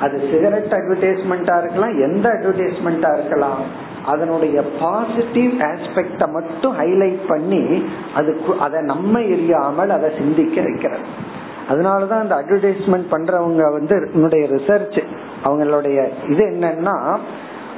அது 0.00 0.28
சிகரெட் 0.32 0.72
அட்வர்டைஸ்மெண்டா 0.72 1.54
இருக்கலாம் 1.58 2.00
எந்த 2.00 2.28
அட்வர்டைஸ்மெண்டா 2.28 3.12
இருக்கலாம் 3.12 3.62
அதனுடைய 4.06 4.62
பாசிட்டிவ் 4.80 5.52
ஆஸ்பெக்ட 5.60 6.32
மட்டும் 6.32 6.78
ஹைலைட் 6.78 7.20
பண்ணி 7.28 7.84
அதுக்கு 8.14 8.56
அதை 8.60 8.82
நம்ம 8.82 9.18
எரியாமல் 9.18 9.88
அதை 9.88 10.10
சிந்திக்க 10.18 10.62
வைக்கிறது. 10.62 11.06
அதனாலதான் 11.70 12.22
அந்த 12.24 12.34
அட்வர்டைஸ்மெண்ட் 12.34 13.06
பண்றவங்க 13.10 13.72
வந்து 13.72 14.10
என்னுடைய 14.14 14.46
ரிசர்ச் 14.46 14.98
அவங்களுடைய 15.44 16.08
இது 16.28 16.44
என்னன்னா 16.44 17.18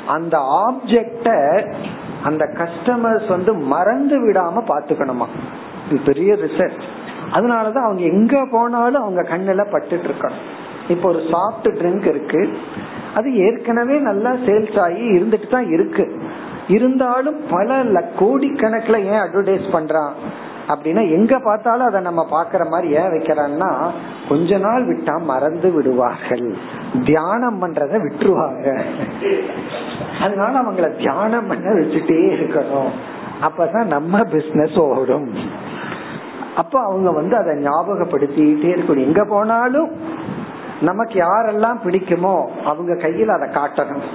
அந்த 0.07 0.39
ஆப்ஜெக்ட 0.65 1.29
அந்த 2.25 2.45
கஸ்டமர்ஸ் 2.45 3.29
வந்து 3.29 3.53
மறந்து 3.55 4.17
விடாம 4.29 4.63
பாத்துக்கணுமா 4.69 5.27
பெரிய 6.05 6.35
ரிசர்ச் 6.35 6.81
அதனாலதான் 7.33 7.87
அவங்க 7.87 8.03
எங்க 8.03 8.47
போனாலும் 8.51 9.03
அவங்க 9.03 9.23
கண்ணுல 9.23 9.67
பட்டுட்டு 9.73 10.09
இருக்கணும் 10.09 10.45
இப்போ 10.89 11.09
ஒரு 11.09 11.19
சாஃப்ட் 11.19 11.67
ட்ரிங்க் 11.67 12.07
இருக்கு. 12.07 12.59
அது 13.15 13.37
ஏற்கனவே 13.37 13.99
நல்லா 13.99 14.31
சேல்ஸ் 14.31 14.81
ஆகி 14.81 15.03
இருந்துட்டு 15.11 15.51
தான் 15.51 15.71
இருக்கு. 15.71 16.23
இருந்தாலும் 16.69 17.37
பல 17.51 17.83
கோடிக்கணக்கில் 18.19 19.05
ஏன் 19.05 19.21
அட்வர்டைஸ் 19.21 19.67
பண்றான்? 19.73 20.11
அப்படின்னா 20.69 21.11
எங்க 21.11 21.39
பார்த்தாலும் 21.39 21.87
அதை 21.87 22.01
நம்ம 22.01 22.27
பாக்குற 22.31 22.69
மாதிரி 22.69 22.93
ஏன் 22.93 23.11
வைக்கிறான்னா 23.11 23.91
கொஞ்ச 24.29 24.59
நாள் 24.59 24.87
விட்டா 24.89 25.23
மறந்து 25.23 25.73
விடுவார்கள். 25.73 26.55
தியானம் 27.05 27.63
பண்றத 27.63 28.01
விட்டுருவாங்க. 28.03 28.85
அதனால 30.21 30.61
அவங்கள 30.61 30.97
தியானம் 30.97 31.47
பண்ண 31.47 31.71
வச்சுட்டே 31.71 32.19
இருக்கணும். 32.37 32.91
அப்பதான் 33.43 33.85
நம்ம 33.85 34.25
பிசினஸ் 34.25 34.79
ஓடும். 34.79 35.35
அப்ப 36.57 36.81
அவங்க 36.81 37.11
வந்து 37.11 37.37
அதை 37.37 37.53
ஞாபகப்படுத்திட்டே 37.65 38.71
இருக்கணும். 38.75 39.07
எங்க 39.07 39.25
போனாலும் 39.25 39.91
நமக்கு 40.81 41.17
யாரெல்லாம் 41.21 41.79
பிடிக்குமோ 41.85 42.37
அவங்க 42.65 42.93
கையில 42.95 43.27
அதை 43.27 43.49
காட்டணும். 43.49 44.07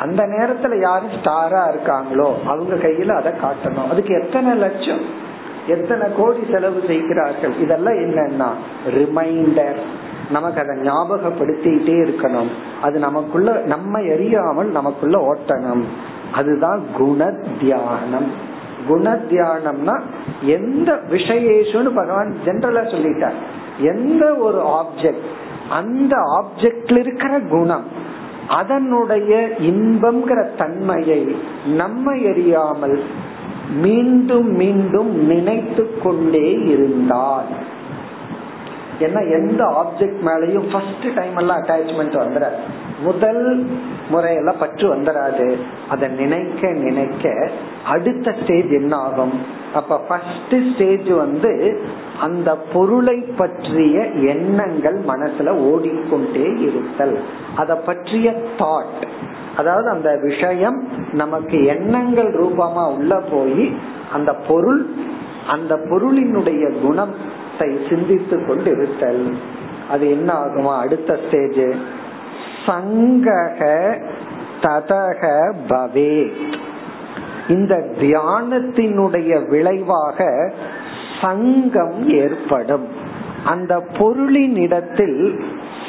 அந்த 0.00 0.22
நேரத்துல 0.26 0.80
யாரு 0.80 1.06
ஸ்டாரா 1.06 1.62
இருக்காங்களோ 1.72 2.28
அவங்க 2.46 2.74
கையில 2.74 3.10
அதை 3.12 3.32
காட்டணும். 3.32 3.88
அதுக்கு 3.90 4.14
எத்தனை 4.14 4.54
லட்சம் 4.54 5.26
எத்தனை 5.66 6.06
கோடி 6.16 6.42
செலவு 6.52 6.82
செய்கிறார்கள்? 6.86 7.54
இதெல்லாம் 7.58 7.94
என்னன்னா 7.94 8.50
ரிமைண்டர் 8.86 9.80
நமக்கு 10.30 10.60
அதை 10.60 10.74
ஞாபகப்படுத்திட்டே 10.90 11.96
இருக்கணும். 12.04 12.50
அது 12.82 12.98
நமக்குள்ள 12.98 13.52
நம்ம 13.66 14.00
எரியாமல் 14.00 14.70
நமக்குள்ள 14.70 15.16
ஓட்டணும். 15.30 15.84
அதுதான் 16.32 16.80
குண 16.96 17.30
தியானம். 17.60 18.30
குண 18.88 19.06
தியானம்னா 19.30 19.96
எந்த 20.56 20.90
விஷயேஷுன்னு 21.10 21.90
பகவான் 21.94 22.32
ஜென்ரலா 22.44 22.82
சொல்லிட்டார். 22.94 23.38
எந்த 23.92 24.24
ஒரு 24.36 24.60
ஆப்ஜெக்ட் 24.80 25.26
அந்த 25.68 26.14
ஆப்ஜெக்ட்ல 26.38 26.98
இருக்கிற 26.98 27.32
குணம் 27.50 27.86
அதனுடைய 28.48 29.32
இன்பம்ங்கிற 29.70 30.40
தன்மையை 30.58 31.22
நம்ம 31.80 32.14
எரியாமல் 32.30 32.98
மீண்டும் 33.80 34.50
மீண்டும் 34.52 35.10
நினைத்து 35.26 35.84
கொண்டே 36.02 36.48
இருந்தால் 36.66 37.48
ஏன்னா 39.00 39.20
எந்த 39.30 39.62
ஆப்ஜெக்ட் 39.80 40.20
மேலையும் 40.24 40.66
ஃபர்ஸ்ட் 40.72 41.06
டைம் 41.14 41.36
எல்லாம் 41.36 41.60
அட்டாச்மெண்ட் 41.62 42.16
வந்துடாது 42.22 42.58
முதல் 43.02 43.66
முறையெல்லாம் 44.12 44.58
பற்று 44.58 44.94
வந்துடாது 44.94 45.46
அதை 45.88 46.08
நினைக்க 46.08 46.72
நினைக்க 46.72 47.50
அடுத்த 47.84 48.34
ஸ்டேஜ் 48.42 48.70
என்ன 48.70 48.96
ஆகும்? 48.96 49.32
அப்ப 49.74 49.96
ஃபர்ஸ்ட் 50.08 50.54
ஸ்டேஜ் 50.74 51.08
வந்து 51.08 51.80
அந்த 52.20 52.56
பொருளை 52.72 53.16
பற்றிய 53.36 54.04
எண்ணங்கள் 54.04 54.98
மனசுல 55.08 55.48
ஓடிக்கொண்டே 55.48 56.48
இருத்தல். 56.58 57.18
அதை 57.56 57.76
பற்றிய 57.76 58.30
தாட் 58.58 59.04
அதாவது 59.56 59.88
அந்த 59.88 60.18
விஷயம் 60.22 60.88
நமக்கு 61.12 61.64
எண்ணங்கள் 61.64 62.30
ரூபமா 62.32 62.94
உள்ள 62.96 63.22
போய் 63.30 63.76
அந்த 64.12 64.32
பொருள் 64.48 64.86
அந்த 65.46 65.74
பொருளினுடைய 65.74 66.64
குணம் 66.80 67.14
குணத்தை 67.58 67.86
சிந்தித்து 67.90 68.36
கொண்டு 68.46 68.70
இருத்தல் 68.70 69.22
அது 69.90 70.04
என்ன 70.10 70.32
ஆகுமா? 70.32 70.72
அடுத்த 70.78 71.18
ஸ்டேஜ் 71.26 71.62
சங்கக 72.66 73.60
ததக 74.62 75.22
பவே 75.68 76.16
இந்த 77.48 77.74
தியானத்தினுடைய 78.00 79.48
விளைவாக 79.48 80.26
சங்கம் 81.20 82.08
ஏற்படும். 82.08 82.86
அந்த 83.44 83.74
பொருளின் 83.98 84.56
இடத்தில் 84.56 85.20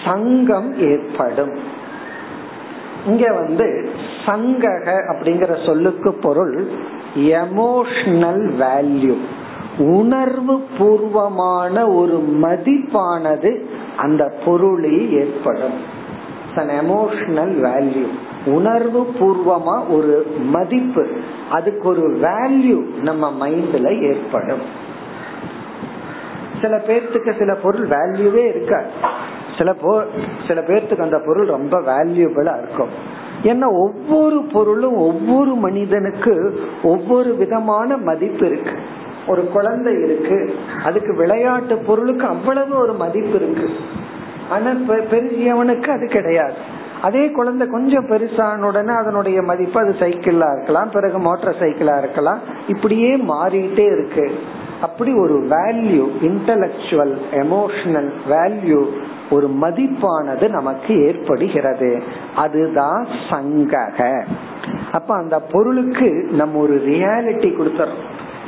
சங்கம் 0.06 0.72
ஏற்படும். 0.80 1.56
இங்க 3.06 3.26
வந்து 3.34 3.68
சங்கக 4.26 4.88
அப்படிங்கிற 5.12 5.66
சொல்லுக்கு 5.66 6.14
பொருள் 6.14 6.56
எமோஷனல் 7.16 8.46
வேல்யூ 8.64 9.16
உணர்வு 9.80 10.64
பூர்வமான 10.78 11.88
ஒரு 11.88 12.38
மதிப்பானது 12.42 13.64
அந்த 13.98 14.34
பொருளில் 14.46 15.12
ஏற்படும். 15.12 15.98
எமோஷனல் 16.56 17.54
வேல்யூ 17.64 18.08
உணர்வு 18.46 19.14
பூர்வமா 19.20 19.90
ஒரு 19.90 20.36
மதிப்பு. 20.40 21.08
அதுக்கு 21.52 21.90
ஒரு 21.90 22.20
வேல்யூ 22.22 23.02
நம்ம 23.02 23.48
மைண்ட்ல 23.48 24.02
ஏற்படும். 24.02 24.62
சில 26.62 26.78
பேர்த்துக்கு 26.78 27.38
சில 27.38 27.56
பொருள் 27.56 27.88
வேல்யூவே 27.88 28.48
இருக்காது. 28.48 28.90
சில 29.58 29.76
சில 30.48 30.62
பேர்த்துக்கு 30.62 31.02
அந்த 31.02 31.22
பொருள் 31.26 31.48
ரொம்ப 31.48 31.80
வேல்யூபிளா 31.80 32.58
இருக்கும். 32.58 32.90
ஏன்னா 33.44 33.72
ஒவ்வொரு 33.72 34.42
பொருளும் 34.42 34.96
ஒவ்வொரு 34.96 35.56
மனிதனுக்கு 35.56 36.60
ஒவ்வொரு 36.84 37.36
விதமான 37.36 37.98
மதிப்பு 37.98 38.46
இருக்கு. 38.46 38.72
ஒரு 39.30 39.44
குழந்தை 39.48 39.94
இருக்கு 40.04 40.38
அதுக்கு 40.86 41.16
விளையாட்டு 41.16 41.78
பொருளுக்கு 41.78 42.26
அவ்வளவு 42.26 42.76
ஒரு 42.80 42.94
மதிப்பு 42.94 43.36
இருக்கு. 43.36 43.70
ஆனா 44.50 44.70
பெரியவனுக்கு 45.12 45.90
அது 45.90 46.06
கிடையாது. 46.08 46.54
அதே 47.02 47.32
குழந்தை 47.32 47.68
கொஞ்சம் 47.68 48.08
பெருசான 48.10 48.62
உடனே 48.62 48.94
அதனுடைய 48.94 49.42
மதிப்பு 49.42 49.80
அது 49.80 49.96
சைக்கிளா 50.00 50.48
இருக்கலாம் 50.56 50.90
பிறகு 50.90 51.20
மோட்டார் 51.20 51.60
சைக்கிளா 51.60 51.98
இருக்கலாம் 51.98 52.40
இப்படியே 52.68 53.12
மாறிட்டே 53.18 53.86
இருக்கு. 53.96 54.26
அப்படி 54.82 55.14
ஒரு 55.14 55.38
வேல்யூ 55.50 56.04
இன்டலக்சுவல் 56.22 57.16
எமோஷனல் 57.32 58.12
வேல்யூ 58.30 58.82
ஒரு 59.30 59.48
மதிப்பானது 59.62 60.50
நமக்கு 60.50 60.94
ஏற்படுகிறது. 61.06 62.04
அதுதான் 62.36 63.08
சங்கக. 63.30 64.26
அப்ப 64.92 65.16
அந்த 65.16 65.40
பொருளுக்கு 65.40 66.28
நம்ம 66.32 66.60
ஒரு 66.60 66.84
ரியாலிட்டி 66.88 67.50
கொடுத்துறோம். 67.52 68.00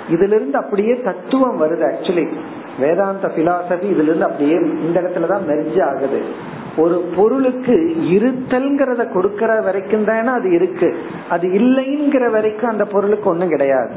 இதுல 0.09 0.35
இருந்து 0.35 0.57
அப்படியே 0.57 1.01
தத்துவம் 1.01 1.61
வருது 1.61 1.91
ஆக்சுவலி 1.91 2.33
வேதாந்த 2.79 3.27
பிலாசபி 3.27 3.83
இதுல 3.83 4.03
இருந்து 4.03 4.23
அப்படியே 4.23 4.55
இந்த 4.55 5.01
இடத்துலதான் 5.01 5.49
மெர்ஜ் 5.49 5.83
ஆகுது. 5.83 6.49
ஒரு 6.77 7.09
பொருளுக்கு 7.15 7.95
இருத்தல்ங்கிறத 7.99 9.07
கொடுக்கற 9.13 9.63
வரைக்கும் 9.63 10.05
தானே 10.05 10.27
அது 10.27 10.51
இருக்கு. 10.51 10.95
அது 11.29 11.47
இல்லைங்கிற 11.47 12.31
வரைக்கும் 12.31 12.69
அந்த 12.69 12.85
பொருளுக்கு 12.85 13.29
ஒண்ணும் 13.29 13.49
கிடையாது. 13.49 13.93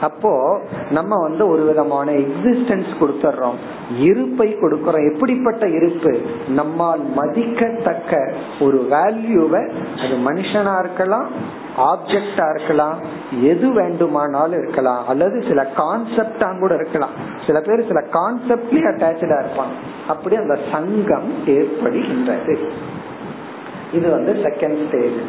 அப்போ 0.00 0.60
நம்ம 0.90 1.22
வந்து 1.22 1.48
ஒரு 1.48 1.62
விதமான 1.62 2.12
எக்ஸிஸ்டன்ஸ் 2.12 2.86
கொடுத்துறோம் 3.00 3.54
இருப்பை 3.98 4.54
கொடுக்கறோம். 4.54 5.14
எப்படிப்பட்ட 5.14 5.68
இருப்பு? 5.68 6.20
நம்மால் 6.48 7.00
மதிக்கத்தக்க 7.00 8.32
ஒரு 8.60 8.86
வேல்யூவை 8.90 9.70
அது 9.98 10.32
மனுஷனா 10.32 10.78
இருக்கலாம் 10.78 11.28
ஆப்ஜெக்டா 11.76 12.50
இருக்கலாம் 12.54 12.98
எது 13.42 13.72
வேண்டுமானாலும் 13.72 14.62
இருக்கலாம் 14.62 15.06
அல்லது 15.08 15.44
சில 15.48 15.72
கான்செப்டா 15.76 16.58
கூட 16.58 16.74
இருக்கலாம். 16.74 17.10
சில 17.46 17.60
பேர் 17.60 17.86
சில 17.86 18.04
கான்செப்ட்லயே 18.12 18.86
அட்டாச்சா 18.92 19.44
இருப்பாங்க. 19.44 19.74
அப்படி 20.08 20.36
அந்த 20.36 20.58
சங்கம் 20.72 21.32
ஏற்படுகின்றது. 21.46 22.58
இது 23.92 24.10
வந்து 24.10 24.32
செகண்ட் 24.32 24.88
ஸ்டேஜ் 24.88 25.20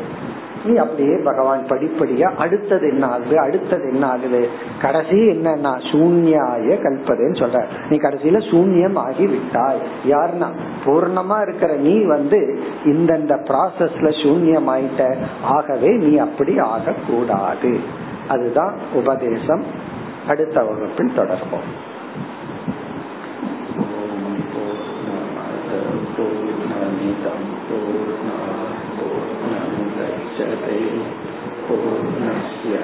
நீ 0.67 0.75
அப்படியே 0.75 1.15
பகவான் 1.23 1.65
படிப்படியா 1.69 2.35
அடுத்தது 2.35 2.89
என்ன 2.89 3.05
ஆகுது 3.05 3.39
அடுத்தது 3.39 3.89
என்ன 3.93 4.05
ஆகுது? 4.07 4.49
கடைசி 4.81 5.17
என்னன்னா 5.29 5.73
சூன்யாய 5.91 6.69
கல்பதுன்னு 6.83 7.39
சொல்ற 7.41 7.65
நீ 7.89 7.97
கடைசியில 7.97 8.41
சூன்யம் 8.51 8.97
ஆகி 8.97 9.27
விட்டாய் 9.27 9.81
யாருன்னா 10.09 10.49
பூர்ணமா 10.85 11.41
இருக்கிற 11.41 11.73
நீ 11.75 12.05
வந்து 12.05 12.59
இந்தந்த 12.85 13.33
ப்ராசஸ்ல 13.49 14.09
சூன்யம் 14.23 14.69
ஆயிட்ட 14.69 15.15
ஆகவே 15.41 15.89
நீ 15.97 16.17
அப்படி 16.17 16.59
ஆகக்கூடாது. 16.59 17.79
அதுதான் 18.27 18.77
உபதேசம். 18.93 19.63
அடுத்த 20.27 20.63
வகுப்பில் 20.63 21.15
தொடர்போம். 21.15 21.67
ஓம் 23.77 24.37
போர் 24.53 24.85
போர் 27.69 28.16
पूर्णस्य 31.67 32.77